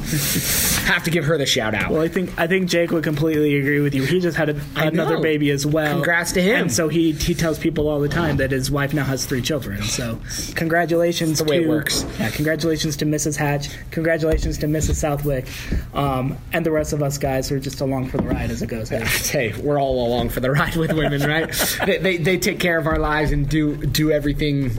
have 0.87 1.05
to 1.05 1.11
give 1.11 1.25
her 1.25 1.39
the 1.39 1.47
shout 1.47 1.75
out. 1.75 1.91
Well, 1.91 2.03
I 2.03 2.09
think 2.09 2.39
I 2.39 2.47
think 2.47 2.69
Jake 2.69 2.91
would 2.91 3.05
completely 3.05 3.57
agree 3.57 3.81
with 3.81 3.95
you. 3.95 4.05
He 4.05 4.21
just 4.21 4.37
had 4.37 4.51
a, 4.51 4.61
another 4.77 5.21
baby 5.21 5.51
as 5.51 5.67
well. 5.67 5.95
Congrats 5.95 6.33
to 6.33 6.43
him. 6.43 6.63
And 6.63 6.73
so 6.73 6.89
he 6.89 7.13
he 7.13 7.35
tells 7.35 7.59
people 7.59 7.89
all 7.89 8.01
the 8.01 8.09
time 8.09 8.37
that 8.39 8.51
his 8.51 8.71
wife 8.71 8.95
now 8.95 9.05
has 9.05 9.27
three 9.27 9.43
children. 9.43 9.83
So 9.83 10.19
congratulations 10.55 11.39
the 11.39 11.45
way 11.45 11.59
to 11.59 11.65
it 11.65 11.69
works. 11.69 12.05
Yeah, 12.19 12.31
congratulations 12.39 12.97
to 12.97 13.05
Mrs. 13.05 13.37
Hatch. 13.37 13.69
Congratulations 13.91 14.59
to 14.59 14.69
Mrs. 14.69 14.95
Southwick, 14.95 15.49
um, 15.93 16.39
and 16.53 16.65
the 16.65 16.71
rest 16.71 16.93
of 16.93 17.03
us 17.03 17.19
guys 17.19 17.49
who 17.49 17.57
are 17.57 17.59
just 17.59 17.81
along 17.81 18.09
for 18.09 18.19
the 18.19 18.23
ride 18.23 18.53
as 18.53 18.63
it 18.63 18.69
goes. 18.69 18.91
Hey, 18.91 19.53
we're 19.61 19.81
all 19.81 20.07
along 20.07 20.29
for 20.29 20.39
the 20.39 20.53
ride 20.53 20.77
with 20.77 20.93
women, 20.93 21.21
right? 21.23 21.53
they, 21.87 21.99
they 21.99 22.17
they 22.17 22.39
take 22.39 22.61
care 22.61 22.79
of 22.79 22.87
our 22.87 23.01
lives 23.01 23.33
and 23.33 23.49
do 23.49 23.77
do 23.87 24.13
everything 24.13 24.71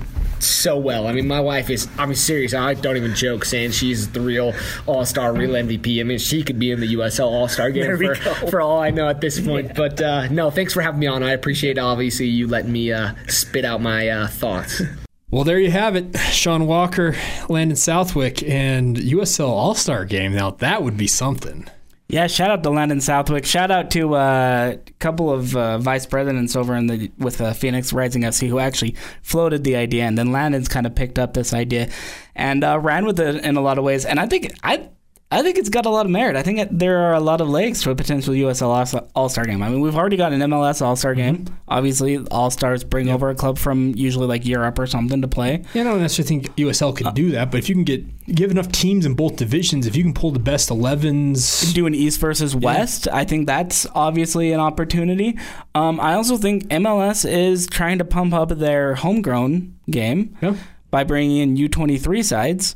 so 0.41 0.78
well. 0.78 1.06
I 1.06 1.12
mean, 1.12 1.28
my 1.28 1.41
wife 1.41 1.69
is. 1.69 1.89
I'm 1.98 2.15
serious. 2.15 2.54
I 2.54 2.76
don't 2.76 2.95
even 2.95 3.13
joke 3.13 3.43
saying 3.43 3.72
she's 3.72 4.10
the 4.10 4.22
real 4.22 4.54
All 4.86 5.06
Star, 5.06 5.34
real 5.34 5.52
MVP. 5.52 6.00
I 6.00 6.04
mean, 6.04 6.17
she 6.17 6.43
could 6.43 6.60
be 6.60 6.72
in 6.72 6.80
the 6.80 6.95
USL 6.95 7.26
All 7.26 7.50
Star 7.50 7.72
game 7.72 7.98
for, 7.98 8.15
for 8.15 8.62
all 8.62 8.80
I 8.80 8.91
know 8.91 9.10
at 9.10 9.19
this 9.19 9.38
point. 9.38 9.76
But 9.76 10.02
uh, 10.02 10.30
no, 10.30 10.50
thanks 10.50 10.74
for 10.74 10.82
having 10.82 11.02
me 11.02 11.08
on. 11.08 11.24
I 11.24 11.32
appreciate 11.32 11.78
obviously 11.78 12.28
you 12.28 12.48
letting 12.48 12.72
me 12.72 12.93
uh, 12.93 13.15
spit 13.28 13.65
out 13.65 13.82
my 13.82 14.08
uh, 14.08 14.28
thoughts. 14.28 14.82
Well, 15.32 15.44
there 15.44 15.60
you 15.60 15.70
have 15.70 15.96
it. 15.96 16.18
Sean 16.18 16.65
Walker, 16.65 17.15
Landon 17.50 17.78
Southwick, 17.78 18.42
and 18.42 18.98
USL 18.98 19.50
All 19.50 19.76
Star 19.76 20.04
game. 20.06 20.34
Now, 20.34 20.52
that 20.52 20.82
would 20.82 20.98
be 20.98 21.06
something. 21.06 21.70
Yeah, 22.08 22.26
shout 22.26 22.50
out 22.50 22.63
to 22.63 22.72
Landon 22.72 23.02
Southwick. 23.02 23.46
Shout 23.46 23.70
out 23.70 23.92
to 23.92 24.15
uh, 24.15 24.78
a 24.78 24.92
couple 24.94 25.32
of 25.32 25.56
uh, 25.56 25.78
vice 25.78 26.08
presidents 26.08 26.56
over 26.56 26.76
in 26.76 26.88
the 26.88 27.12
with 27.20 27.39
uh, 27.39 27.54
Phoenix 27.54 27.94
Rising 27.94 28.24
FC 28.24 28.50
who 28.50 28.58
actually 28.58 28.96
floated 29.22 29.63
the 29.63 29.76
idea, 29.76 30.06
and 30.06 30.18
then 30.18 30.32
Landon's 30.32 30.68
kind 30.68 30.88
of 30.88 30.96
picked 30.96 31.20
up 31.20 31.36
this 31.36 31.54
idea 31.54 31.89
and 32.36 32.63
uh, 32.63 32.80
ran 32.80 33.06
with 33.06 33.20
it 33.20 33.44
in 33.46 33.56
a 33.56 33.62
lot 33.62 33.78
of 33.78 33.84
ways. 33.84 34.06
And 34.06 34.20
I 34.20 34.26
think 34.26 34.52
I. 34.63 34.89
I 35.32 35.44
think 35.44 35.60
it's 35.60 35.70
got 35.70 35.86
a 35.86 35.89
lot 35.92 36.08
of 36.08 36.12
merit. 36.12 36.36
I 36.36 36.42
think 36.42 36.58
it, 36.58 36.80
there 36.80 36.98
are 36.98 37.13
a 37.13 37.20
lot 37.20 37.39
of 37.39 37.48
legs 37.48 37.84
to 37.84 37.92
a 37.92 37.96
potential 37.96 38.34
USL 38.34 39.08
All 39.13 39.30
Star 39.30 39.46
game. 39.46 39.62
I 39.62 39.70
mean, 39.70 39.80
we've 39.80 39.96
already 39.96 40.18
got 40.18 40.34
an 40.34 40.39
MLS 40.42 40.82
All 40.82 40.96
Star 40.96 41.13
game. 41.13 41.46
Obviously, 41.68 42.18
All 42.32 42.50
Stars 42.50 42.84
bring 42.84 43.10
over 43.10 43.30
a 43.30 43.36
club 43.36 43.60
from 43.60 43.94
usually 43.96 44.26
like 44.26 44.44
Europe 44.44 44.80
or 44.80 44.88
something 44.88 45.22
to 45.22 45.28
play. 45.28 45.63
Yeah, 45.76 45.82
I 45.82 45.84
don't 45.84 46.02
necessarily 46.02 46.42
think 46.42 46.56
USL 46.56 46.98
could 46.98 47.13
do 47.13 47.30
that, 47.32 47.52
but 47.52 47.60
if 47.60 47.70
you 47.70 47.76
can 47.76 47.84
get 47.84 48.26
give 48.34 48.50
enough 48.50 48.72
teams 48.72 49.06
in 49.06 49.13
both 49.13 49.36
divisions, 49.36 49.86
if 49.86 49.96
you 49.96 50.02
can 50.02 50.15
pull 50.15 50.32
the 50.32 50.39
best 50.39 50.70
11s, 50.70 51.74
do 51.76 51.86
an 51.86 51.94
East 51.94 52.20
versus 52.20 52.56
West. 52.56 53.08
I 53.08 53.24
think 53.24 53.46
that's 53.46 53.86
obviously 53.94 54.52
an 54.52 54.60
opportunity. 54.60 55.38
Um, 55.76 56.00
I 56.00 56.15
also 56.15 56.38
think 56.38 56.63
MLS 56.70 57.30
is 57.32 57.68
trying 57.68 58.00
to 58.00 58.06
pump 58.06 58.34
up 58.34 58.50
their 58.50 58.96
homegrown 58.96 59.76
game 59.92 60.36
Yeah. 60.42 60.56
by 60.89 61.04
bringing 61.04 61.38
in 61.38 61.56
U23 61.70 62.24
sides. 62.26 62.76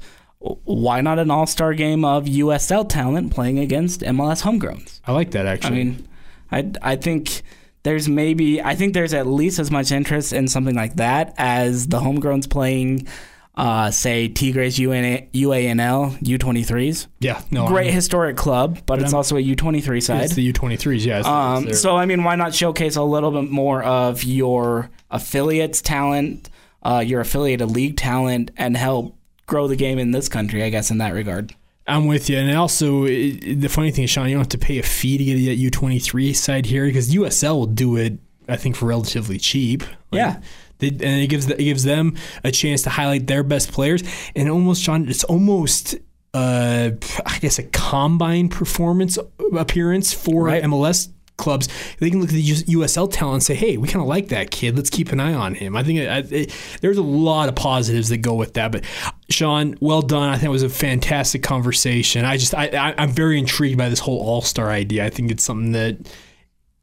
Why 0.66 1.00
not 1.02 1.20
an 1.20 1.32
all 1.32 1.46
star 1.48 1.74
game 1.74 2.04
of 2.04 2.26
USL 2.26 2.88
talent 2.88 3.32
playing 3.34 3.60
against 3.60 4.02
MLS 4.02 4.44
homegrowns? 4.44 5.00
I 5.08 5.14
like 5.14 5.32
that 5.32 5.46
actually. 5.46 5.72
I 5.82 5.84
mean, 5.84 6.08
I, 6.52 6.72
I 6.82 6.96
think 6.98 7.42
there's 7.84 8.10
maybe, 8.10 8.62
I 8.62 8.76
think 8.76 8.94
there's 8.94 9.14
at 9.14 9.26
least 9.26 9.58
as 9.60 9.72
much 9.72 9.92
interest 9.92 10.34
in 10.34 10.48
something 10.48 10.76
like 10.76 10.96
that 10.98 11.34
as 11.38 11.88
the 11.88 12.00
homegrowns 12.00 12.50
playing, 12.50 13.08
uh, 13.56 13.90
say, 13.92 14.28
Tigres 14.28 14.78
UNA, 14.80 15.28
UANL 15.34 16.18
U23s. 16.20 17.08
yeah, 17.20 17.42
no, 17.52 17.68
Great 17.68 17.86
I'm- 17.88 17.94
historic 17.96 18.36
club, 18.36 18.80
but 18.86 19.00
it's 19.00 19.14
I'm- 19.14 19.16
also 19.18 19.38
a 19.38 19.42
U23 19.42 20.02
side. 20.04 20.24
It's 20.26 20.36
the 20.36 20.52
U23s, 20.52 21.06
yeah. 21.06 21.20
Um, 21.20 21.72
so 21.74 21.96
I 21.96 22.06
mean, 22.06 22.24
why 22.26 22.36
not 22.36 22.54
showcase 22.54 22.96
a 22.98 23.04
little 23.04 23.32
bit 23.32 23.50
more 23.50 23.82
of 23.84 24.24
your 24.26 24.90
affiliates' 25.10 25.82
talent, 25.82 26.50
uh, 26.84 27.04
your 27.06 27.22
affiliated 27.22 27.70
league 27.72 27.96
talent, 27.96 28.52
and 28.58 28.76
help 28.76 29.16
grow 29.46 29.68
the 29.68 29.76
game 29.76 30.00
in 30.00 30.12
this 30.12 30.30
country? 30.30 30.64
I 30.64 30.70
guess 30.70 30.92
in 30.92 30.98
that 31.00 31.14
regard. 31.14 31.54
I'm 31.86 32.08
with 32.08 32.30
you. 32.30 32.38
And 32.38 32.56
also, 32.56 33.04
it, 33.06 33.60
the 33.60 33.68
funny 33.68 33.92
thing 33.92 34.06
is, 34.06 34.10
Sean, 34.10 34.28
you 34.30 34.36
don't 34.36 34.42
have 34.42 34.50
to 34.50 34.58
pay 34.58 34.80
a 34.80 34.84
fee 34.84 35.18
to 35.18 35.24
get 35.24 35.36
a 35.36 35.70
U23 35.70 36.34
side 36.36 36.66
here 36.66 36.86
because 36.86 37.14
USL 37.14 37.56
will 37.56 37.66
do 37.66 37.98
it, 37.98 38.20
I 38.48 38.56
think, 38.56 38.78
for 38.78 38.86
relatively 38.86 39.38
cheap. 39.38 39.82
Like, 40.12 40.20
Yeah. 40.20 40.40
They, 40.80 40.88
and 40.88 41.22
it 41.22 41.28
gives 41.28 41.48
the, 41.48 41.60
it 41.60 41.66
gives 41.66 41.84
them 41.84 42.16
a 42.44 42.52
chance 42.52 42.82
to 42.84 42.90
highlight 42.90 43.28
their 43.28 43.44
best 43.44 43.72
players. 43.74 44.02
And 44.36 44.50
almost, 44.50 44.82
Sean, 44.82 45.08
it's 45.10 45.24
almost, 45.26 45.96
uh, 46.34 46.92
I 47.26 47.40
guess, 47.40 47.60
a 47.60 47.64
combine 47.64 48.48
performance 48.50 49.18
appearance 49.54 50.14
for 50.14 50.46
Right. 50.46 50.64
MLS 50.64 51.10
clubs. 51.38 51.68
They 52.00 52.10
can 52.10 52.20
look 52.20 52.30
at 52.30 52.36
the 52.36 52.44
USL 52.44 53.12
talent 53.12 53.36
and 53.36 53.44
say, 53.44 53.56
"Hey, 53.56 53.78
we 53.78 53.88
kind 53.88 54.02
of 54.02 54.08
like 54.08 54.30
that 54.30 54.52
kid. 54.52 54.76
Let's 54.76 54.90
keep 54.90 55.12
an 55.12 55.20
eye 55.20 55.34
on 55.34 55.56
him." 55.56 55.76
I 55.76 55.84
think 55.84 56.00
it, 56.00 56.32
it, 56.32 56.56
there's 56.82 56.98
a 56.98 57.04
lot 57.04 57.50
of 57.50 57.56
positives 57.56 58.10
that 58.10 58.18
go 58.18 58.34
with 58.34 58.54
that. 58.54 58.72
But 58.72 58.84
Sean, 59.30 59.76
well 59.80 60.02
done. 60.02 60.30
I 60.30 60.34
think 60.34 60.46
it 60.46 60.50
was 60.50 60.64
a 60.64 60.70
fantastic 60.70 61.44
conversation. 61.44 62.26
I 62.26 62.38
just 62.38 62.54
I, 62.56 62.68
I 62.68 62.96
I'm 62.98 63.12
very 63.12 63.40
intrigued 63.40 63.78
by 63.78 63.90
this 63.90 64.00
whole 64.00 64.20
All 64.20 64.42
Star 64.42 64.70
idea. 64.70 65.06
I 65.06 65.10
think 65.10 65.32
it's 65.32 65.44
something 65.44 65.72
that 65.74 66.12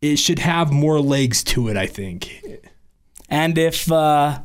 it 0.01 0.17
should 0.17 0.39
have 0.39 0.73
more 0.73 1.01
legs 1.01 1.45
to 1.45 1.69
it. 1.69 1.77
I 1.77 1.87
think. 1.87 2.43
And 3.29 3.57
if 3.57 3.91
uh, 3.91 4.41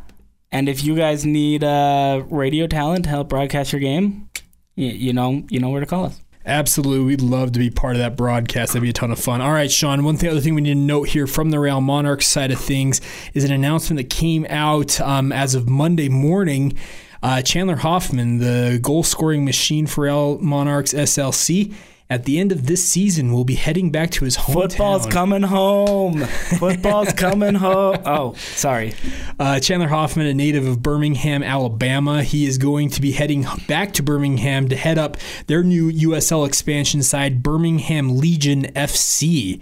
and 0.52 0.70
if 0.70 0.84
you 0.84 0.96
guys 0.96 1.26
need 1.26 1.64
uh, 1.64 2.24
radio 2.30 2.68
talent 2.68 3.06
to 3.06 3.10
help 3.10 3.30
broadcast 3.30 3.74
your 3.74 3.82
game, 3.82 4.30
you, 4.76 4.88
you 4.88 5.14
know 5.14 5.44
you 5.50 5.60
know 5.60 5.70
where 5.70 5.82
to 5.82 5.88
call 5.88 6.06
us. 6.06 6.22
Absolutely. 6.46 7.04
We'd 7.04 7.22
love 7.22 7.54
to 7.54 7.60
be 7.60 7.72
part 7.72 7.96
of 7.96 8.00
that 8.00 8.16
broadcast. 8.16 8.74
That'd 8.74 8.84
be 8.84 8.92
a 8.92 8.94
ton 8.94 9.12
of 9.12 9.18
fun. 9.18 9.42
All 9.42 9.52
right, 9.52 9.72
Sean, 9.72 10.04
one 10.04 10.16
thing, 10.16 10.30
other 10.30 10.40
thing 10.40 10.54
we 10.54 10.62
need 10.62 10.76
to 10.76 10.80
note 10.80 11.10
here 11.10 11.26
from 11.26 11.50
the 11.50 11.60
Real 11.60 11.82
Monarchs 11.82 12.28
side 12.28 12.52
of 12.52 12.60
things 12.60 13.02
is 13.34 13.44
an 13.44 13.52
announcement 13.52 13.98
that 13.98 14.16
came 14.16 14.46
out 14.50 15.02
um, 15.02 15.32
as 15.32 15.56
of 15.56 15.68
Monday 15.68 16.08
morning. 16.08 16.78
Uh, 17.24 17.42
Chandler 17.42 17.78
Hoffman, 17.78 18.38
the 18.38 18.78
goal 18.80 19.02
scoring 19.02 19.44
machine 19.44 19.88
for 19.88 20.04
Real 20.04 20.38
Monarchs 20.38 20.94
SLC, 20.94 21.74
at 22.10 22.26
the 22.26 22.38
end 22.40 22.52
of 22.52 22.68
this 22.68 22.84
season 22.88 23.34
we'll 23.34 23.44
be 23.44 23.56
heading 23.56 23.90
back 23.92 24.12
to 24.12 24.26
his 24.26 24.38
hometown. 24.38 24.54
Football's 24.54 25.06
coming 25.08 25.42
home. 25.42 26.20
Football's 26.60 27.14
coming 27.18 27.56
home. 27.56 27.98
Oh, 28.06 28.34
sorry. 28.36 28.94
Uh, 29.40 29.60
Chandler 29.60 29.88
Hoffman, 29.88 30.28
a 30.28 30.34
native 30.34 30.68
of 30.68 30.84
Birmingham, 30.84 31.42
Alabama, 31.42 32.22
he 32.24 32.46
is 32.46 32.58
going 32.60 32.90
to 32.92 33.02
be 33.02 33.12
heading 33.12 33.46
back 33.68 33.94
to 33.94 34.04
Birmingham 34.04 34.70
to 34.70 34.76
head 34.76 34.98
up 35.00 35.18
their 35.48 35.64
new 35.64 35.92
USL 35.92 36.46
expansion 36.48 37.02
side, 37.02 37.42
Birmingham 37.42 38.18
Legion 38.18 38.64
FC. 38.76 39.62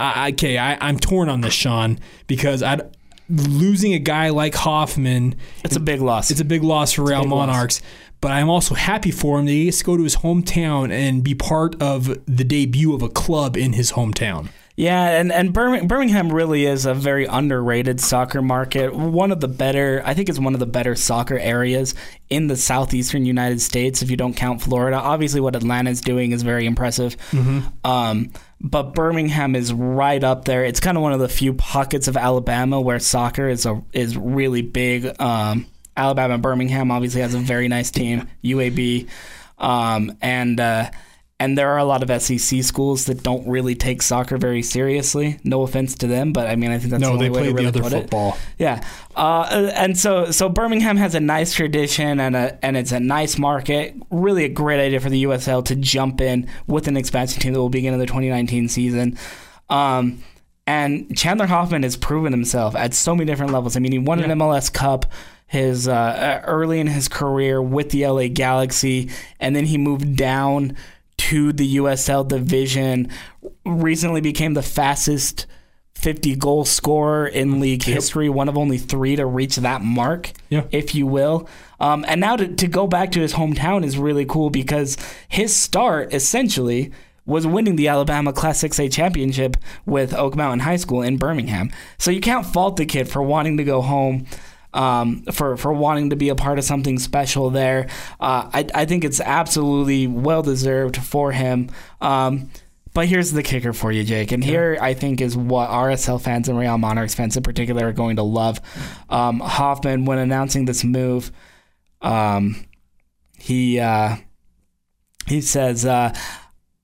I, 0.00 0.30
okay, 0.30 0.58
I, 0.58 0.76
I'm 0.86 0.98
torn 0.98 1.28
on 1.28 1.40
this, 1.40 1.54
Sean, 1.54 1.98
because 2.26 2.62
I 2.62 2.78
losing 3.28 3.92
a 3.94 3.98
guy 3.98 4.30
like 4.30 4.54
Hoffman, 4.54 5.34
It's 5.64 5.76
a 5.76 5.80
big 5.80 6.00
loss. 6.00 6.30
it's 6.30 6.40
a 6.40 6.44
big 6.44 6.62
loss 6.62 6.92
for 6.92 7.04
Real 7.04 7.24
Monarchs. 7.24 7.80
loss. 7.82 7.90
But 8.20 8.32
I'm 8.32 8.48
also 8.50 8.74
happy 8.74 9.10
for 9.10 9.38
him 9.38 9.46
that 9.46 9.52
he 9.52 9.66
gets 9.66 9.78
to 9.78 9.84
go 9.84 9.96
to 9.96 10.02
his 10.02 10.16
hometown 10.16 10.90
and 10.90 11.22
be 11.22 11.34
part 11.34 11.80
of 11.80 12.06
the 12.26 12.44
debut 12.44 12.94
of 12.94 13.02
a 13.02 13.08
club 13.08 13.56
in 13.56 13.74
his 13.74 13.92
hometown. 13.92 14.48
Yeah, 14.78 15.18
and 15.18 15.32
and 15.32 15.52
Birmingham, 15.52 16.32
really 16.32 16.64
is 16.64 16.86
a 16.86 16.94
very 16.94 17.24
underrated 17.26 18.00
soccer 18.00 18.40
market. 18.40 18.94
One 18.94 19.32
of 19.32 19.40
the 19.40 19.48
better, 19.48 20.02
I 20.04 20.14
think, 20.14 20.28
it's 20.28 20.38
one 20.38 20.54
of 20.54 20.60
the 20.60 20.66
better 20.66 20.94
soccer 20.94 21.36
areas 21.36 21.96
in 22.30 22.46
the 22.46 22.54
southeastern 22.54 23.24
United 23.24 23.60
States. 23.60 24.02
If 24.02 24.10
you 24.10 24.16
don't 24.16 24.34
count 24.34 24.62
Florida, 24.62 24.96
obviously 24.96 25.40
what 25.40 25.56
Atlanta's 25.56 26.00
doing 26.00 26.30
is 26.30 26.44
very 26.44 26.64
impressive. 26.64 27.16
Um, 27.82 28.30
but 28.60 28.94
Birmingham 28.94 29.56
is 29.56 29.72
right 29.72 30.22
up 30.22 30.44
there. 30.44 30.64
It's 30.64 30.78
kind 30.78 30.96
of 30.96 31.02
one 31.02 31.12
of 31.12 31.18
the 31.18 31.28
few 31.28 31.54
pockets 31.54 32.06
of 32.06 32.16
Alabama 32.16 32.80
where 32.80 33.00
soccer 33.00 33.48
is 33.48 33.66
a 33.66 33.82
is 33.92 34.16
really 34.16 34.62
big. 34.62 35.20
Um, 35.20 35.66
Alabama 35.98 36.38
Birmingham 36.38 36.90
obviously 36.90 37.20
has 37.20 37.34
a 37.34 37.38
very 37.38 37.68
nice 37.68 37.90
team, 37.90 38.28
UAB, 38.44 39.08
um, 39.58 40.16
and. 40.22 40.58
Uh, 40.60 40.90
and 41.40 41.56
there 41.56 41.70
are 41.70 41.78
a 41.78 41.84
lot 41.84 42.02
of 42.02 42.20
SEC 42.20 42.64
schools 42.64 43.06
that 43.06 43.22
don't 43.22 43.46
really 43.48 43.76
take 43.76 44.02
soccer 44.02 44.36
very 44.38 44.60
seriously. 44.60 45.38
No 45.44 45.62
offense 45.62 45.94
to 45.98 46.08
them, 46.08 46.32
but 46.32 46.48
I 46.48 46.56
mean, 46.56 46.72
I 46.72 46.78
think 46.78 46.90
that's 46.90 47.00
No, 47.00 47.10
the 47.10 47.12
only 47.12 47.28
they 47.28 47.30
way 47.30 47.42
to 47.44 47.52
really 47.54 47.62
the 47.70 47.78
other 47.78 47.82
put 47.82 47.92
it. 47.92 48.00
football. 48.02 48.36
Yeah, 48.58 48.84
uh, 49.14 49.70
and 49.76 49.96
so 49.96 50.32
so 50.32 50.48
Birmingham 50.48 50.96
has 50.96 51.14
a 51.14 51.20
nice 51.20 51.54
tradition 51.54 52.18
and 52.18 52.34
a 52.34 52.58
and 52.64 52.76
it's 52.76 52.90
a 52.90 52.98
nice 52.98 53.38
market. 53.38 53.94
Really, 54.10 54.46
a 54.46 54.48
great 54.48 54.84
idea 54.84 54.98
for 54.98 55.10
the 55.10 55.22
USL 55.26 55.64
to 55.66 55.76
jump 55.76 56.20
in 56.20 56.48
with 56.66 56.88
an 56.88 56.96
expansion 56.96 57.40
team 57.40 57.52
that 57.52 57.60
will 57.60 57.68
begin 57.68 57.94
in 57.94 58.00
the 58.00 58.06
2019 58.06 58.68
season. 58.68 59.16
Um, 59.70 60.24
and 60.66 61.16
Chandler 61.16 61.46
Hoffman 61.46 61.84
has 61.84 61.96
proven 61.96 62.32
himself 62.32 62.74
at 62.74 62.94
so 62.94 63.14
many 63.14 63.26
different 63.30 63.52
levels. 63.52 63.76
I 63.76 63.78
mean, 63.78 63.92
he 63.92 64.00
won 64.00 64.18
an 64.18 64.36
MLS 64.36 64.72
Cup 64.72 65.06
his 65.48 65.88
uh, 65.88 66.42
early 66.44 66.78
in 66.78 66.86
his 66.86 67.08
career 67.08 67.60
with 67.60 67.90
the 67.90 68.06
LA 68.06 68.28
Galaxy, 68.28 69.10
and 69.40 69.56
then 69.56 69.64
he 69.64 69.76
moved 69.78 70.16
down 70.16 70.76
to 71.16 71.52
the 71.52 71.76
USL 71.78 72.26
division. 72.28 73.08
Recently, 73.64 74.20
became 74.20 74.54
the 74.54 74.62
fastest 74.62 75.46
50 75.94 76.36
goal 76.36 76.64
scorer 76.64 77.26
in 77.26 77.58
league 77.58 77.82
history, 77.82 78.28
one 78.28 78.48
of 78.48 78.56
only 78.56 78.78
three 78.78 79.16
to 79.16 79.26
reach 79.26 79.56
that 79.56 79.82
mark, 79.82 80.30
Yeah. 80.48 80.62
if 80.70 80.94
you 80.94 81.06
will. 81.08 81.48
Um, 81.80 82.04
and 82.06 82.20
now 82.20 82.36
to, 82.36 82.46
to 82.54 82.66
go 82.68 82.86
back 82.86 83.10
to 83.12 83.20
his 83.20 83.32
hometown 83.34 83.84
is 83.84 83.98
really 83.98 84.24
cool 84.24 84.48
because 84.50 84.96
his 85.28 85.54
start 85.56 86.14
essentially 86.14 86.92
was 87.26 87.46
winning 87.46 87.74
the 87.76 87.88
Alabama 87.88 88.32
Class 88.32 88.62
6A 88.62 88.92
championship 88.92 89.56
with 89.86 90.14
Oak 90.14 90.34
Mountain 90.36 90.60
High 90.60 90.76
School 90.76 91.02
in 91.02 91.16
Birmingham. 91.18 91.70
So 91.98 92.10
you 92.10 92.20
can't 92.20 92.46
fault 92.46 92.76
the 92.76 92.86
kid 92.86 93.08
for 93.08 93.20
wanting 93.22 93.56
to 93.58 93.64
go 93.64 93.82
home. 93.82 94.24
Um, 94.74 95.22
for 95.32 95.56
for 95.56 95.72
wanting 95.72 96.10
to 96.10 96.16
be 96.16 96.28
a 96.28 96.34
part 96.34 96.58
of 96.58 96.64
something 96.64 96.98
special 96.98 97.48
there, 97.48 97.88
uh, 98.20 98.50
I 98.52 98.66
I 98.74 98.84
think 98.84 99.04
it's 99.04 99.20
absolutely 99.20 100.06
well 100.06 100.42
deserved 100.42 100.98
for 100.98 101.32
him. 101.32 101.70
Um, 102.02 102.50
but 102.98 103.06
here's 103.06 103.32
the 103.32 103.42
kicker 103.42 103.72
for 103.72 103.92
you, 103.92 104.02
Jake. 104.02 104.32
And 104.32 104.42
here 104.42 104.76
I 104.80 104.92
think 104.92 105.20
is 105.20 105.36
what 105.36 105.68
RSL 105.70 106.20
fans 106.20 106.48
and 106.48 106.58
Real 106.58 106.78
Monarchs 106.78 107.14
fans 107.14 107.36
in 107.36 107.42
particular 107.42 107.88
are 107.88 107.92
going 107.92 108.16
to 108.16 108.22
love. 108.22 108.60
Um, 109.08 109.40
Hoffman, 109.40 110.04
when 110.04 110.18
announcing 110.18 110.64
this 110.64 110.82
move, 110.82 111.30
um, 112.02 112.66
he 113.38 113.78
uh, 113.78 114.16
he 115.26 115.40
says, 115.40 115.86
uh, 115.86 116.12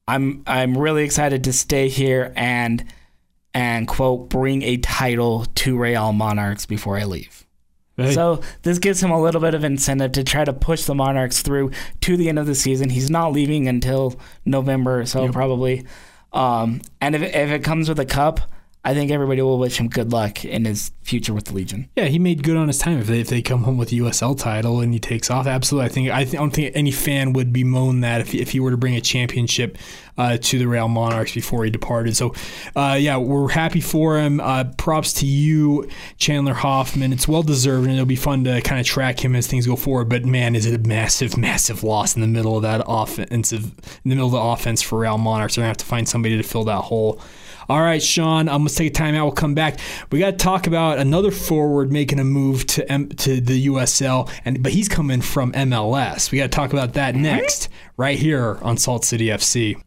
"I'm 0.06 0.42
I'm 0.46 0.78
really 0.78 1.04
excited 1.04 1.44
to 1.44 1.52
stay 1.52 1.88
here 1.88 2.32
and 2.36 2.84
and 3.52 3.88
quote 3.88 4.28
bring 4.28 4.62
a 4.62 4.76
title 4.76 5.46
to 5.46 5.76
Real 5.76 6.12
Monarchs 6.12 6.66
before 6.66 6.96
I 6.96 7.04
leave." 7.04 7.43
So 8.12 8.40
this 8.62 8.78
gives 8.78 9.02
him 9.02 9.10
a 9.10 9.20
little 9.20 9.40
bit 9.40 9.54
of 9.54 9.62
incentive 9.64 10.12
to 10.12 10.24
try 10.24 10.44
to 10.44 10.52
push 10.52 10.84
the 10.84 10.94
Monarchs 10.94 11.42
through 11.42 11.70
to 12.00 12.16
the 12.16 12.28
end 12.28 12.38
of 12.38 12.46
the 12.46 12.54
season. 12.54 12.90
He's 12.90 13.10
not 13.10 13.32
leaving 13.32 13.68
until 13.68 14.18
November, 14.44 15.06
so 15.06 15.20
probably. 15.32 15.84
Um, 16.32 16.80
and 17.00 17.14
if 17.14 17.22
if 17.22 17.50
it 17.50 17.62
comes 17.62 17.88
with 17.88 18.00
a 18.00 18.04
cup, 18.04 18.40
I 18.86 18.92
think 18.92 19.10
everybody 19.10 19.40
will 19.40 19.58
wish 19.58 19.80
him 19.80 19.88
good 19.88 20.12
luck 20.12 20.44
in 20.44 20.66
his 20.66 20.90
future 21.02 21.32
with 21.32 21.46
the 21.46 21.54
Legion. 21.54 21.88
Yeah, 21.96 22.04
he 22.04 22.18
made 22.18 22.42
good 22.42 22.56
on 22.56 22.68
his 22.68 22.78
time. 22.78 22.98
If 22.98 23.06
they, 23.06 23.20
if 23.20 23.28
they 23.28 23.40
come 23.40 23.62
home 23.62 23.78
with 23.78 23.88
the 23.88 23.98
USL 24.00 24.38
title 24.38 24.80
and 24.80 24.92
he 24.92 24.98
takes 24.98 25.30
off, 25.30 25.46
absolutely. 25.46 25.86
I 25.86 25.88
think 25.88 26.10
I, 26.10 26.24
th- 26.24 26.34
I 26.34 26.38
don't 26.38 26.50
think 26.50 26.76
any 26.76 26.90
fan 26.90 27.32
would 27.32 27.50
bemoan 27.50 28.00
that 28.00 28.20
if, 28.20 28.34
if 28.34 28.50
he 28.50 28.60
were 28.60 28.70
to 28.70 28.76
bring 28.76 28.94
a 28.94 29.00
championship 29.00 29.78
uh, 30.18 30.36
to 30.38 30.58
the 30.58 30.66
Real 30.66 30.88
Monarchs 30.88 31.32
before 31.32 31.64
he 31.64 31.70
departed. 31.70 32.14
So, 32.14 32.34
uh, 32.76 32.98
yeah, 33.00 33.16
we're 33.16 33.48
happy 33.48 33.80
for 33.80 34.18
him. 34.18 34.38
Uh, 34.38 34.64
props 34.76 35.14
to 35.14 35.26
you, 35.26 35.88
Chandler 36.18 36.54
Hoffman. 36.54 37.12
It's 37.12 37.26
well 37.26 37.42
deserved, 37.42 37.86
and 37.86 37.94
it'll 37.94 38.06
be 38.06 38.16
fun 38.16 38.44
to 38.44 38.60
kind 38.60 38.80
of 38.80 38.86
track 38.86 39.24
him 39.24 39.34
as 39.34 39.46
things 39.46 39.66
go 39.66 39.76
forward. 39.76 40.10
But 40.10 40.26
man, 40.26 40.54
is 40.54 40.66
it 40.66 40.74
a 40.78 40.86
massive, 40.86 41.38
massive 41.38 41.82
loss 41.82 42.14
in 42.16 42.20
the 42.20 42.28
middle 42.28 42.56
of 42.56 42.62
that 42.62 42.82
offensive, 42.86 43.64
in 43.64 44.10
the 44.10 44.14
middle 44.14 44.26
of 44.26 44.32
the 44.32 44.40
offense 44.40 44.82
for 44.82 44.98
Real 44.98 45.16
Monarchs. 45.16 45.54
They're 45.54 45.62
gonna 45.62 45.68
have 45.68 45.76
to 45.78 45.86
find 45.86 46.06
somebody 46.08 46.36
to 46.36 46.42
fill 46.42 46.64
that 46.64 46.82
hole. 46.82 47.20
All 47.68 47.80
right, 47.80 48.02
Sean, 48.02 48.48
I'm 48.48 48.58
going 48.58 48.68
to 48.68 48.74
take 48.74 48.90
a 48.90 48.94
time 48.94 49.14
out. 49.14 49.24
We'll 49.24 49.32
come 49.32 49.54
back. 49.54 49.78
We 50.10 50.18
got 50.18 50.32
to 50.32 50.36
talk 50.36 50.66
about 50.66 50.98
another 50.98 51.30
forward 51.30 51.90
making 51.90 52.18
a 52.20 52.24
move 52.24 52.66
to 52.68 52.90
M- 52.90 53.08
to 53.08 53.40
the 53.40 53.66
USL, 53.66 54.30
and 54.44 54.62
but 54.62 54.72
he's 54.72 54.88
coming 54.88 55.20
from 55.20 55.52
MLS. 55.52 56.30
We 56.30 56.38
got 56.38 56.44
to 56.44 56.48
talk 56.48 56.72
about 56.72 56.94
that 56.94 57.14
mm-hmm. 57.14 57.22
next, 57.22 57.68
right 57.96 58.18
here 58.18 58.58
on 58.62 58.76
Salt 58.76 59.04
City 59.04 59.26
FC. 59.26 59.80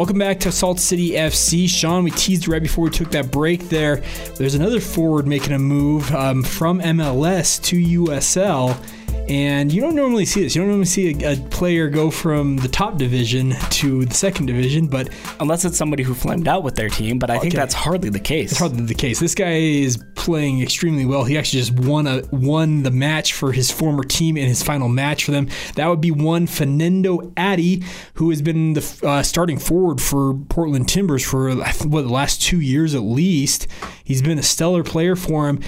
Welcome 0.00 0.18
back 0.18 0.40
to 0.40 0.50
Salt 0.50 0.80
City 0.80 1.10
FC. 1.10 1.68
Sean, 1.68 2.04
we 2.04 2.10
teased 2.10 2.48
right 2.48 2.62
before 2.62 2.84
we 2.84 2.90
took 2.90 3.10
that 3.10 3.30
break 3.30 3.68
there. 3.68 3.96
There's 4.36 4.54
another 4.54 4.80
forward 4.80 5.26
making 5.26 5.52
a 5.52 5.58
move 5.58 6.10
um, 6.14 6.42
from 6.42 6.80
MLS 6.80 7.62
to 7.64 7.76
USL. 7.76 8.82
And 9.30 9.72
you 9.72 9.80
don't 9.80 9.94
normally 9.94 10.24
see 10.24 10.42
this. 10.42 10.56
You 10.56 10.62
don't 10.62 10.68
normally 10.68 10.86
see 10.86 11.24
a, 11.24 11.34
a 11.34 11.36
player 11.36 11.88
go 11.88 12.10
from 12.10 12.56
the 12.56 12.68
top 12.68 12.98
division 12.98 13.54
to 13.70 14.04
the 14.04 14.14
second 14.14 14.46
division, 14.46 14.88
but 14.88 15.08
Unless 15.40 15.64
it's 15.64 15.78
somebody 15.78 16.02
who 16.02 16.12
flamed 16.12 16.46
out 16.46 16.62
with 16.62 16.74
their 16.74 16.90
team, 16.90 17.18
but 17.18 17.30
I 17.30 17.38
think 17.38 17.54
that's 17.54 17.72
hardly 17.72 18.10
the 18.10 18.20
case. 18.20 18.50
It's 18.50 18.60
hardly 18.60 18.82
the 18.82 18.94
case. 18.94 19.20
This 19.20 19.34
guy 19.34 19.52
is 19.52 20.02
playing 20.16 20.60
extremely 20.60 21.06
well. 21.06 21.24
He 21.24 21.38
actually 21.38 21.60
just 21.60 21.72
won 21.72 22.06
a 22.06 22.22
won 22.30 22.82
the 22.82 22.90
match 22.90 23.32
for 23.32 23.52
his 23.52 23.70
former 23.70 24.04
team 24.04 24.36
in 24.36 24.46
his 24.46 24.62
final 24.62 24.88
match 24.88 25.24
for 25.24 25.30
them. 25.30 25.48
That 25.76 25.86
would 25.86 26.02
be 26.02 26.10
one 26.10 26.46
Fernando 26.46 27.32
Adi, 27.38 27.82
who 28.14 28.28
has 28.28 28.42
been 28.42 28.74
the 28.74 29.00
uh, 29.02 29.22
starting 29.22 29.58
forward 29.58 30.00
for 30.00 30.34
Portland 30.34 30.90
Timbers 30.90 31.24
for 31.24 31.54
what 31.54 32.02
the 32.02 32.12
last 32.12 32.42
two 32.42 32.60
years 32.60 32.94
at 32.94 33.02
least. 33.02 33.66
He's 34.04 34.20
been 34.20 34.38
a 34.38 34.42
stellar 34.42 34.84
player 34.84 35.16
for 35.16 35.48
him. 35.48 35.60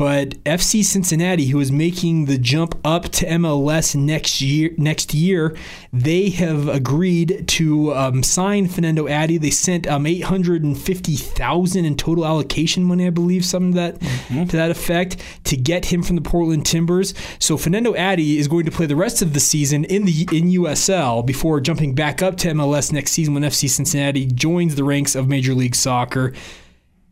But 0.00 0.42
FC 0.44 0.82
Cincinnati, 0.82 1.48
who 1.48 1.60
is 1.60 1.70
making 1.70 2.24
the 2.24 2.38
jump 2.38 2.74
up 2.86 3.10
to 3.10 3.26
MLS 3.26 3.94
next 3.94 4.40
year, 4.40 4.70
next 4.78 5.12
year, 5.12 5.54
they 5.92 6.30
have 6.30 6.68
agreed 6.68 7.46
to 7.48 7.92
um, 7.92 8.22
sign 8.22 8.66
Fernando 8.66 9.06
Adi. 9.08 9.36
They 9.36 9.50
sent 9.50 9.86
um, 9.86 10.06
eight 10.06 10.24
hundred 10.24 10.64
and 10.64 10.80
fifty 10.80 11.16
thousand 11.16 11.84
in 11.84 11.96
total 11.96 12.24
allocation 12.24 12.82
money, 12.82 13.08
I 13.08 13.10
believe, 13.10 13.44
something 13.44 13.72
to 13.72 13.76
that 13.76 14.00
to 14.48 14.56
that 14.56 14.70
effect, 14.70 15.18
to 15.44 15.56
get 15.58 15.84
him 15.84 16.02
from 16.02 16.16
the 16.16 16.22
Portland 16.22 16.64
Timbers. 16.64 17.12
So 17.38 17.58
Fernando 17.58 17.94
Adi 17.94 18.38
is 18.38 18.48
going 18.48 18.64
to 18.64 18.70
play 18.70 18.86
the 18.86 18.96
rest 18.96 19.20
of 19.20 19.34
the 19.34 19.40
season 19.40 19.84
in 19.84 20.06
the 20.06 20.26
in 20.32 20.48
USL 20.62 21.26
before 21.26 21.60
jumping 21.60 21.94
back 21.94 22.22
up 22.22 22.38
to 22.38 22.48
MLS 22.52 22.90
next 22.90 23.10
season 23.10 23.34
when 23.34 23.42
FC 23.42 23.68
Cincinnati 23.68 24.24
joins 24.24 24.76
the 24.76 24.84
ranks 24.84 25.14
of 25.14 25.28
Major 25.28 25.52
League 25.52 25.76
Soccer. 25.76 26.32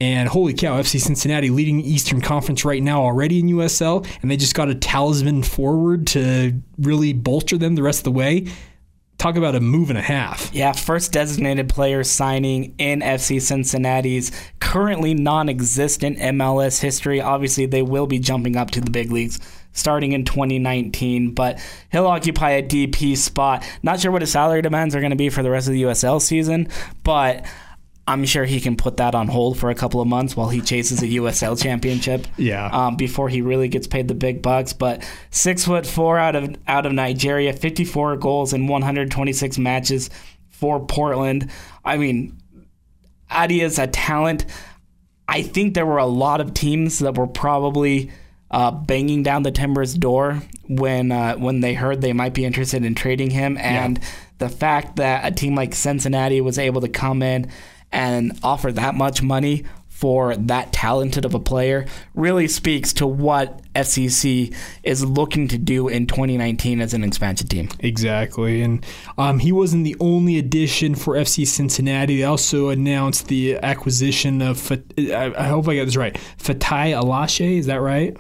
And 0.01 0.29
holy 0.29 0.55
cow, 0.55 0.81
FC 0.81 1.01
Cincinnati 1.01 1.51
leading 1.51 1.81
Eastern 1.81 2.21
Conference 2.21 2.65
right 2.65 2.83
now 2.83 3.03
already 3.03 3.41
in 3.41 3.47
USL, 3.47 4.07
and 4.23 4.31
they 4.31 4.37
just 4.37 4.55
got 4.55 4.69
a 4.69 4.75
talisman 4.75 5.43
forward 5.43 6.07
to 6.09 6.61
really 6.79 7.13
bolster 7.13 7.59
them 7.59 7.75
the 7.75 7.83
rest 7.83 8.01
of 8.01 8.05
the 8.05 8.13
way. 8.13 8.47
Talk 9.19 9.35
about 9.35 9.57
a 9.57 9.61
move 9.61 9.91
and 9.91 9.99
a 9.99 10.03
half. 10.03 10.55
Yeah, 10.55 10.71
first 10.71 11.11
designated 11.11 11.69
player 11.69 12.05
signing 12.05 12.77
in 12.79 13.01
FC 13.01 13.43
Cincinnati's 13.43 14.31
currently 14.61 15.13
non 15.13 15.49
existent 15.49 16.19
MLS 16.19 16.81
history. 16.81 17.21
Obviously, 17.21 17.67
they 17.67 17.83
will 17.83 18.07
be 18.07 18.21
jumping 18.21 18.55
up 18.55 18.71
to 18.71 18.81
the 18.81 18.93
big 18.93 19.11
leagues 19.11 19.41
starting 19.73 20.13
in 20.13 20.25
2019, 20.25 21.33
but 21.33 21.61
he'll 21.91 22.07
occupy 22.07 22.51
a 22.51 22.63
DP 22.63 23.17
spot. 23.17 23.65
Not 23.83 24.01
sure 24.01 24.13
what 24.13 24.23
his 24.23 24.33
salary 24.33 24.63
demands 24.63 24.95
are 24.95 25.01
going 25.01 25.11
to 25.11 25.17
be 25.17 25.31
for 25.31 25.43
the 25.43 25.51
rest 25.51 25.69
of 25.69 25.73
the 25.73 25.83
USL 25.83 26.21
season, 26.21 26.69
but 27.03 27.45
I'm 28.09 28.25
sure 28.25 28.47
he 28.47 28.59
can 28.59 28.75
put 28.75 28.97
that 28.97 29.15
on 29.15 29.29
hold 29.29 29.59
for 29.59 29.69
a 29.69 29.75
couple 29.75 30.01
of 30.01 30.09
months 30.09 30.35
while 30.35 30.49
he 30.49 30.63
chases 30.63 31.03
a 31.03 31.07
USL 31.07 31.61
championship. 31.61 32.27
Yeah. 32.39 32.67
Um, 32.73 32.97
before 32.97 33.29
he 33.29 33.43
really 33.43 33.69
gets 33.69 33.87
paid 33.87 34.09
the 34.09 34.15
big 34.15 34.41
bucks, 34.41 34.73
but 34.73 35.07
six 35.31 35.67
foot 35.67 35.87
four 35.87 36.19
out 36.19 36.35
of 36.35 36.57
out 36.67 36.87
of 36.87 36.93
Nigeria, 36.93 37.53
54 37.53 38.17
goals 38.17 38.55
in 38.55 38.67
126 38.67 39.59
matches 39.59 40.09
for 40.49 40.81
Portland. 40.87 41.51
I 41.85 41.99
mean, 41.99 42.39
Adi 43.31 43.61
is 43.61 43.79
a 43.79 43.87
talent. 43.87 44.47
I 45.29 45.43
think 45.43 45.75
there 45.75 45.85
were 45.85 45.99
a 45.99 46.07
lot 46.07 46.41
of 46.41 46.55
teams 46.55 47.01
that 47.01 47.19
were 47.19 47.27
probably 47.27 48.11
uh, 48.51 48.71
banging 48.71 49.23
down 49.23 49.43
the 49.43 49.53
Timbers' 49.53 49.93
door 49.93 50.43
when 50.67 51.13
uh, 51.13 51.35
when 51.35 51.61
they 51.61 51.75
heard 51.75 52.01
they 52.01 52.15
might 52.15 52.33
be 52.33 52.47
interested 52.47 52.87
in 52.87 52.95
trading 52.95 53.29
him, 53.29 53.59
and 53.59 54.01
the 54.39 54.49
fact 54.49 54.97
that 54.97 55.31
a 55.31 55.35
team 55.35 55.55
like 55.55 55.75
Cincinnati 55.75 56.41
was 56.41 56.59
able 56.59 56.81
to 56.81 56.89
come 56.89 57.23
in 57.23 57.51
and 57.93 58.39
offer 58.43 58.73
that 58.73 58.95
much 58.95 59.23
money 59.23 59.65
for 59.89 60.37
that 60.37 60.73
talented 60.73 61.25
of 61.25 61.35
a 61.35 61.41
player 61.41 61.85
really 62.15 62.47
speaks 62.47 62.93
to 62.93 63.05
what 63.05 63.61
FCC 63.75 64.55
is 64.85 65.05
looking 65.05 65.49
to 65.49 65.59
do 65.59 65.89
in 65.89 66.07
2019 66.07 66.81
as 66.81 66.95
an 66.95 67.03
expansion 67.03 67.49
team. 67.49 67.69
Exactly. 67.81 68.63
And 68.63 68.87
um, 69.17 69.41
he 69.41 69.51
wasn't 69.51 69.83
the 69.83 69.97
only 69.99 70.39
addition 70.39 70.95
for 70.95 71.15
FC 71.15 71.45
Cincinnati. 71.45 72.19
They 72.19 72.23
also 72.23 72.69
announced 72.69 73.27
the 73.27 73.57
acquisition 73.57 74.41
of, 74.41 74.71
I 74.97 75.49
hope 75.49 75.67
I 75.67 75.75
got 75.75 75.87
this 75.87 75.97
right, 75.97 76.15
Fatai 76.39 76.93
Alashe. 76.95 77.59
Is 77.59 77.67
that 77.67 77.81
right? 77.81 78.17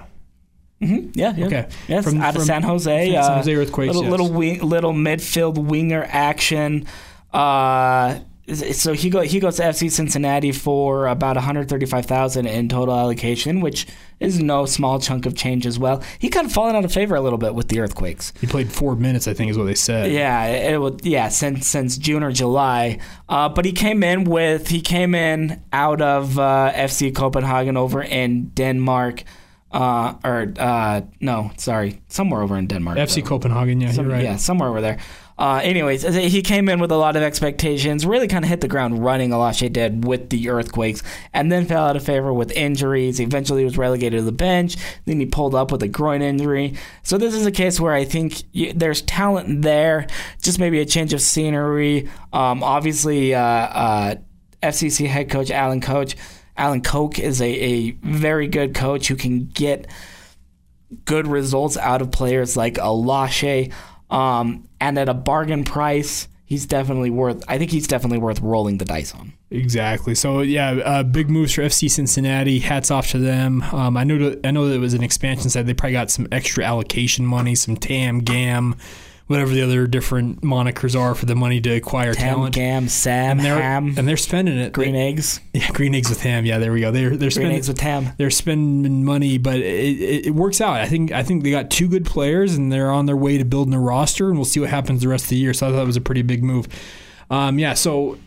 Yeah, 0.80 1.34
yeah. 1.36 1.46
Okay. 1.46 1.68
Yes, 1.86 2.04
From- 2.04 2.20
out 2.20 2.34
of 2.34 2.42
San 2.42 2.62
Jose. 2.64 3.12
San 3.12 3.22
uh, 3.22 3.36
Jose 3.36 3.54
Earthquakes, 3.54 3.94
Little 3.94 4.02
yes. 4.02 4.10
little, 4.10 4.32
wing, 4.32 4.60
little 4.62 4.92
midfield 4.92 5.58
winger 5.58 6.04
action. 6.08 6.86
Uh, 7.32 8.18
so 8.54 8.92
he 8.92 9.10
go 9.10 9.20
he 9.20 9.40
goes 9.40 9.56
to 9.56 9.62
FC 9.62 9.90
Cincinnati 9.90 10.52
for 10.52 11.06
about 11.06 11.36
135,000 11.36 12.46
in 12.46 12.68
total 12.68 12.94
allocation, 12.98 13.60
which 13.60 13.86
is 14.20 14.40
no 14.42 14.66
small 14.66 14.98
chunk 14.98 15.26
of 15.26 15.34
change 15.36 15.66
as 15.66 15.78
well. 15.78 16.02
He 16.18 16.28
kind 16.28 16.46
of 16.46 16.52
fallen 16.52 16.74
out 16.74 16.84
of 16.84 16.92
favor 16.92 17.14
a 17.14 17.20
little 17.20 17.38
bit 17.38 17.54
with 17.54 17.68
the 17.68 17.80
Earthquakes. 17.80 18.32
He 18.40 18.46
played 18.46 18.72
four 18.72 18.96
minutes, 18.96 19.28
I 19.28 19.34
think, 19.34 19.50
is 19.50 19.58
what 19.58 19.64
they 19.64 19.74
said. 19.74 20.10
Yeah, 20.12 20.46
it, 20.46 20.74
it 20.74 20.78
would. 20.80 21.04
Yeah, 21.04 21.28
since 21.28 21.66
since 21.66 21.98
June 21.98 22.22
or 22.22 22.32
July. 22.32 22.98
Uh, 23.28 23.48
but 23.48 23.64
he 23.64 23.72
came 23.72 24.02
in 24.02 24.24
with 24.24 24.68
he 24.68 24.80
came 24.80 25.14
in 25.14 25.62
out 25.72 26.00
of 26.00 26.38
uh, 26.38 26.72
FC 26.74 27.14
Copenhagen 27.14 27.76
over 27.76 28.02
in 28.02 28.48
Denmark. 28.50 29.24
Uh, 29.70 30.14
or 30.24 30.54
uh, 30.58 31.02
no, 31.20 31.50
sorry, 31.58 32.00
somewhere 32.08 32.40
over 32.40 32.56
in 32.56 32.66
Denmark. 32.66 32.96
FC 32.96 33.16
though. 33.22 33.28
Copenhagen, 33.28 33.80
yeah, 33.82 33.92
Some- 33.92 34.06
you're 34.06 34.14
right. 34.14 34.24
Yeah, 34.24 34.36
somewhere 34.36 34.70
over 34.70 34.80
there. 34.80 34.98
Uh, 35.38 35.60
anyways, 35.62 36.02
he 36.02 36.42
came 36.42 36.68
in 36.68 36.80
with 36.80 36.90
a 36.90 36.96
lot 36.96 37.14
of 37.14 37.22
expectations, 37.22 38.04
really 38.04 38.26
kind 38.26 38.44
of 38.44 38.48
hit 38.48 38.60
the 38.60 38.66
ground 38.66 39.04
running, 39.04 39.30
Alashe 39.30 39.72
did, 39.72 40.04
with 40.04 40.30
the 40.30 40.48
earthquakes, 40.48 41.02
and 41.32 41.52
then 41.52 41.64
fell 41.64 41.84
out 41.84 41.94
of 41.94 42.04
favor 42.04 42.32
with 42.32 42.50
injuries. 42.52 43.20
Eventually 43.20 43.62
was 43.62 43.78
relegated 43.78 44.18
to 44.18 44.24
the 44.24 44.32
bench. 44.32 44.76
Then 45.04 45.20
he 45.20 45.26
pulled 45.26 45.54
up 45.54 45.70
with 45.70 45.82
a 45.84 45.88
groin 45.88 46.22
injury. 46.22 46.74
So 47.04 47.18
this 47.18 47.34
is 47.34 47.46
a 47.46 47.52
case 47.52 47.78
where 47.78 47.92
I 47.92 48.04
think 48.04 48.42
you, 48.52 48.72
there's 48.72 49.02
talent 49.02 49.62
there, 49.62 50.08
just 50.42 50.58
maybe 50.58 50.80
a 50.80 50.86
change 50.86 51.14
of 51.14 51.20
scenery. 51.20 52.08
Um, 52.32 52.64
obviously, 52.64 53.32
uh, 53.32 53.40
uh, 53.40 54.14
FCC 54.60 55.06
head 55.06 55.30
coach 55.30 55.52
Alan 55.52 55.80
Koch. 55.80 56.16
Alan 56.56 56.82
Koch 56.82 57.20
is 57.20 57.40
a, 57.40 57.48
a 57.48 57.90
very 58.02 58.48
good 58.48 58.74
coach 58.74 59.06
who 59.06 59.14
can 59.14 59.46
get 59.46 59.86
good 61.04 61.28
results 61.28 61.76
out 61.76 62.02
of 62.02 62.10
players 62.10 62.56
like 62.56 62.74
Alashe. 62.74 63.72
Um, 64.10 64.67
and 64.80 64.98
at 64.98 65.08
a 65.08 65.14
bargain 65.14 65.64
price, 65.64 66.28
he's 66.44 66.66
definitely 66.66 67.10
worth. 67.10 67.44
I 67.48 67.58
think 67.58 67.70
he's 67.70 67.86
definitely 67.86 68.18
worth 68.18 68.40
rolling 68.40 68.78
the 68.78 68.84
dice 68.84 69.14
on. 69.14 69.32
Exactly. 69.50 70.14
So 70.14 70.40
yeah, 70.40 70.70
uh, 70.70 71.02
big 71.02 71.30
moves 71.30 71.52
for 71.52 71.62
FC 71.62 71.90
Cincinnati. 71.90 72.58
Hats 72.58 72.90
off 72.90 73.10
to 73.10 73.18
them. 73.18 73.62
Um, 73.62 73.96
I 73.96 74.04
know. 74.04 74.36
I 74.44 74.50
know 74.50 74.68
that 74.68 74.74
it 74.74 74.80
was 74.80 74.94
an 74.94 75.02
expansion 75.02 75.50
side. 75.50 75.66
They 75.66 75.74
probably 75.74 75.92
got 75.92 76.10
some 76.10 76.26
extra 76.32 76.64
allocation 76.64 77.26
money, 77.26 77.54
some 77.54 77.76
TAM, 77.76 78.20
GAM, 78.20 78.76
whatever 79.28 79.52
the 79.52 79.62
other 79.62 79.86
different 79.86 80.40
monikers 80.42 80.98
are 80.98 81.14
for 81.14 81.26
the 81.26 81.34
money 81.36 81.60
to 81.60 81.70
acquire 81.70 82.12
Tam, 82.14 82.34
talent. 82.36 82.54
Gam, 82.54 82.88
Sam, 82.88 83.38
and 83.38 83.40
they're, 83.46 83.62
Ham, 83.62 83.94
and 83.96 84.08
they're 84.08 84.16
spending 84.16 84.58
it. 84.58 84.72
green 84.72 84.94
They- 84.94 85.08
eggs, 85.08 85.40
Yeah, 85.54 85.68
green 85.70 85.94
eggs 85.94 86.08
with 86.10 86.22
ham. 86.22 86.44
Yeah, 86.44 86.58
there 86.58 86.72
we 86.72 86.80
go. 86.80 86.90
They're 86.90 87.10
they're 87.10 87.18
green 87.18 87.30
spending 87.30 87.56
eggs 87.56 87.68
with 87.68 87.78
Tam. 87.78 88.10
they're 88.18 88.30
spending 88.30 89.04
money, 89.04 89.38
but 89.38 89.56
it, 89.60 89.62
it, 90.00 90.26
it 90.26 90.30
works 90.34 90.60
out. 90.60 90.74
I 90.76 90.86
think 90.86 91.12
I 91.12 91.22
think 91.22 91.44
they 91.44 91.50
got 91.52 91.70
two 91.70 91.88
good 91.88 92.04
players, 92.04 92.56
and 92.56 92.72
they're 92.72 92.90
on 92.90 93.06
their 93.06 93.16
way 93.16 93.38
to 93.38 93.44
building 93.44 93.74
a 93.74 93.80
roster, 93.80 94.28
and 94.28 94.36
we'll 94.36 94.44
see 94.44 94.60
what 94.60 94.70
happens 94.70 95.00
the 95.02 95.08
rest 95.08 95.24
of 95.26 95.30
the 95.30 95.36
year. 95.36 95.54
So 95.54 95.66
I 95.66 95.70
thought 95.70 95.76
that 95.76 95.86
was 95.86 95.96
a 95.96 96.00
pretty 96.00 96.22
big 96.22 96.42
move. 96.42 96.66
Um, 97.30 97.58
yeah, 97.58 97.74
so 97.74 98.18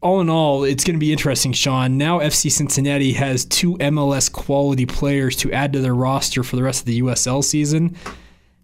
all 0.00 0.20
in 0.20 0.28
all, 0.28 0.64
it's 0.64 0.84
going 0.84 0.96
to 0.96 1.00
be 1.00 1.12
interesting, 1.12 1.52
Sean. 1.54 1.96
Now 1.96 2.18
FC 2.18 2.50
Cincinnati 2.52 3.14
has 3.14 3.46
two 3.46 3.74
MLS 3.78 4.30
quality 4.30 4.84
players 4.84 5.34
to 5.36 5.50
add 5.52 5.72
to 5.72 5.80
their 5.80 5.94
roster 5.94 6.42
for 6.42 6.56
the 6.56 6.62
rest 6.62 6.80
of 6.80 6.86
the 6.86 7.00
USL 7.00 7.42
season. 7.42 7.96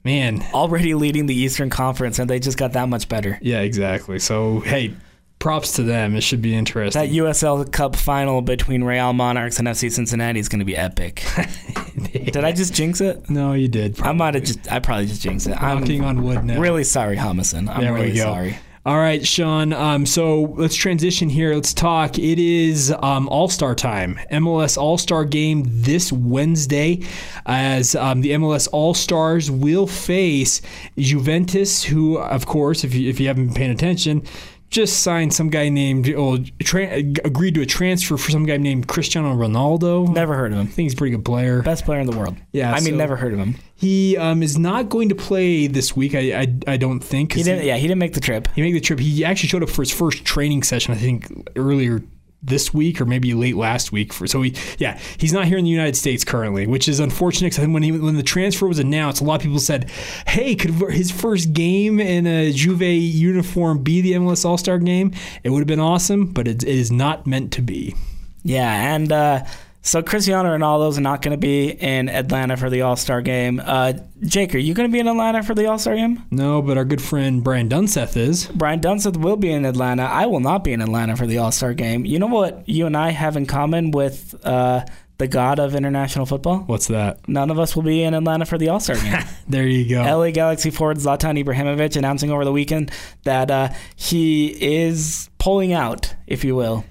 Man, 0.04 0.42
Already 0.54 0.94
leading 0.94 1.26
the 1.26 1.34
Eastern 1.34 1.68
Conference, 1.70 2.18
and 2.18 2.28
they 2.30 2.38
just 2.40 2.56
got 2.56 2.72
that 2.72 2.88
much 2.88 3.08
better. 3.08 3.38
yeah, 3.42 3.60
exactly. 3.60 4.18
So 4.18 4.60
hey, 4.60 4.94
props 5.38 5.72
to 5.76 5.82
them. 5.82 6.16
It 6.16 6.22
should 6.22 6.40
be 6.40 6.54
interesting. 6.54 7.02
That 7.02 7.10
USL 7.14 7.70
Cup 7.70 7.96
final 7.96 8.40
between 8.40 8.82
Real 8.82 9.12
Monarchs 9.12 9.58
and 9.58 9.68
FC 9.68 9.90
Cincinnati 9.92 10.40
is 10.40 10.48
going 10.48 10.60
to 10.60 10.64
be 10.64 10.76
epic. 10.76 11.22
Did 12.12 12.38
I 12.44 12.52
just 12.52 12.72
jinx 12.74 13.00
it? 13.00 13.28
no, 13.28 13.52
you 13.52 13.68
did. 13.68 14.00
I 14.00 14.12
might 14.12 14.34
have 14.34 14.44
just. 14.44 14.70
I 14.72 14.78
probably 14.78 15.06
just 15.06 15.20
jinxed 15.22 15.46
it. 15.48 15.60
I'm 15.60 15.84
on 16.04 16.22
wood 16.22 16.44
now. 16.44 16.58
really 16.60 16.84
sorry, 16.84 17.16
Humison. 17.16 17.68
I'm 17.68 17.80
There 17.82 17.92
really 17.92 18.16
sorry. 18.16 18.56
All 18.86 18.96
right, 18.96 19.26
Sean. 19.26 19.74
Um, 19.74 20.06
so 20.06 20.54
let's 20.56 20.74
transition 20.74 21.28
here. 21.28 21.54
Let's 21.54 21.74
talk. 21.74 22.18
It 22.18 22.38
is 22.38 22.90
um, 23.02 23.28
All 23.28 23.50
Star 23.50 23.74
time. 23.74 24.18
MLS 24.32 24.78
All 24.78 24.96
Star 24.96 25.26
game 25.26 25.64
this 25.66 26.10
Wednesday, 26.10 27.02
as 27.44 27.94
um, 27.94 28.22
the 28.22 28.30
MLS 28.30 28.68
All 28.72 28.94
Stars 28.94 29.50
will 29.50 29.86
face 29.86 30.62
Juventus, 30.96 31.84
who, 31.84 32.16
of 32.16 32.46
course, 32.46 32.82
if 32.82 32.94
you, 32.94 33.10
if 33.10 33.20
you 33.20 33.26
haven't 33.26 33.48
been 33.48 33.54
paying 33.54 33.70
attention, 33.70 34.22
just 34.70 35.00
signed 35.00 35.34
some 35.34 35.50
guy 35.50 35.68
named, 35.68 36.08
oh, 36.16 36.38
tra- 36.60 36.96
agreed 36.96 37.54
to 37.56 37.60
a 37.60 37.66
transfer 37.66 38.16
for 38.16 38.30
some 38.30 38.46
guy 38.46 38.56
named 38.56 38.86
Cristiano 38.86 39.34
Ronaldo. 39.34 40.08
Never 40.08 40.36
heard 40.36 40.52
of 40.52 40.58
him. 40.58 40.66
I 40.66 40.70
think 40.70 40.86
he's 40.86 40.94
a 40.94 40.96
pretty 40.96 41.16
good 41.16 41.24
player. 41.24 41.62
Best 41.62 41.84
player 41.84 42.00
in 42.00 42.06
the 42.06 42.16
world. 42.16 42.36
Yeah, 42.52 42.72
I 42.72 42.80
mean, 42.80 42.96
never 42.96 43.16
heard 43.16 43.32
of 43.32 43.38
him. 43.38 43.56
He 43.74 44.16
um, 44.16 44.42
is 44.42 44.56
not 44.56 44.88
going 44.88 45.08
to 45.08 45.14
play 45.14 45.66
this 45.66 45.96
week. 45.96 46.14
I 46.14 46.40
I, 46.40 46.58
I 46.66 46.76
don't 46.76 47.00
think. 47.00 47.32
He 47.32 47.42
didn't. 47.42 47.64
Yeah, 47.64 47.76
he 47.76 47.82
didn't 47.82 47.98
make 47.98 48.14
the 48.14 48.20
trip. 48.20 48.48
he 48.54 48.62
made 48.62 48.74
the 48.74 48.80
trip. 48.80 49.00
He 49.00 49.24
actually 49.24 49.48
showed 49.48 49.62
up 49.62 49.70
for 49.70 49.82
his 49.82 49.90
first 49.90 50.24
training 50.24 50.62
session, 50.62 50.94
I 50.94 50.96
think, 50.96 51.26
earlier 51.56 52.02
this 52.42 52.72
week 52.72 53.00
or 53.00 53.04
maybe 53.04 53.34
late 53.34 53.56
last 53.56 53.92
week. 53.92 54.12
For 54.12 54.26
so 54.26 54.42
he, 54.42 54.54
yeah, 54.78 54.98
he's 55.18 55.32
not 55.32 55.46
here 55.46 55.58
in 55.58 55.64
the 55.64 55.70
United 55.70 55.96
States 55.96 56.24
currently, 56.24 56.66
which 56.66 56.88
is 56.88 57.00
unfortunate. 57.00 57.54
Because 57.54 57.68
when 57.68 57.82
he 57.82 57.92
when 57.92 58.16
the 58.16 58.22
transfer 58.22 58.66
was 58.66 58.78
announced, 58.78 59.20
a 59.20 59.24
lot 59.24 59.36
of 59.36 59.42
people 59.42 59.58
said, 59.58 59.90
"Hey, 60.26 60.54
could 60.54 60.70
his 60.90 61.10
first 61.10 61.52
game 61.52 62.00
in 62.00 62.26
a 62.26 62.52
Juve 62.52 62.82
uniform 62.82 63.82
be 63.82 64.00
the 64.00 64.12
MLS 64.12 64.44
All 64.44 64.58
Star 64.58 64.78
game? 64.78 65.12
It 65.44 65.50
would 65.50 65.60
have 65.60 65.68
been 65.68 65.80
awesome, 65.80 66.26
but 66.26 66.48
it, 66.48 66.62
it 66.62 66.68
is 66.68 66.90
not 66.90 67.26
meant 67.26 67.52
to 67.52 67.62
be." 67.62 67.94
Yeah, 68.42 68.94
and 68.94 69.12
uh, 69.12 69.44
so 69.82 70.02
Cristiano 70.02 70.50
Ronaldo's 70.56 70.98
not 70.98 71.22
going 71.22 71.32
to 71.32 71.38
be 71.38 71.70
in 71.70 72.08
Atlanta 72.08 72.56
for 72.56 72.68
the 72.68 72.82
All 72.82 72.96
Star 72.96 73.22
game. 73.22 73.60
Uh, 73.64 73.94
Jake, 74.20 74.54
are 74.54 74.58
you 74.58 74.74
going 74.74 74.88
to 74.88 74.92
be 74.92 75.00
in 75.00 75.08
Atlanta 75.08 75.42
for 75.42 75.54
the 75.54 75.66
All 75.66 75.78
Star 75.78 75.94
game? 75.94 76.22
No, 76.30 76.60
but 76.60 76.76
our 76.76 76.84
good 76.84 77.00
friend 77.00 77.42
Brian 77.42 77.68
Dunseth 77.68 78.16
is. 78.16 78.46
Brian 78.46 78.80
Dunseth 78.80 79.16
will 79.16 79.36
be 79.36 79.50
in 79.50 79.64
Atlanta. 79.64 80.02
I 80.02 80.26
will 80.26 80.40
not 80.40 80.64
be 80.64 80.72
in 80.72 80.80
Atlanta 80.82 81.16
for 81.16 81.26
the 81.26 81.38
All 81.38 81.52
Star 81.52 81.72
game. 81.72 82.04
You 82.04 82.18
know 82.18 82.26
what 82.26 82.68
you 82.68 82.86
and 82.86 82.96
I 82.96 83.10
have 83.10 83.36
in 83.36 83.46
common 83.46 83.90
with 83.90 84.34
uh, 84.44 84.84
the 85.16 85.28
god 85.28 85.58
of 85.58 85.74
international 85.74 86.26
football? 86.26 86.58
What's 86.60 86.88
that? 86.88 87.26
None 87.28 87.50
of 87.50 87.58
us 87.58 87.74
will 87.76 87.82
be 87.82 88.02
in 88.02 88.14
Atlanta 88.14 88.46
for 88.46 88.58
the 88.58 88.68
All 88.68 88.80
Star 88.80 88.96
game. 88.96 89.22
There 89.48 89.66
you 89.66 89.88
go. 89.88 90.02
LA 90.02 90.30
Galaxy 90.30 90.70
forward 90.70 90.98
Zlatan 90.98 91.42
Ibrahimovic 91.42 91.96
announcing 91.96 92.30
over 92.30 92.44
the 92.44 92.52
weekend 92.52 92.92
that 93.24 93.50
uh, 93.50 93.70
he 93.96 94.46
is 94.86 95.28
pulling 95.38 95.72
out, 95.72 96.14
if 96.28 96.44
you 96.44 96.54
will, 96.54 96.84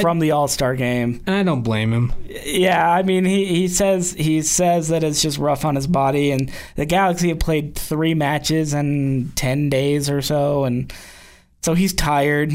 from 0.00 0.18
the 0.18 0.30
All 0.32 0.48
Star 0.48 0.74
game. 0.74 1.22
And 1.26 1.36
I 1.36 1.42
don't 1.42 1.62
blame 1.62 1.92
him. 1.92 2.12
Yeah, 2.26 2.90
I 2.90 3.02
mean 3.02 3.24
he, 3.24 3.46
he 3.46 3.68
says 3.68 4.12
he 4.12 4.42
says 4.42 4.88
that 4.88 5.04
it's 5.04 5.22
just 5.22 5.38
rough 5.38 5.64
on 5.64 5.74
his 5.74 5.86
body, 5.86 6.30
and 6.30 6.50
the 6.76 6.86
Galaxy 6.86 7.28
have 7.28 7.38
played 7.38 7.74
three 7.74 8.14
matches 8.14 8.74
in 8.74 9.32
ten 9.34 9.68
days 9.68 10.08
or 10.10 10.22
so, 10.22 10.64
and 10.64 10.92
so 11.62 11.74
he's 11.74 11.92
tired. 11.92 12.52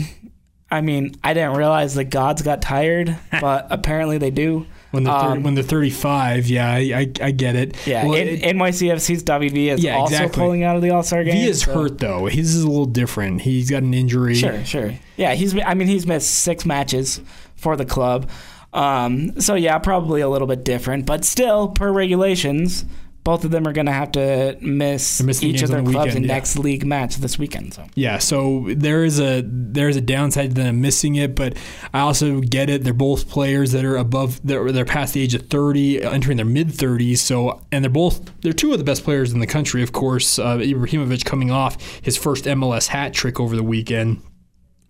I 0.69 0.81
mean, 0.81 1.15
I 1.23 1.33
didn't 1.33 1.57
realize 1.57 1.95
the 1.95 2.05
gods 2.05 2.41
got 2.41 2.61
tired, 2.61 3.17
but 3.41 3.67
apparently 3.69 4.17
they 4.17 4.31
do. 4.31 4.65
When 4.91 5.03
they're, 5.05 5.13
thir- 5.19 5.27
Um, 5.31 5.43
when 5.43 5.55
they're 5.55 5.63
35, 5.63 6.47
yeah, 6.47 6.69
I, 6.69 6.77
I, 6.77 7.11
I 7.27 7.31
get 7.31 7.55
it. 7.55 7.75
Yeah, 7.87 8.05
Well, 8.05 8.15
it- 8.15 8.41
NYCFC's 8.41 9.23
David 9.23 9.53
Villa 9.53 9.73
is 9.75 9.83
Yeah, 9.83 9.95
also 9.97 10.13
exactly. 10.15 10.39
pulling 10.41 10.63
out 10.63 10.75
of 10.75 10.81
the 10.81 10.89
All 10.91 11.01
Star 11.03 11.23
game. 11.23 11.35
he 11.35 11.47
is 11.47 11.61
so- 11.61 11.73
hurt 11.73 11.97
though. 11.99 12.25
His 12.25 12.55
is 12.55 12.63
a 12.63 12.67
little 12.67 12.85
different. 12.85 13.41
He's 13.41 13.69
got 13.69 13.83
an 13.83 13.93
injury. 13.93 14.35
Sure, 14.35 14.63
sure. 14.65 14.93
Yeah, 15.17 15.33
he's. 15.33 15.57
I 15.59 15.73
mean, 15.75 15.87
he's 15.87 16.05
missed 16.05 16.29
six 16.31 16.65
matches 16.65 17.21
for 17.55 17.75
the 17.77 17.85
club. 17.85 18.29
Um, 18.73 19.39
so 19.39 19.55
yeah, 19.55 19.77
probably 19.79 20.21
a 20.21 20.29
little 20.29 20.47
bit 20.47 20.63
different, 20.63 21.05
but 21.05 21.25
still, 21.25 21.69
per 21.69 21.91
regulations, 21.91 22.85
both 23.23 23.45
of 23.45 23.51
them 23.51 23.67
are 23.67 23.73
going 23.73 23.85
to 23.85 23.91
have 23.91 24.11
to 24.13 24.57
miss 24.61 25.21
each 25.43 25.61
of 25.61 25.69
their 25.69 25.81
the 25.81 25.91
clubs' 25.91 26.07
weekend, 26.07 26.25
yeah. 26.25 26.33
next 26.33 26.57
league 26.57 26.85
match 26.85 27.17
this 27.17 27.37
weekend. 27.37 27.73
So 27.73 27.85
Yeah, 27.95 28.17
so 28.17 28.65
there 28.69 29.03
is 29.03 29.19
a 29.19 29.43
there's 29.45 29.95
a 29.95 30.01
downside 30.01 30.55
to 30.55 30.55
them 30.55 30.81
missing 30.81 31.15
it, 31.15 31.35
but 31.35 31.55
I 31.93 31.99
also 31.99 32.39
get 32.39 32.69
it. 32.69 32.83
They're 32.83 32.93
both 32.93 33.29
players 33.29 33.71
that 33.73 33.85
are 33.85 33.97
above 33.97 34.39
they're 34.43 34.71
they're 34.71 34.85
past 34.85 35.13
the 35.13 35.21
age 35.21 35.35
of 35.35 35.47
30, 35.47 36.03
entering 36.03 36.37
their 36.37 36.45
mid 36.45 36.69
30s. 36.69 37.19
So 37.19 37.61
and 37.71 37.83
they're 37.83 37.91
both 37.91 38.21
they're 38.41 38.53
two 38.53 38.71
of 38.71 38.79
the 38.79 38.83
best 38.83 39.03
players 39.03 39.31
in 39.33 39.39
the 39.39 39.47
country, 39.47 39.83
of 39.83 39.91
course. 39.91 40.39
Uh, 40.39 40.57
Ibrahimovic 40.57 41.25
coming 41.25 41.51
off 41.51 41.81
his 42.01 42.17
first 42.17 42.45
MLS 42.45 42.87
hat 42.87 43.13
trick 43.13 43.39
over 43.39 43.55
the 43.55 43.63
weekend. 43.63 44.21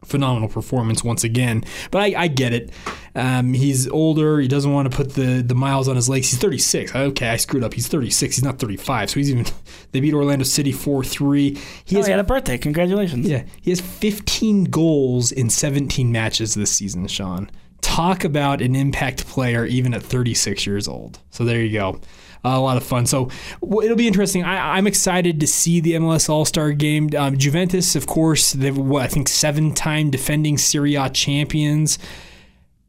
Phenomenal 0.04 0.50
performance 0.50 1.04
once 1.04 1.24
again, 1.24 1.64
but 1.92 2.02
I, 2.02 2.24
I 2.24 2.28
get 2.28 2.54
it. 2.54 2.72
Um, 3.14 3.54
he's 3.54 3.88
older. 3.88 4.40
He 4.40 4.48
doesn't 4.48 4.72
want 4.72 4.90
to 4.90 4.96
put 4.96 5.14
the, 5.14 5.44
the 5.46 5.54
miles 5.54 5.88
on 5.88 5.96
his 5.96 6.10
legs. 6.10 6.32
He's 6.32 6.40
36. 6.40 6.96
Okay, 6.96 7.30
I 7.30 7.36
screwed 7.38 7.64
up. 7.64 7.74
He's 7.74 7.88
36. 7.88 8.36
He's 8.36 8.44
not 8.44 8.58
35. 8.58 9.12
So 9.12 9.16
he's 9.20 9.32
even. 9.32 9.46
They 9.92 10.00
beat 10.00 10.14
Orlando 10.14 10.46
City 10.46 10.72
4 10.72 11.04
3. 11.04 11.50
He 11.84 11.96
oh, 11.96 12.00
has 12.00 12.06
he 12.06 12.12
had 12.12 12.20
a 12.20 12.24
birthday. 12.24 12.58
Congratulations. 12.58 13.28
yeah, 13.28 13.44
he 13.62 13.72
has 13.72 13.82
15 13.82 14.66
goals 14.66 15.34
in 15.34 15.50
17 15.50 16.10
matches 16.10 16.54
this 16.54 16.72
season, 16.72 17.08
Sean. 17.08 17.52
Talk 17.82 18.24
about 18.24 18.62
an 18.62 18.74
impact 18.74 19.28
player 19.28 19.66
even 19.66 19.94
at 19.94 20.02
36 20.02 20.66
years 20.66 20.88
old. 20.88 21.20
So 21.30 21.44
there 21.44 21.62
you 21.62 21.74
go. 21.74 22.00
A 22.44 22.60
lot 22.60 22.78
of 22.78 22.84
fun. 22.84 23.06
So 23.06 23.30
it'll 23.62 23.96
be 23.96 24.08
interesting. 24.08 24.44
I, 24.44 24.78
I'm 24.78 24.88
excited 24.88 25.40
to 25.42 25.48
see 25.48 25.80
the 25.80 25.94
MLS 25.94 26.28
All 26.28 26.46
Star 26.46 26.72
game. 26.72 27.10
Um, 27.16 27.38
Juventus, 27.38 27.96
of 27.96 28.08
course, 28.08 28.54
they've 28.54 28.76
what 28.76 29.04
I 29.04 29.08
think 29.08 29.28
seven 29.28 29.74
time 29.74 30.10
defending 30.10 30.58
Serie 30.58 30.96
A 30.96 31.10
champions. 31.10 32.00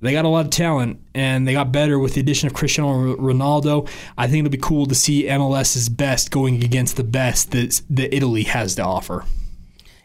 They 0.01 0.13
got 0.13 0.25
a 0.25 0.29
lot 0.29 0.47
of 0.47 0.51
talent, 0.51 1.01
and 1.15 1.47
they 1.47 1.53
got 1.53 1.71
better 1.71 1.97
with 1.97 2.15
the 2.15 2.21
addition 2.21 2.49
of 2.49 2.55
Cristiano 2.55 3.15
Ronaldo. 3.17 3.89
I 4.19 4.27
think 4.27 4.41
it'll 4.41 4.51
be 4.51 4.59
cool 4.59 4.87
to 4.87 4.97
see 4.97 5.25
MLS's 5.25 5.89
best 5.89 6.33
going 6.33 6.65
against 6.65 6.97
the 6.97 7.05
best 7.05 7.53
that, 7.53 7.81
that 7.89 8.13
Italy 8.13 8.43
has 8.43 8.75
to 8.77 8.83
offer. 8.83 9.25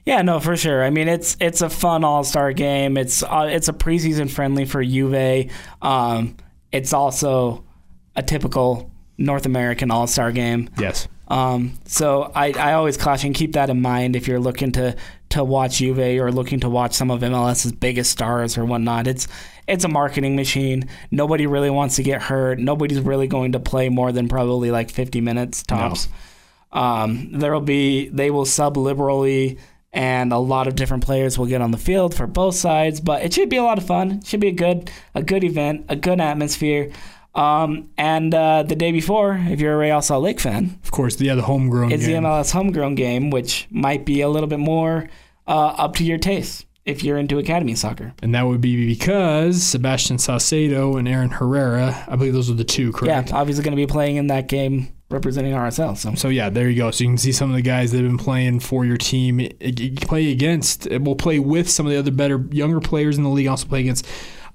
Yeah, 0.05 0.21
no, 0.21 0.39
for 0.39 0.55
sure. 0.55 0.83
I 0.83 0.89
mean, 0.89 1.07
it's 1.07 1.35
it's 1.39 1.61
a 1.61 1.69
fun 1.69 2.03
All 2.03 2.23
Star 2.23 2.53
game. 2.53 2.95
It's 2.95 3.23
uh, 3.23 3.47
it's 3.49 3.69
a 3.69 3.73
preseason 3.73 4.29
friendly 4.29 4.65
for 4.65 4.83
Juve. 4.83 5.51
Um, 5.81 6.37
it's 6.71 6.93
also 6.93 7.65
a 8.15 8.21
typical 8.21 8.91
North 9.18 9.45
American 9.45 9.91
All 9.91 10.07
Star 10.07 10.32
game. 10.32 10.70
Yes. 10.80 11.07
Um, 11.28 11.74
so 11.86 12.32
I, 12.34 12.53
I 12.53 12.74
always 12.74 12.95
caution 12.95 13.34
keep 13.34 13.53
that 13.53 13.70
in 13.70 13.82
mind 13.82 14.15
if 14.15 14.28
you're 14.28 14.39
looking 14.39 14.72
to 14.74 14.95
to 15.30 15.43
watch 15.43 15.80
Juve 15.80 15.99
or 16.22 16.32
looking 16.32 16.61
to 16.61 16.70
watch 16.70 16.93
some 16.93 17.11
of 17.11 17.20
MLS's 17.22 17.74
biggest 17.74 18.11
stars 18.11 18.57
or 18.57 18.65
whatnot. 18.65 19.07
It's 19.07 19.28
it's 19.68 19.84
a 19.84 19.89
marketing 19.89 20.36
machine. 20.36 20.88
Nobody 21.11 21.45
really 21.45 21.70
wants 21.70 21.97
to 21.97 22.03
get 22.03 22.22
hurt. 22.22 22.59
Nobody's 22.59 23.01
really 23.01 23.28
going 23.28 23.51
to 23.51 23.59
play 23.59 23.89
more 23.89 24.11
than 24.13 24.30
probably 24.30 24.72
like 24.72 24.89
50 24.89 25.20
minutes 25.20 25.63
tops. 25.63 26.07
Um, 26.72 27.32
there 27.34 27.51
will 27.51 27.61
be 27.61 28.07
they 28.09 28.32
will 28.32 28.45
sub 28.45 28.78
liberally 28.78 29.57
and 29.91 30.32
a 30.32 30.38
lot 30.38 30.68
of 30.68 30.76
different 30.76 31.03
players 31.03 31.38
will 31.38 31.45
get 31.45 31.61
on 31.61 31.72
the 31.72 31.78
field 31.78 32.13
for 32.13 32.28
both 32.28 32.55
sides. 32.55 33.01
But 33.01 33.24
it 33.24 33.34
should 33.34 33.49
be 33.49 33.57
a 33.57 33.63
lot 33.63 33.78
of 33.78 33.86
fun. 33.86 34.11
It 34.11 34.28
should 34.28 34.39
be 34.39 34.49
a 34.49 34.53
good 34.53 34.89
a 35.13 35.24
good 35.24 35.43
event, 35.43 35.86
a 35.89 35.95
good 35.95 36.22
atmosphere. 36.22 36.91
Um, 37.38 37.89
and 37.97 38.33
uh, 38.33 38.63
the 38.63 38.75
day 38.75 38.91
before, 38.91 39.35
if 39.49 39.59
you're 39.59 39.73
a 39.75 39.77
Real 39.77 40.01
Salt 40.01 40.23
Lake 40.23 40.39
fan, 40.39 40.79
Of 40.83 40.91
course, 40.91 41.21
yeah, 41.21 41.35
the 41.35 41.43
homegrown 41.43 41.91
is 41.91 42.05
game. 42.05 42.23
the 42.23 42.29
MLS 42.29 42.51
homegrown 42.51 42.95
game, 42.95 43.29
which 43.29 43.67
might 43.69 44.05
be 44.05 44.21
a 44.21 44.29
little 44.29 44.47
bit 44.49 44.59
more 44.59 45.07
uh, 45.47 45.51
up 45.77 45.95
to 45.97 46.03
your 46.03 46.17
taste 46.17 46.65
if 46.83 47.03
you're 47.03 47.17
into 47.17 47.38
academy 47.38 47.75
soccer. 47.75 48.13
and 48.23 48.33
that 48.33 48.47
would 48.47 48.61
be 48.61 48.88
because 48.88 49.61
Sebastian 49.61 50.17
Saucedo 50.17 50.97
and 50.97 51.07
Aaron 51.07 51.29
Herrera, 51.29 52.05
I 52.07 52.15
believe 52.15 52.33
those 52.33 52.49
are 52.49 52.53
the 52.55 52.63
two, 52.63 52.91
correct? 52.93 53.29
Yeah, 53.29 53.38
obviously 53.38 53.63
going 53.63 53.75
to 53.75 53.81
be 53.81 53.85
playing 53.85 54.15
in 54.15 54.27
that 54.27 54.47
game 54.47 54.88
representing 55.09 55.53
RSL. 55.53 55.97
So 55.97 56.15
So 56.15 56.29
yeah, 56.29 56.49
there 56.49 56.69
you 56.69 56.77
go. 56.77 56.89
So 56.91 57.03
you 57.03 57.09
can 57.11 57.17
see 57.17 57.31
some 57.33 57.49
of 57.49 57.55
the 57.55 57.61
guys 57.61 57.91
that 57.91 57.97
have 57.99 58.07
been 58.07 58.17
playing 58.17 58.61
for 58.61 58.83
your 58.85 58.97
team. 58.97 59.39
It- 59.41 59.57
it- 59.61 60.01
play 60.01 60.31
against. 60.31 60.88
It 60.88 61.03
will 61.03 61.15
play 61.15 61.39
with 61.39 61.69
some 61.69 61.85
of 61.85 61.91
the 61.91 61.99
other 61.99 62.11
better 62.11 62.45
younger 62.51 62.79
players 62.79 63.17
in 63.17 63.23
the 63.23 63.29
league. 63.29 63.47
Also 63.47 63.67
play 63.67 63.81
against 63.81 64.05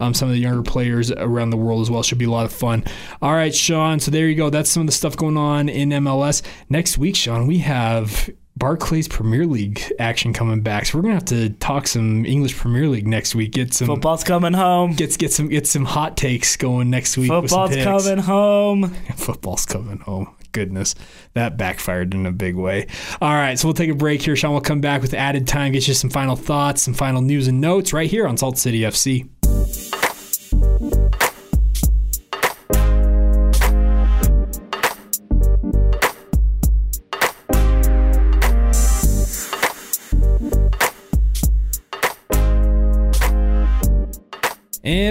um, 0.03 0.15
some 0.15 0.29
of 0.29 0.35
the 0.35 0.41
younger 0.41 0.63
players 0.63 1.11
around 1.13 1.51
the 1.51 1.57
world 1.57 1.81
as 1.81 1.91
well. 1.91 2.03
Should 2.03 2.19
be 2.19 2.25
a 2.25 2.31
lot 2.31 2.45
of 2.45 2.53
fun. 2.53 2.85
All 3.21 3.33
right, 3.33 3.55
Sean. 3.55 4.01
So 4.01 4.11
there 4.11 4.29
you 4.29 4.35
go. 4.35 4.51
That's 4.51 4.71
some 4.71 4.83
of 4.83 4.87
the 4.87 4.93
stuff 4.93 5.17
going 5.17 5.37
on 5.37 5.69
in 5.69 5.91
MLS. 5.91 6.43
Next 6.69 6.99
week, 6.99 7.17
Sean, 7.17 7.47
we 7.47 7.59
have. 7.59 8.29
Barclays 8.55 9.09
Premier 9.09 9.47
League 9.47 9.83
action 9.99 10.35
coming 10.35 10.61
back, 10.61 10.85
so 10.85 10.99
we're 10.99 11.03
gonna 11.03 11.15
have 11.15 11.25
to 11.25 11.49
talk 11.49 11.89
some 11.89 12.27
English 12.27 12.55
Premier 12.55 12.87
League 12.87 13.09
next 13.09 13.35
week. 13.35 13.53
Get 13.53 13.73
some 13.73 13.87
football's 13.87 14.23
coming 14.23 14.53
home. 14.53 14.93
get 14.93 15.17
get 15.19 15.33
some 15.33 15.49
get 15.49 15.67
some 15.67 15.87
hot 15.87 16.19
takes 16.19 16.55
going 16.59 16.91
next 16.91 17.17
week. 17.17 17.31
Football's 17.31 17.75
coming 17.75 18.19
home. 18.19 18.91
Football's 19.17 19.65
coming 19.65 20.01
home. 20.01 20.37
Goodness, 20.53 20.95
that 21.33 21.57
backfired 21.57 22.13
in 22.13 22.27
a 22.27 22.31
big 22.31 22.55
way. 22.55 22.89
All 23.23 23.33
right, 23.35 23.59
so 23.59 23.67
we'll 23.67 23.75
take 23.75 23.91
a 23.91 23.95
break 23.95 24.21
here. 24.21 24.37
Sean 24.37 24.53
will 24.53 24.61
come 24.61 24.83
back 24.83 25.01
with 25.01 25.15
added 25.15 25.49
time, 25.49 25.73
get 25.73 25.89
you 25.89 25.95
some 25.95 26.11
final 26.11 26.37
thoughts, 26.37 26.83
some 26.83 26.95
final 26.95 27.23
news 27.23 27.49
and 27.49 27.59
notes 27.59 27.95
right 27.95 28.09
here 28.09 28.29
on 28.29 28.37
Salt 28.37 28.59
City 28.59 28.81
FC. 28.81 29.29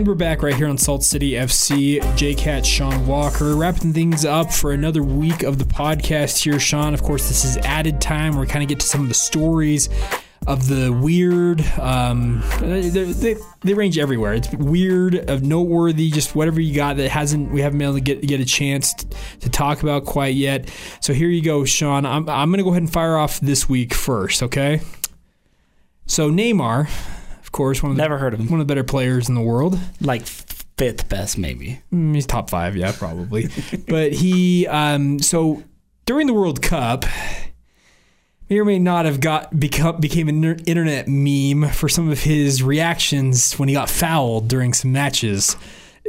And 0.01 0.07
we're 0.07 0.15
back 0.15 0.41
right 0.41 0.55
here 0.55 0.67
on 0.67 0.79
Salt 0.79 1.03
City 1.03 1.33
FC. 1.33 2.01
J-Cat, 2.17 2.65
Sean 2.65 3.05
Walker, 3.05 3.55
wrapping 3.55 3.93
things 3.93 4.25
up 4.25 4.51
for 4.51 4.71
another 4.71 5.03
week 5.03 5.43
of 5.43 5.59
the 5.59 5.63
podcast 5.63 6.41
here, 6.41 6.59
Sean. 6.59 6.95
Of 6.95 7.03
course, 7.03 7.27
this 7.27 7.45
is 7.45 7.57
added 7.57 8.01
time. 8.01 8.31
where 8.31 8.39
We're 8.39 8.47
kind 8.47 8.63
of 8.63 8.69
get 8.69 8.79
to 8.79 8.87
some 8.87 9.01
of 9.01 9.09
the 9.09 9.13
stories 9.13 9.89
of 10.47 10.67
the 10.67 10.91
weird. 10.91 11.61
Um, 11.77 12.41
they, 12.61 12.89
they, 12.89 13.35
they 13.59 13.73
range 13.75 13.99
everywhere. 13.99 14.33
It's 14.33 14.51
weird, 14.51 15.29
of 15.29 15.43
noteworthy, 15.43 16.09
just 16.09 16.33
whatever 16.33 16.59
you 16.59 16.73
got 16.73 16.97
that 16.97 17.11
hasn't 17.11 17.51
we 17.51 17.61
haven't 17.61 17.77
been 17.77 17.89
able 17.89 17.97
to 17.99 18.01
get 18.01 18.25
get 18.25 18.39
a 18.39 18.45
chance 18.45 18.95
to 19.41 19.51
talk 19.51 19.83
about 19.83 20.05
quite 20.05 20.33
yet. 20.33 20.67
So 21.01 21.13
here 21.13 21.29
you 21.29 21.43
go, 21.43 21.63
Sean. 21.63 22.07
I'm 22.07 22.27
I'm 22.27 22.49
gonna 22.49 22.63
go 22.63 22.71
ahead 22.71 22.81
and 22.81 22.91
fire 22.91 23.17
off 23.17 23.39
this 23.39 23.69
week 23.69 23.93
first. 23.93 24.41
Okay. 24.41 24.81
So 26.07 26.31
Neymar, 26.31 26.89
of 27.51 27.53
course, 27.53 27.83
one 27.83 27.91
of 27.91 27.97
the 27.97 28.01
Never 28.01 28.17
heard 28.17 28.33
of 28.33 28.39
him. 28.39 28.49
one 28.49 28.61
of 28.61 28.67
the 28.67 28.71
better 28.71 28.85
players 28.85 29.27
in 29.27 29.35
the 29.35 29.41
world. 29.41 29.77
Like 29.99 30.25
fifth 30.25 31.09
best, 31.09 31.37
maybe. 31.37 31.81
Mm, 31.91 32.15
he's 32.15 32.25
top 32.25 32.49
five, 32.49 32.77
yeah, 32.77 32.93
probably. 32.93 33.49
but 33.89 34.13
he, 34.13 34.67
um, 34.67 35.19
so 35.19 35.61
during 36.05 36.27
the 36.27 36.33
World 36.33 36.61
Cup, 36.61 37.03
may 38.49 38.57
or 38.57 38.63
may 38.63 38.79
not 38.79 39.03
have 39.03 39.19
got 39.19 39.59
become 39.59 39.99
became 39.99 40.29
an 40.29 40.45
internet 40.61 41.09
meme 41.09 41.69
for 41.71 41.89
some 41.89 42.09
of 42.09 42.23
his 42.23 42.63
reactions 42.63 43.59
when 43.59 43.67
he 43.67 43.75
got 43.75 43.89
fouled 43.89 44.47
during 44.47 44.71
some 44.71 44.93
matches 44.93 45.57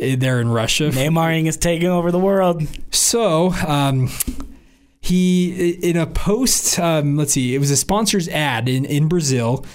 eh, 0.01 0.14
there 0.14 0.40
in 0.40 0.47
Russia. 0.47 0.90
Neymaring 0.90 1.47
is 1.47 1.57
taking 1.57 1.88
over 1.88 2.12
the 2.12 2.20
world. 2.20 2.62
So, 2.93 3.51
um, 3.66 4.11
he 5.01 5.70
in 5.70 5.97
a 5.97 6.07
post, 6.07 6.78
um, 6.78 7.16
let's 7.16 7.32
see, 7.32 7.53
it 7.57 7.59
was 7.59 7.72
a 7.72 7.76
sponsor's 7.76 8.28
ad 8.28 8.68
in 8.68 8.84
in 8.84 9.09
Brazil. 9.09 9.66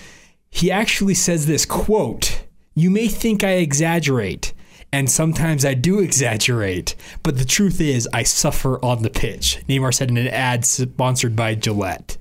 He 0.50 0.72
actually 0.72 1.14
says 1.14 1.46
this 1.46 1.66
quote: 1.66 2.44
"You 2.76 2.90
may 2.90 3.08
think 3.08 3.44
I 3.44 3.54
exaggerate." 3.54 4.54
And 4.94 5.12
sometimes 5.12 5.66
I 5.66 5.74
do 5.74 6.00
exaggerate, 6.00 6.96
but 7.22 7.38
the 7.38 7.44
truth 7.44 7.82
is, 7.82 8.08
I 8.14 8.24
suffer 8.24 8.84
on 8.84 9.02
the 9.04 9.10
pitch. 9.10 9.62
Neymar 9.68 9.94
said 9.94 10.10
in 10.10 10.16
an 10.16 10.30
ad 10.30 10.64
sponsored 10.64 11.36
by 11.36 11.56
Gillette. 11.56 12.16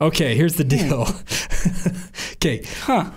Okay, 0.00 0.34
here's 0.34 0.56
the 0.56 0.64
deal. 0.64 1.04
Hmm. 1.06 1.96
okay, 2.34 2.64
Huh. 2.80 3.10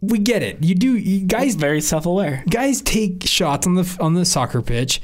we 0.00 0.18
get 0.18 0.42
it. 0.42 0.62
You 0.64 0.74
do, 0.74 0.96
you 0.96 1.24
guys 1.24 1.54
Very 1.54 1.80
self-aware. 1.80 2.42
guys 2.50 2.82
take 2.82 3.22
shots 3.28 3.64
on 3.64 3.76
the 3.76 3.96
on 4.00 4.14
the 4.14 4.24
soccer 4.24 4.60
pitch, 4.60 5.00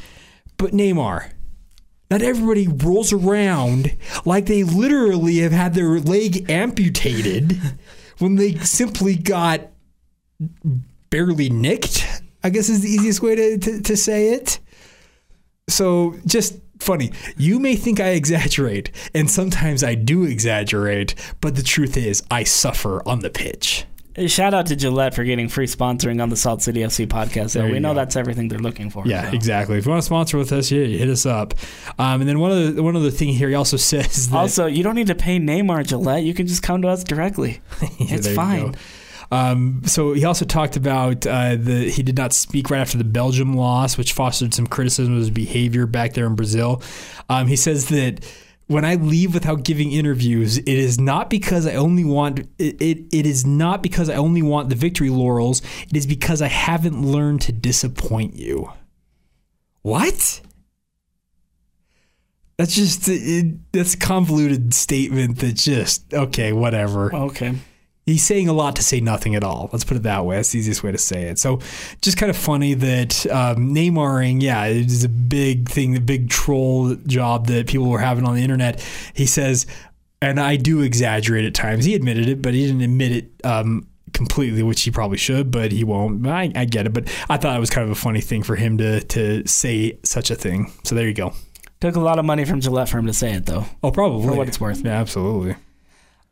but 0.57 0.73
Neymar, 0.73 1.31
not 2.11 2.23
everybody 2.23 2.67
rolls 2.67 3.13
around 3.13 3.97
like 4.25 4.47
they 4.47 4.65
literally 4.65 5.39
have 5.39 5.53
had 5.53 5.75
their 5.75 6.01
leg 6.01 6.51
amputated 6.51 7.57
when 8.21 8.37
they 8.37 8.55
simply 8.57 9.17
got 9.17 9.69
barely 11.11 11.51
nicked. 11.51 12.07
I 12.43 12.49
guess 12.51 12.69
is 12.69 12.81
the 12.81 12.89
easiest 12.89 13.21
way 13.21 13.35
to, 13.35 13.59
to, 13.59 13.83
to 13.83 13.97
say 13.97 14.33
it. 14.33 14.61
So 15.69 16.15
just 16.25 16.59
funny. 16.79 17.13
You 17.37 17.59
may 17.59 17.77
think 17.77 18.01
I 18.01 18.11
exaggerate, 18.11 18.91
and 19.15 19.31
sometimes 19.31 19.85
I 19.85 19.95
do 19.95 20.25
exaggerate, 20.25 21.15
but 21.41 21.57
the 21.57 21.63
truth 21.63 21.97
is 21.97 22.23
I 22.31 22.45
suffer 22.45 23.07
on 23.07 23.21
the 23.21 23.31
pitch. 23.31 23.85
Shout 24.27 24.55
out 24.55 24.67
to 24.67 24.77
Gillette 24.77 25.15
for 25.15 25.23
getting 25.23 25.49
free 25.49 25.67
sponsoring 25.67 26.21
on 26.21 26.31
the 26.31 26.37
Salt 26.37 26.63
City 26.63 26.81
FC 26.81 27.07
podcast. 27.07 27.53
There 27.53 27.71
we 27.71 27.79
know 27.79 27.91
go. 27.91 27.95
that's 27.95 28.17
everything 28.17 28.49
they're 28.49 28.59
looking 28.59 28.91
for. 28.91 29.07
Yeah, 29.07 29.31
so. 29.31 29.37
exactly. 29.37 29.79
If 29.79 29.87
you 29.87 29.91
want 29.91 30.03
to 30.03 30.07
sponsor 30.07 30.37
with 30.37 30.53
us, 30.53 30.71
yeah, 30.71 30.85
hit 30.85 31.09
us 31.09 31.27
up. 31.27 31.55
Um, 31.99 32.21
and 32.21 32.29
then 32.29 32.41
one 32.41 32.51
of 32.51 32.75
the 32.75 32.83
one 32.83 32.97
other 32.97 33.11
thing 33.11 33.29
here, 33.29 33.49
he 33.49 33.55
also 33.55 33.77
says 33.79 34.29
that 34.31 34.37
Also, 34.37 34.67
you 34.67 34.83
don't 34.83 34.97
need 34.97 35.07
to 35.07 35.15
pay 35.15 35.39
Neymar 35.39 35.87
Gillette. 35.87 36.25
You 36.25 36.35
can 36.35 36.49
just 36.49 36.63
come 36.63 36.83
to 36.83 36.89
us 36.89 37.05
directly. 37.05 37.61
Yeah, 37.99 38.17
it's 38.17 38.33
fine. 38.33 38.75
Um, 39.31 39.83
so 39.85 40.13
he 40.15 40.25
also 40.25 40.45
talked 40.45 40.77
about 40.77 41.27
uh, 41.27 41.57
the 41.57 41.89
he 41.91 42.03
did 42.03 42.17
not 42.17 42.33
speak 42.33 42.71
right 42.71 42.81
after 42.81 42.99
the 42.99 43.05
Belgium 43.05 43.55
loss, 43.55 43.97
which 43.97 44.13
fostered 44.13 44.55
some 44.55 44.67
criticism 44.67 45.13
of 45.15 45.21
his 45.21 45.31
behavior 45.31 45.87
back 45.87 46.15
there 46.15 46.27
in 46.27 46.35
Brazil. 46.35 46.83
Um, 47.29 47.47
he 47.47 47.57
says 47.57 47.89
that 47.91 48.25
when 48.71 48.85
I 48.85 48.95
leave 48.95 49.35
without 49.35 49.65
giving 49.65 49.91
interviews, 49.91 50.57
it 50.57 50.69
is 50.69 51.01
not 51.01 51.29
because 51.29 51.67
I 51.67 51.75
only 51.75 52.05
want 52.05 52.39
it, 52.39 52.81
it. 52.81 52.99
It 53.13 53.27
is 53.27 53.45
not 53.45 53.83
because 53.83 54.09
I 54.09 54.15
only 54.15 54.43
want 54.43 54.69
the 54.69 54.77
victory 54.77 55.11
laurels. 55.11 55.61
It 55.89 55.97
is 55.97 56.07
because 56.07 56.41
I 56.41 56.47
haven't 56.47 57.05
learned 57.05 57.41
to 57.43 57.53
disappoint 57.53 58.37
you. 58.37 58.71
What? 59.83 60.41
That's 62.59 62.77
just 62.77 63.09
it, 63.09 63.73
that's 63.73 63.95
a 63.95 63.99
convoluted 63.99 64.73
statement. 64.73 65.39
That 65.39 65.57
just 65.57 66.15
okay, 66.15 66.53
whatever 66.53 67.13
Okay. 67.13 67.57
He's 68.11 68.27
saying 68.27 68.49
a 68.49 68.53
lot 68.53 68.77
to 68.77 68.83
say 68.83 69.01
nothing 69.01 69.35
at 69.35 69.45
all. 69.45 69.71
Let's 69.73 69.85
put 69.85 69.97
it 69.97 70.03
that 70.03 70.25
way. 70.25 70.37
That's 70.37 70.51
the 70.51 70.59
easiest 70.59 70.83
way 70.83 70.93
to 70.93 70.99
say 70.99 71.25
it. 71.25 71.39
So, 71.39 71.61
just 72.03 72.17
kind 72.17 72.31
of 72.31 72.37
funny 72.37 72.75
that 72.75 73.27
um, 73.27 73.75
Neymaring, 73.75 74.43
yeah, 74.43 74.65
it 74.67 74.87
is 74.87 75.05
a 75.05 75.09
big 75.09 75.69
thing, 75.69 75.93
the 75.93 76.01
big 76.01 76.29
troll 76.29 76.95
job 77.07 77.47
that 77.47 77.67
people 77.67 77.89
were 77.89 78.01
having 78.01 78.25
on 78.25 78.35
the 78.35 78.43
internet. 78.43 78.81
He 79.15 79.27
says, 79.27 79.67
and 80.23 80.39
I 80.39 80.57
do 80.57 80.83
exaggerate 80.83 81.45
at 81.45 81.55
times. 81.55 81.85
He 81.85 81.95
admitted 81.95 82.29
it, 82.29 82.43
but 82.43 82.55
he 82.55 82.67
didn't 82.67 82.83
admit 82.83 83.13
it 83.13 83.31
um, 83.45 83.87
completely, 84.13 84.63
which 84.63 84.83
he 84.83 84.91
probably 84.91 85.19
should, 85.19 85.51
but 85.51 85.73
he 85.73 85.85
won't. 85.85 86.27
I, 86.27 86.53
I 86.55 86.65
get 86.67 86.87
it, 86.87 86.93
but 86.93 87.09
I 87.29 87.37
thought 87.37 87.57
it 87.57 87.61
was 87.61 87.71
kind 87.71 87.85
of 87.85 87.91
a 87.91 88.01
funny 88.01 88.21
thing 88.21 88.43
for 88.43 88.57
him 88.57 88.79
to 88.79 89.01
to 89.01 89.47
say 89.47 89.99
such 90.03 90.31
a 90.31 90.35
thing. 90.35 90.73
So 90.85 90.95
there 90.95 91.07
you 91.07 91.15
go. 91.15 91.33
Took 91.81 91.97
a 91.97 92.01
lot 92.01 92.19
of 92.19 92.27
money 92.27 92.45
from 92.45 92.61
Gillette 92.61 92.91
for 92.91 92.99
him 92.99 93.07
to 93.07 93.15
say 93.15 93.33
it, 93.33 93.47
though. 93.47 93.65
Oh, 93.83 93.91
probably 93.91 94.27
For 94.27 94.35
what 94.35 94.49
it's 94.49 94.61
worth. 94.61 94.85
Yeah, 94.85 95.01
absolutely. 95.01 95.57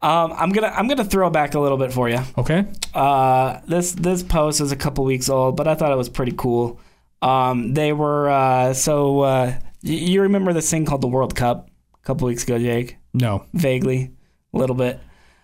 Um, 0.00 0.32
I'm 0.36 0.50
gonna 0.50 0.68
I'm 0.68 0.86
gonna 0.86 1.04
throw 1.04 1.28
back 1.30 1.54
a 1.54 1.60
little 1.60 1.76
bit 1.78 1.92
for 1.92 2.08
you. 2.08 2.20
Okay. 2.36 2.66
Uh, 2.94 3.58
this 3.66 3.92
this 3.92 4.22
post 4.22 4.60
is 4.60 4.70
a 4.70 4.76
couple 4.76 5.04
weeks 5.04 5.28
old, 5.28 5.56
but 5.56 5.66
I 5.66 5.74
thought 5.74 5.90
it 5.90 5.96
was 5.96 6.08
pretty 6.08 6.34
cool. 6.36 6.80
Um, 7.20 7.74
they 7.74 7.92
were 7.92 8.28
uh, 8.30 8.74
so 8.74 9.20
uh, 9.22 9.46
y- 9.82 9.90
you 9.90 10.22
remember 10.22 10.52
this 10.52 10.70
thing 10.70 10.84
called 10.84 11.00
the 11.00 11.08
World 11.08 11.34
Cup 11.34 11.68
a 12.00 12.06
couple 12.06 12.28
weeks 12.28 12.44
ago, 12.44 12.58
Jake? 12.58 12.96
No, 13.12 13.44
Vaguely, 13.54 14.12
a 14.54 14.56
little 14.58 14.76
bit. 14.76 15.00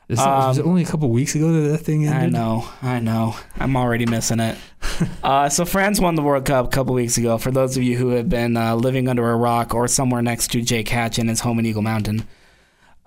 Is 0.08 0.18
that- 0.18 0.28
was 0.46 0.58
it 0.58 0.66
only 0.66 0.82
a 0.82 0.86
couple 0.86 1.08
weeks 1.08 1.34
ago 1.34 1.50
that 1.52 1.68
that 1.70 1.78
thing 1.78 2.06
ended? 2.06 2.22
I 2.36 2.38
know, 2.38 2.68
I 2.80 3.00
know. 3.00 3.34
I'm 3.58 3.74
already 3.76 4.06
missing 4.06 4.38
it. 4.38 4.56
uh, 5.24 5.48
so 5.48 5.64
France 5.64 5.98
won 5.98 6.14
the 6.14 6.22
World 6.22 6.44
Cup 6.44 6.66
a 6.66 6.68
couple 6.68 6.94
weeks 6.94 7.18
ago. 7.18 7.38
For 7.38 7.50
those 7.50 7.76
of 7.76 7.82
you 7.82 7.96
who 7.96 8.10
have 8.10 8.28
been 8.28 8.56
uh, 8.56 8.76
living 8.76 9.08
under 9.08 9.28
a 9.28 9.34
rock 9.36 9.74
or 9.74 9.88
somewhere 9.88 10.22
next 10.22 10.52
to 10.52 10.62
Jake 10.62 10.88
Hatch 10.90 11.18
in 11.18 11.26
his 11.26 11.40
home 11.40 11.58
in 11.58 11.66
Eagle 11.66 11.82
Mountain, 11.82 12.28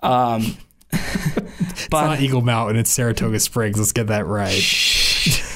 um, 0.02 0.56
It's 0.92 1.88
but 1.88 2.06
not 2.06 2.20
Eagle 2.20 2.42
Mountain, 2.42 2.76
it's 2.76 2.90
Saratoga 2.90 3.38
Springs. 3.38 3.78
Let's 3.78 3.92
get 3.92 4.08
that 4.08 4.26
right. 4.26 4.62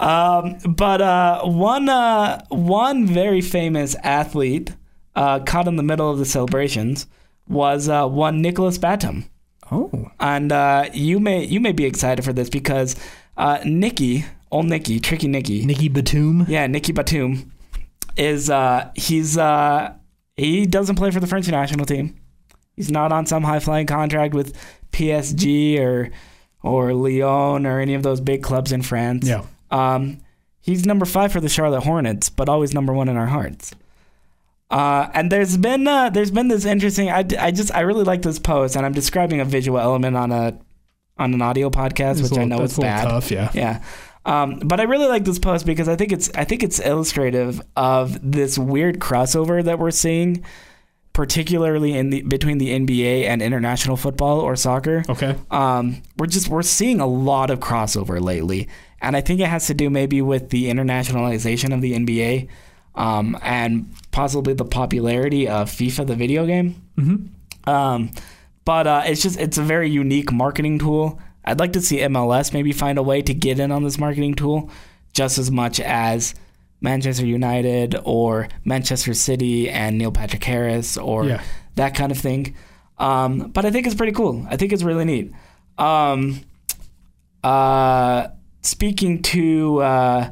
Um, 0.00 0.56
but 0.66 1.02
uh, 1.02 1.42
one 1.42 1.88
uh, 1.90 2.42
one 2.48 3.06
very 3.06 3.42
famous 3.42 3.94
athlete 4.02 4.74
uh, 5.14 5.40
caught 5.40 5.68
in 5.68 5.76
the 5.76 5.82
middle 5.82 6.10
of 6.10 6.18
the 6.18 6.24
celebrations 6.24 7.06
was 7.48 7.88
uh, 7.88 8.08
one 8.08 8.40
Nicolas 8.40 8.78
Batum. 8.78 9.26
Oh, 9.70 10.10
and 10.18 10.50
uh, 10.52 10.88
you 10.94 11.20
may 11.20 11.44
you 11.44 11.60
may 11.60 11.72
be 11.72 11.84
excited 11.84 12.24
for 12.24 12.32
this 12.32 12.48
because 12.48 12.96
uh, 13.36 13.58
Nikki, 13.64 14.24
old 14.50 14.66
Nikki, 14.66 15.00
tricky 15.00 15.28
Nikki, 15.28 15.66
Nikki 15.66 15.88
Batum. 15.88 16.46
yeah, 16.48 16.66
Nikki 16.66 16.92
Batum, 16.92 17.52
is 18.16 18.48
uh, 18.48 18.90
he's 18.94 19.36
uh, 19.36 19.94
he 20.34 20.64
doesn't 20.64 20.96
play 20.96 21.10
for 21.10 21.20
the 21.20 21.26
French 21.26 21.46
national 21.48 21.84
team. 21.84 22.16
He's 22.80 22.90
not 22.90 23.12
on 23.12 23.26
some 23.26 23.42
high 23.42 23.60
flying 23.60 23.86
contract 23.86 24.32
with 24.32 24.56
PSG 24.92 25.78
or 25.78 26.10
or 26.62 26.94
Lyon 26.94 27.66
or 27.66 27.78
any 27.78 27.92
of 27.94 28.02
those 28.02 28.20
big 28.20 28.42
clubs 28.42 28.72
in 28.72 28.80
France. 28.80 29.26
Yeah. 29.28 29.44
Um, 29.70 30.18
he's 30.62 30.86
number 30.86 31.04
five 31.04 31.30
for 31.30 31.40
the 31.40 31.48
Charlotte 31.50 31.82
Hornets, 31.82 32.30
but 32.30 32.48
always 32.48 32.72
number 32.72 32.92
one 32.94 33.08
in 33.08 33.16
our 33.18 33.26
hearts. 33.26 33.72
Uh, 34.70 35.08
and 35.14 35.30
there's 35.32 35.56
been 35.56 35.86
uh, 35.86 36.10
there's 36.10 36.30
been 36.30 36.48
this 36.48 36.64
interesting. 36.64 37.10
I, 37.10 37.24
I 37.38 37.50
just 37.50 37.74
I 37.74 37.80
really 37.80 38.04
like 38.04 38.22
this 38.22 38.38
post, 38.38 38.76
and 38.76 38.86
I'm 38.86 38.92
describing 38.92 39.40
a 39.40 39.44
visual 39.44 39.78
element 39.78 40.16
on 40.16 40.30
a 40.32 40.58
on 41.18 41.34
an 41.34 41.42
audio 41.42 41.70
podcast, 41.70 42.20
It's 42.20 42.22
which 42.22 42.32
a 42.32 42.34
I 42.40 42.44
little- 42.44 42.58
know 42.60 42.64
is 42.64 42.78
bad. 42.78 43.04
tough, 43.04 43.30
yeah. 43.30 43.50
Yeah. 43.52 43.82
Um, 44.24 44.60
but 44.64 44.80
I 44.80 44.84
really 44.84 45.06
like 45.08 45.24
this 45.24 45.38
post 45.38 45.66
because 45.66 45.88
I 45.88 45.96
think 45.96 46.12
it's 46.12 46.30
I 46.34 46.44
think 46.44 46.62
it's 46.62 46.78
illustrative 46.78 47.60
of 47.76 48.18
this 48.22 48.58
weird 48.58 49.00
crossover 49.00 49.64
that 49.64 49.78
we're 49.78 49.90
seeing, 49.90 50.44
particularly 51.20 51.92
in 51.92 52.08
the 52.08 52.22
between 52.22 52.56
the 52.56 52.70
NBA 52.70 53.24
and 53.24 53.42
international 53.42 53.98
football 53.98 54.40
or 54.40 54.56
soccer. 54.56 55.04
Okay. 55.06 55.36
Um, 55.50 56.00
we're 56.16 56.24
just 56.24 56.48
we're 56.48 56.62
seeing 56.62 56.98
a 56.98 57.06
lot 57.06 57.50
of 57.50 57.60
crossover 57.60 58.18
lately, 58.22 58.70
and 59.02 59.14
I 59.14 59.20
think 59.20 59.38
it 59.40 59.46
has 59.46 59.66
to 59.66 59.74
do 59.74 59.90
maybe 59.90 60.22
with 60.22 60.48
the 60.48 60.70
internationalization 60.70 61.74
of 61.74 61.82
the 61.82 61.92
NBA, 61.92 62.48
um, 62.94 63.38
and 63.42 63.92
possibly 64.12 64.54
the 64.54 64.64
popularity 64.64 65.46
of 65.46 65.68
FIFA, 65.68 66.06
the 66.06 66.14
video 66.14 66.46
game. 66.46 66.80
Mm-hmm. 66.96 67.68
Um, 67.68 68.12
but 68.64 68.86
uh, 68.86 69.02
it's 69.04 69.20
just 69.20 69.38
it's 69.38 69.58
a 69.58 69.62
very 69.62 69.90
unique 69.90 70.32
marketing 70.32 70.78
tool. 70.78 71.20
I'd 71.44 71.60
like 71.60 71.74
to 71.74 71.82
see 71.82 71.98
MLS 71.98 72.54
maybe 72.54 72.72
find 72.72 72.96
a 72.96 73.02
way 73.02 73.20
to 73.20 73.34
get 73.34 73.60
in 73.60 73.70
on 73.70 73.84
this 73.84 73.98
marketing 73.98 74.36
tool, 74.36 74.70
just 75.12 75.36
as 75.36 75.50
much 75.50 75.80
as 75.80 76.34
Manchester 76.80 77.26
United 77.26 77.94
or 78.04 78.48
Manchester 78.64 79.14
City 79.14 79.68
and 79.68 79.98
Neil 79.98 80.12
Patrick 80.12 80.42
Harris 80.44 80.96
or 80.96 81.24
Yeah. 81.26 81.42
that 81.76 81.94
kind 81.94 82.10
of 82.12 82.18
thing. 82.18 82.54
Um, 82.98 83.50
but 83.52 83.64
I 83.64 83.70
think 83.70 83.86
it's 83.86 83.94
pretty 83.94 84.12
cool. 84.12 84.46
I 84.50 84.56
think 84.56 84.72
it's 84.72 84.82
really 84.82 85.04
neat. 85.04 85.32
Um, 85.78 86.40
uh, 87.42 88.28
speaking 88.62 89.22
to 89.22 89.78
uh, 89.80 90.30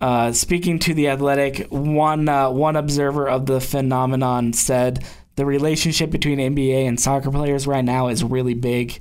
uh, 0.00 0.32
speaking 0.32 0.78
to 0.80 0.94
the 0.94 1.08
Athletic, 1.08 1.68
one 1.70 2.28
uh, 2.28 2.50
one 2.50 2.76
observer 2.76 3.28
of 3.28 3.46
the 3.46 3.60
phenomenon 3.60 4.52
said 4.52 5.04
the 5.36 5.46
relationship 5.46 6.10
between 6.10 6.38
NBA 6.38 6.86
and 6.86 7.00
soccer 7.00 7.30
players 7.30 7.66
right 7.66 7.84
now 7.84 8.08
is 8.08 8.22
really 8.22 8.54
big. 8.54 9.00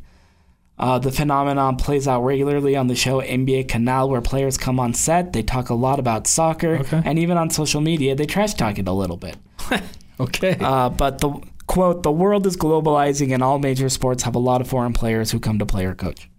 Uh, 0.77 0.99
the 0.99 1.11
phenomenon 1.11 1.77
plays 1.77 2.05
out 2.07 2.21
regularly 2.21 2.75
on 2.75 2.87
the 2.87 2.95
show 2.95 3.21
NBA 3.21 3.69
Canal, 3.69 4.09
where 4.09 4.19
players 4.21 4.57
come 4.57 4.79
on 4.79 4.93
set. 4.93 5.31
They 5.31 5.41
talk 5.43 5.69
a 5.69 5.73
lot 5.73 5.99
about 5.99 6.27
soccer, 6.27 6.77
Okay. 6.79 7.01
and 7.05 7.17
even 7.17 7.37
on 7.37 7.49
social 7.49 7.79
media, 7.79 8.13
they 8.15 8.25
trash 8.25 8.53
talk 8.55 8.77
it 8.77 8.87
a 8.87 8.91
little 8.93 9.17
bit. 9.17 9.37
Okay. 10.17 10.55
Uh, 10.61 10.87
but 10.89 11.19
the 11.19 11.29
quote: 11.67 12.03
"The 12.03 12.11
world 12.11 12.47
is 12.47 12.55
globalizing, 12.55 13.33
and 13.33 13.43
all 13.43 13.59
major 13.59 13.89
sports 13.89 14.23
have 14.23 14.33
a 14.33 14.39
lot 14.39 14.61
of 14.61 14.67
foreign 14.69 14.93
players 14.93 15.31
who 15.31 15.41
come 15.41 15.59
to 15.59 15.65
play 15.65 15.85
or 15.85 15.93
coach." 15.93 16.29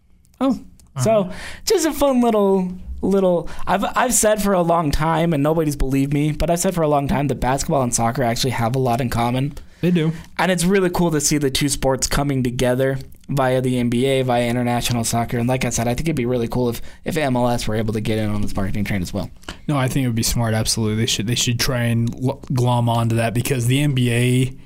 oh. 0.41 0.61
So 1.03 1.31
just 1.67 1.85
a 1.85 1.93
fun 1.93 2.23
little 2.23 2.73
little. 3.03 3.51
I've 3.67 3.85
I've 3.95 4.15
said 4.15 4.43
for 4.43 4.55
a 4.55 4.63
long 4.63 4.91
time, 4.91 5.35
and 5.35 5.43
nobody's 5.43 5.77
believed 5.77 6.15
me, 6.15 6.33
but 6.33 6.49
I've 6.49 6.61
said 6.61 6.75
for 6.75 6.81
a 6.81 6.89
long 6.89 7.07
time 7.07 7.29
that 7.29 7.35
basketball 7.35 7.83
and 7.83 7.95
soccer 7.95 8.23
actually 8.23 8.53
have 8.53 8.75
a 8.75 8.79
lot 8.79 9.03
in 9.03 9.11
common, 9.11 9.53
They 9.81 9.91
do. 9.91 10.13
and 10.39 10.51
it's 10.51 10.65
really 10.65 10.91
cool 10.91 11.11
to 11.11 11.21
see 11.21 11.39
the 11.39 11.51
two 11.51 11.69
sports 11.69 12.07
coming 12.07 12.43
together 12.43 12.99
via 13.29 13.61
the 13.61 13.75
NBA, 13.75 14.25
via 14.25 14.49
international 14.49 15.05
soccer. 15.05 15.37
And 15.39 15.49
like 15.49 15.65
I 15.65 15.71
said, 15.71 15.87
I 15.89 15.95
think 15.95 16.09
it'd 16.09 16.17
be 16.17 16.27
really 16.27 16.49
cool 16.49 16.69
if 16.71 16.81
if 17.05 17.17
MLS 17.17 17.67
were 17.69 17.75
able 17.75 17.93
to 17.95 18.01
get 18.01 18.19
in 18.19 18.31
on 18.31 18.41
this 18.43 18.55
marketing 18.57 18.85
train 18.85 19.03
as 19.03 19.13
well. 19.13 19.31
No, 19.69 19.77
I 19.77 19.89
think 19.89 20.05
it 20.05 20.09
would 20.09 20.17
be 20.17 20.23
smart. 20.23 20.55
Absolutely, 20.55 20.97
they 20.97 21.07
should. 21.07 21.27
They 21.27 21.35
should 21.35 21.59
try 21.61 21.83
and 21.85 22.11
glom 22.55 22.89
onto 22.89 23.17
that 23.17 23.35
because 23.35 23.67
the 23.67 23.85
NBA, 23.87 24.59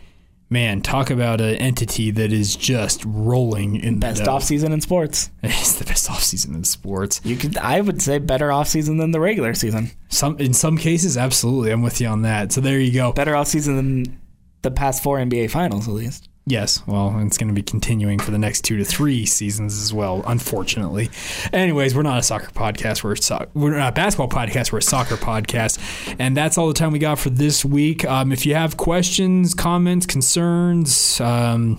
man, 0.50 0.82
talk 0.82 1.10
about 1.10 1.40
an 1.40 1.56
entity 1.56 2.10
that 2.12 2.32
is 2.32 2.54
just 2.54 3.02
rolling 3.06 3.76
in 3.76 3.98
Best 3.98 4.24
the, 4.24 4.30
off 4.30 4.42
season 4.44 4.72
in 4.72 4.80
sports. 4.80 5.30
It's 5.42 5.74
the 5.74 5.84
best 5.86 6.08
offseason 6.08 6.54
in 6.54 6.64
sports. 6.64 7.20
You 7.24 7.36
could, 7.36 7.56
I 7.56 7.80
would 7.80 8.02
say, 8.02 8.18
better 8.18 8.52
off 8.52 8.68
season 8.68 8.98
than 8.98 9.10
the 9.10 9.20
regular 9.20 9.54
season. 9.54 9.90
Some 10.08 10.36
in 10.38 10.52
some 10.52 10.76
cases, 10.76 11.16
absolutely, 11.16 11.72
I'm 11.72 11.82
with 11.82 12.00
you 12.00 12.08
on 12.08 12.22
that. 12.22 12.52
So 12.52 12.60
there 12.60 12.78
you 12.78 12.92
go. 12.92 13.12
Better 13.12 13.34
off 13.34 13.48
season 13.48 13.76
than 13.76 14.20
the 14.62 14.70
past 14.70 15.02
four 15.02 15.18
NBA 15.18 15.50
finals, 15.50 15.88
at 15.88 15.94
least. 15.94 16.28
Yes, 16.46 16.84
well, 16.86 17.16
it's 17.20 17.38
going 17.38 17.48
to 17.48 17.54
be 17.54 17.62
continuing 17.62 18.18
for 18.18 18.30
the 18.32 18.38
next 18.38 18.62
two 18.62 18.76
to 18.78 18.84
three 18.84 19.24
seasons 19.24 19.80
as 19.80 19.92
well. 19.92 20.24
Unfortunately, 20.26 21.08
anyways, 21.52 21.94
we're 21.94 22.02
not 22.02 22.18
a 22.18 22.22
soccer 22.22 22.50
podcast. 22.50 23.04
We're 23.04 23.14
so- 23.16 23.46
we're 23.54 23.76
not 23.76 23.90
a 23.90 23.92
basketball 23.92 24.28
podcast. 24.28 24.72
We're 24.72 24.78
a 24.78 24.82
soccer 24.82 25.16
podcast, 25.16 25.78
and 26.18 26.36
that's 26.36 26.58
all 26.58 26.66
the 26.66 26.74
time 26.74 26.90
we 26.92 26.98
got 26.98 27.18
for 27.20 27.30
this 27.30 27.64
week. 27.64 28.04
Um, 28.04 28.32
if 28.32 28.46
you 28.46 28.54
have 28.54 28.76
questions, 28.76 29.54
comments, 29.54 30.06
concerns, 30.06 31.20
um, 31.20 31.78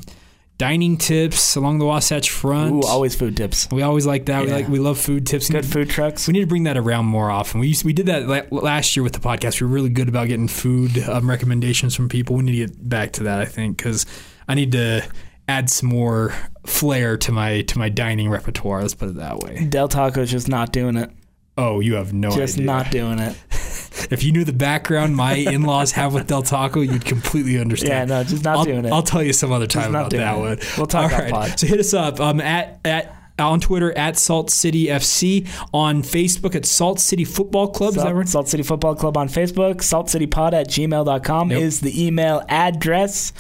dining 0.62 0.96
tips 0.96 1.56
along 1.56 1.80
the 1.80 1.86
Wasatch 1.86 2.30
Front, 2.30 2.86
Ooh, 2.86 2.88
always 2.88 3.16
food 3.16 3.36
tips. 3.36 3.68
we 3.72 3.82
always 3.82 4.06
like 4.06 4.28
that. 4.28 4.46
We 4.46 4.52
like 4.52 4.68
we 4.68 4.78
love 4.78 5.00
food 5.00 5.26
tips. 5.26 5.50
Good 5.50 5.66
food 5.66 5.90
trucks. 5.90 6.28
We 6.28 6.34
need 6.34 6.42
to 6.42 6.46
bring 6.46 6.66
that 6.66 6.78
around 6.78 7.06
more 7.08 7.32
often. 7.32 7.60
We 7.60 7.70
used 7.70 7.84
we 7.84 7.94
did 7.94 8.06
that 8.06 8.54
last 8.54 8.96
year 8.96 9.02
with 9.02 9.14
the 9.14 9.20
podcast. 9.20 9.60
We 9.60 9.66
were 9.66 9.74
really 9.74 9.90
good 9.90 10.08
about 10.08 10.28
getting 10.28 10.48
food 10.48 11.00
um, 11.10 11.28
recommendations 11.28 11.96
from 11.96 12.10
people. 12.10 12.36
We 12.36 12.44
need 12.44 12.52
to 12.52 12.68
get 12.68 12.90
back 12.90 13.14
to 13.14 13.24
that. 13.24 13.40
I 13.40 13.46
think 13.46 13.78
because 13.78 14.06
I 14.48 14.54
need 14.54 14.72
to 14.74 15.04
add 15.48 15.72
some 15.72 15.90
more 15.90 16.32
flair 16.68 17.18
to 17.18 17.32
my 17.32 17.64
to 17.64 17.80
my 17.80 17.90
dining 17.90 18.30
repertoire. 18.30 18.84
Let's 18.84 18.94
put 18.94 19.10
it 19.10 19.16
that 19.16 19.40
way. 19.40 19.66
Del 19.66 19.88
Taco's 19.88 20.30
just 20.30 20.48
not 20.48 20.72
doing 20.72 20.96
it. 20.96 21.10
Oh, 21.58 21.80
you 21.80 21.96
have 21.96 22.14
no 22.14 22.28
idea. 22.28 22.40
Just 22.40 22.58
idea. 22.58 22.66
not 22.68 22.92
doing 22.92 23.18
it. 23.18 23.36
If 24.10 24.24
you 24.24 24.32
knew 24.32 24.44
the 24.44 24.54
background 24.54 25.16
my 25.16 25.34
in 25.54 25.64
laws 25.64 25.92
have 25.94 26.14
with 26.14 26.28
Del 26.28 26.44
Taco, 26.44 26.82
you'd 26.82 27.06
completely 27.06 27.60
understand. 27.60 28.10
Yeah, 28.10 28.18
no, 28.18 28.24
just 28.24 28.44
not 28.44 28.58
I'll, 28.60 28.66
doing 28.66 28.86
it. 28.86 28.92
I'll 28.92 29.04
tell 29.04 29.22
you 29.24 29.34
some 29.34 29.52
other 29.52 29.68
time 29.68 29.90
about 29.90 30.12
that 30.12 30.36
it. 30.36 30.40
one. 30.40 30.60
We'll 30.78 30.88
talk 30.88 31.12
All 31.12 31.22
off 31.22 31.30
pod. 31.30 31.60
So 31.60 31.68
hit 31.68 31.80
us 31.80 31.94
up 31.94 32.20
um, 32.20 32.40
at 32.40 32.80
at 32.86 33.16
on 33.40 33.60
Twitter 33.60 33.96
at 33.98 34.18
Salt 34.18 34.50
City 34.50 34.86
FC, 34.86 35.48
on 35.74 36.04
Facebook 36.04 36.56
at 36.56 36.66
Salt 36.66 37.00
City 37.00 37.26
Football 37.26 37.70
Club. 37.70 37.90
Is 37.92 37.96
that 37.96 38.02
Salt, 38.04 38.16
right? 38.16 38.30
Salt 38.30 38.48
City 38.50 38.64
Football 38.64 38.96
Club 38.96 39.18
on 39.18 39.28
Facebook. 39.28 39.78
SaltCityPod 39.78 40.54
at 40.54 40.68
gmail.com 40.68 41.52
Yep. 41.52 41.60
is 41.60 41.82
the 41.82 42.06
email 42.06 42.44
address. 42.48 43.34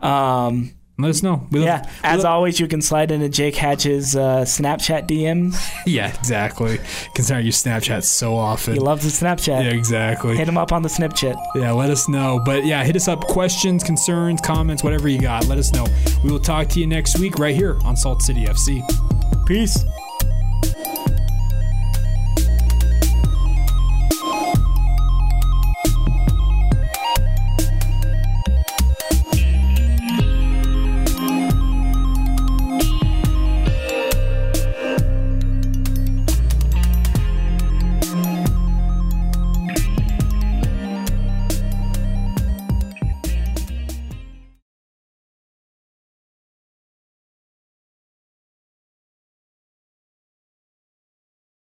Um, 0.00 0.72
Let 1.02 1.10
us 1.10 1.22
know. 1.22 1.46
We 1.50 1.64
yeah, 1.64 1.88
as 2.02 2.18
love- 2.18 2.26
always, 2.32 2.58
you 2.60 2.66
can 2.68 2.80
slide 2.80 3.10
into 3.10 3.28
Jake 3.28 3.56
Hatch's 3.56 4.16
uh, 4.16 4.42
Snapchat 4.42 5.06
DM. 5.08 5.54
Yeah, 5.86 6.08
exactly. 6.16 6.78
Considering 7.14 7.44
you 7.44 7.50
Snapchat 7.52 8.04
so 8.04 8.36
often. 8.36 8.74
He 8.74 8.78
loves 8.80 9.02
the 9.02 9.10
Snapchat. 9.26 9.64
yeah, 9.64 9.70
exactly. 9.70 10.36
Hit 10.36 10.46
him 10.48 10.56
up 10.56 10.70
on 10.72 10.82
the 10.82 10.88
Snapchat. 10.88 11.34
Yeah, 11.56 11.72
let 11.72 11.90
us 11.90 12.08
know. 12.08 12.40
But 12.44 12.64
yeah, 12.64 12.84
hit 12.84 12.94
us 12.94 13.08
up. 13.08 13.26
Questions, 13.26 13.82
concerns, 13.82 14.40
comments, 14.40 14.84
whatever 14.84 15.08
you 15.08 15.20
got. 15.20 15.46
Let 15.48 15.58
us 15.58 15.72
know. 15.72 15.86
We 16.22 16.30
will 16.30 16.38
talk 16.40 16.68
to 16.68 16.80
you 16.80 16.86
next 16.86 17.18
week 17.18 17.38
right 17.40 17.54
here 17.56 17.78
on 17.84 17.96
Salt 17.96 18.22
City 18.22 18.44
FC. 18.44 18.80
Peace. 19.44 19.84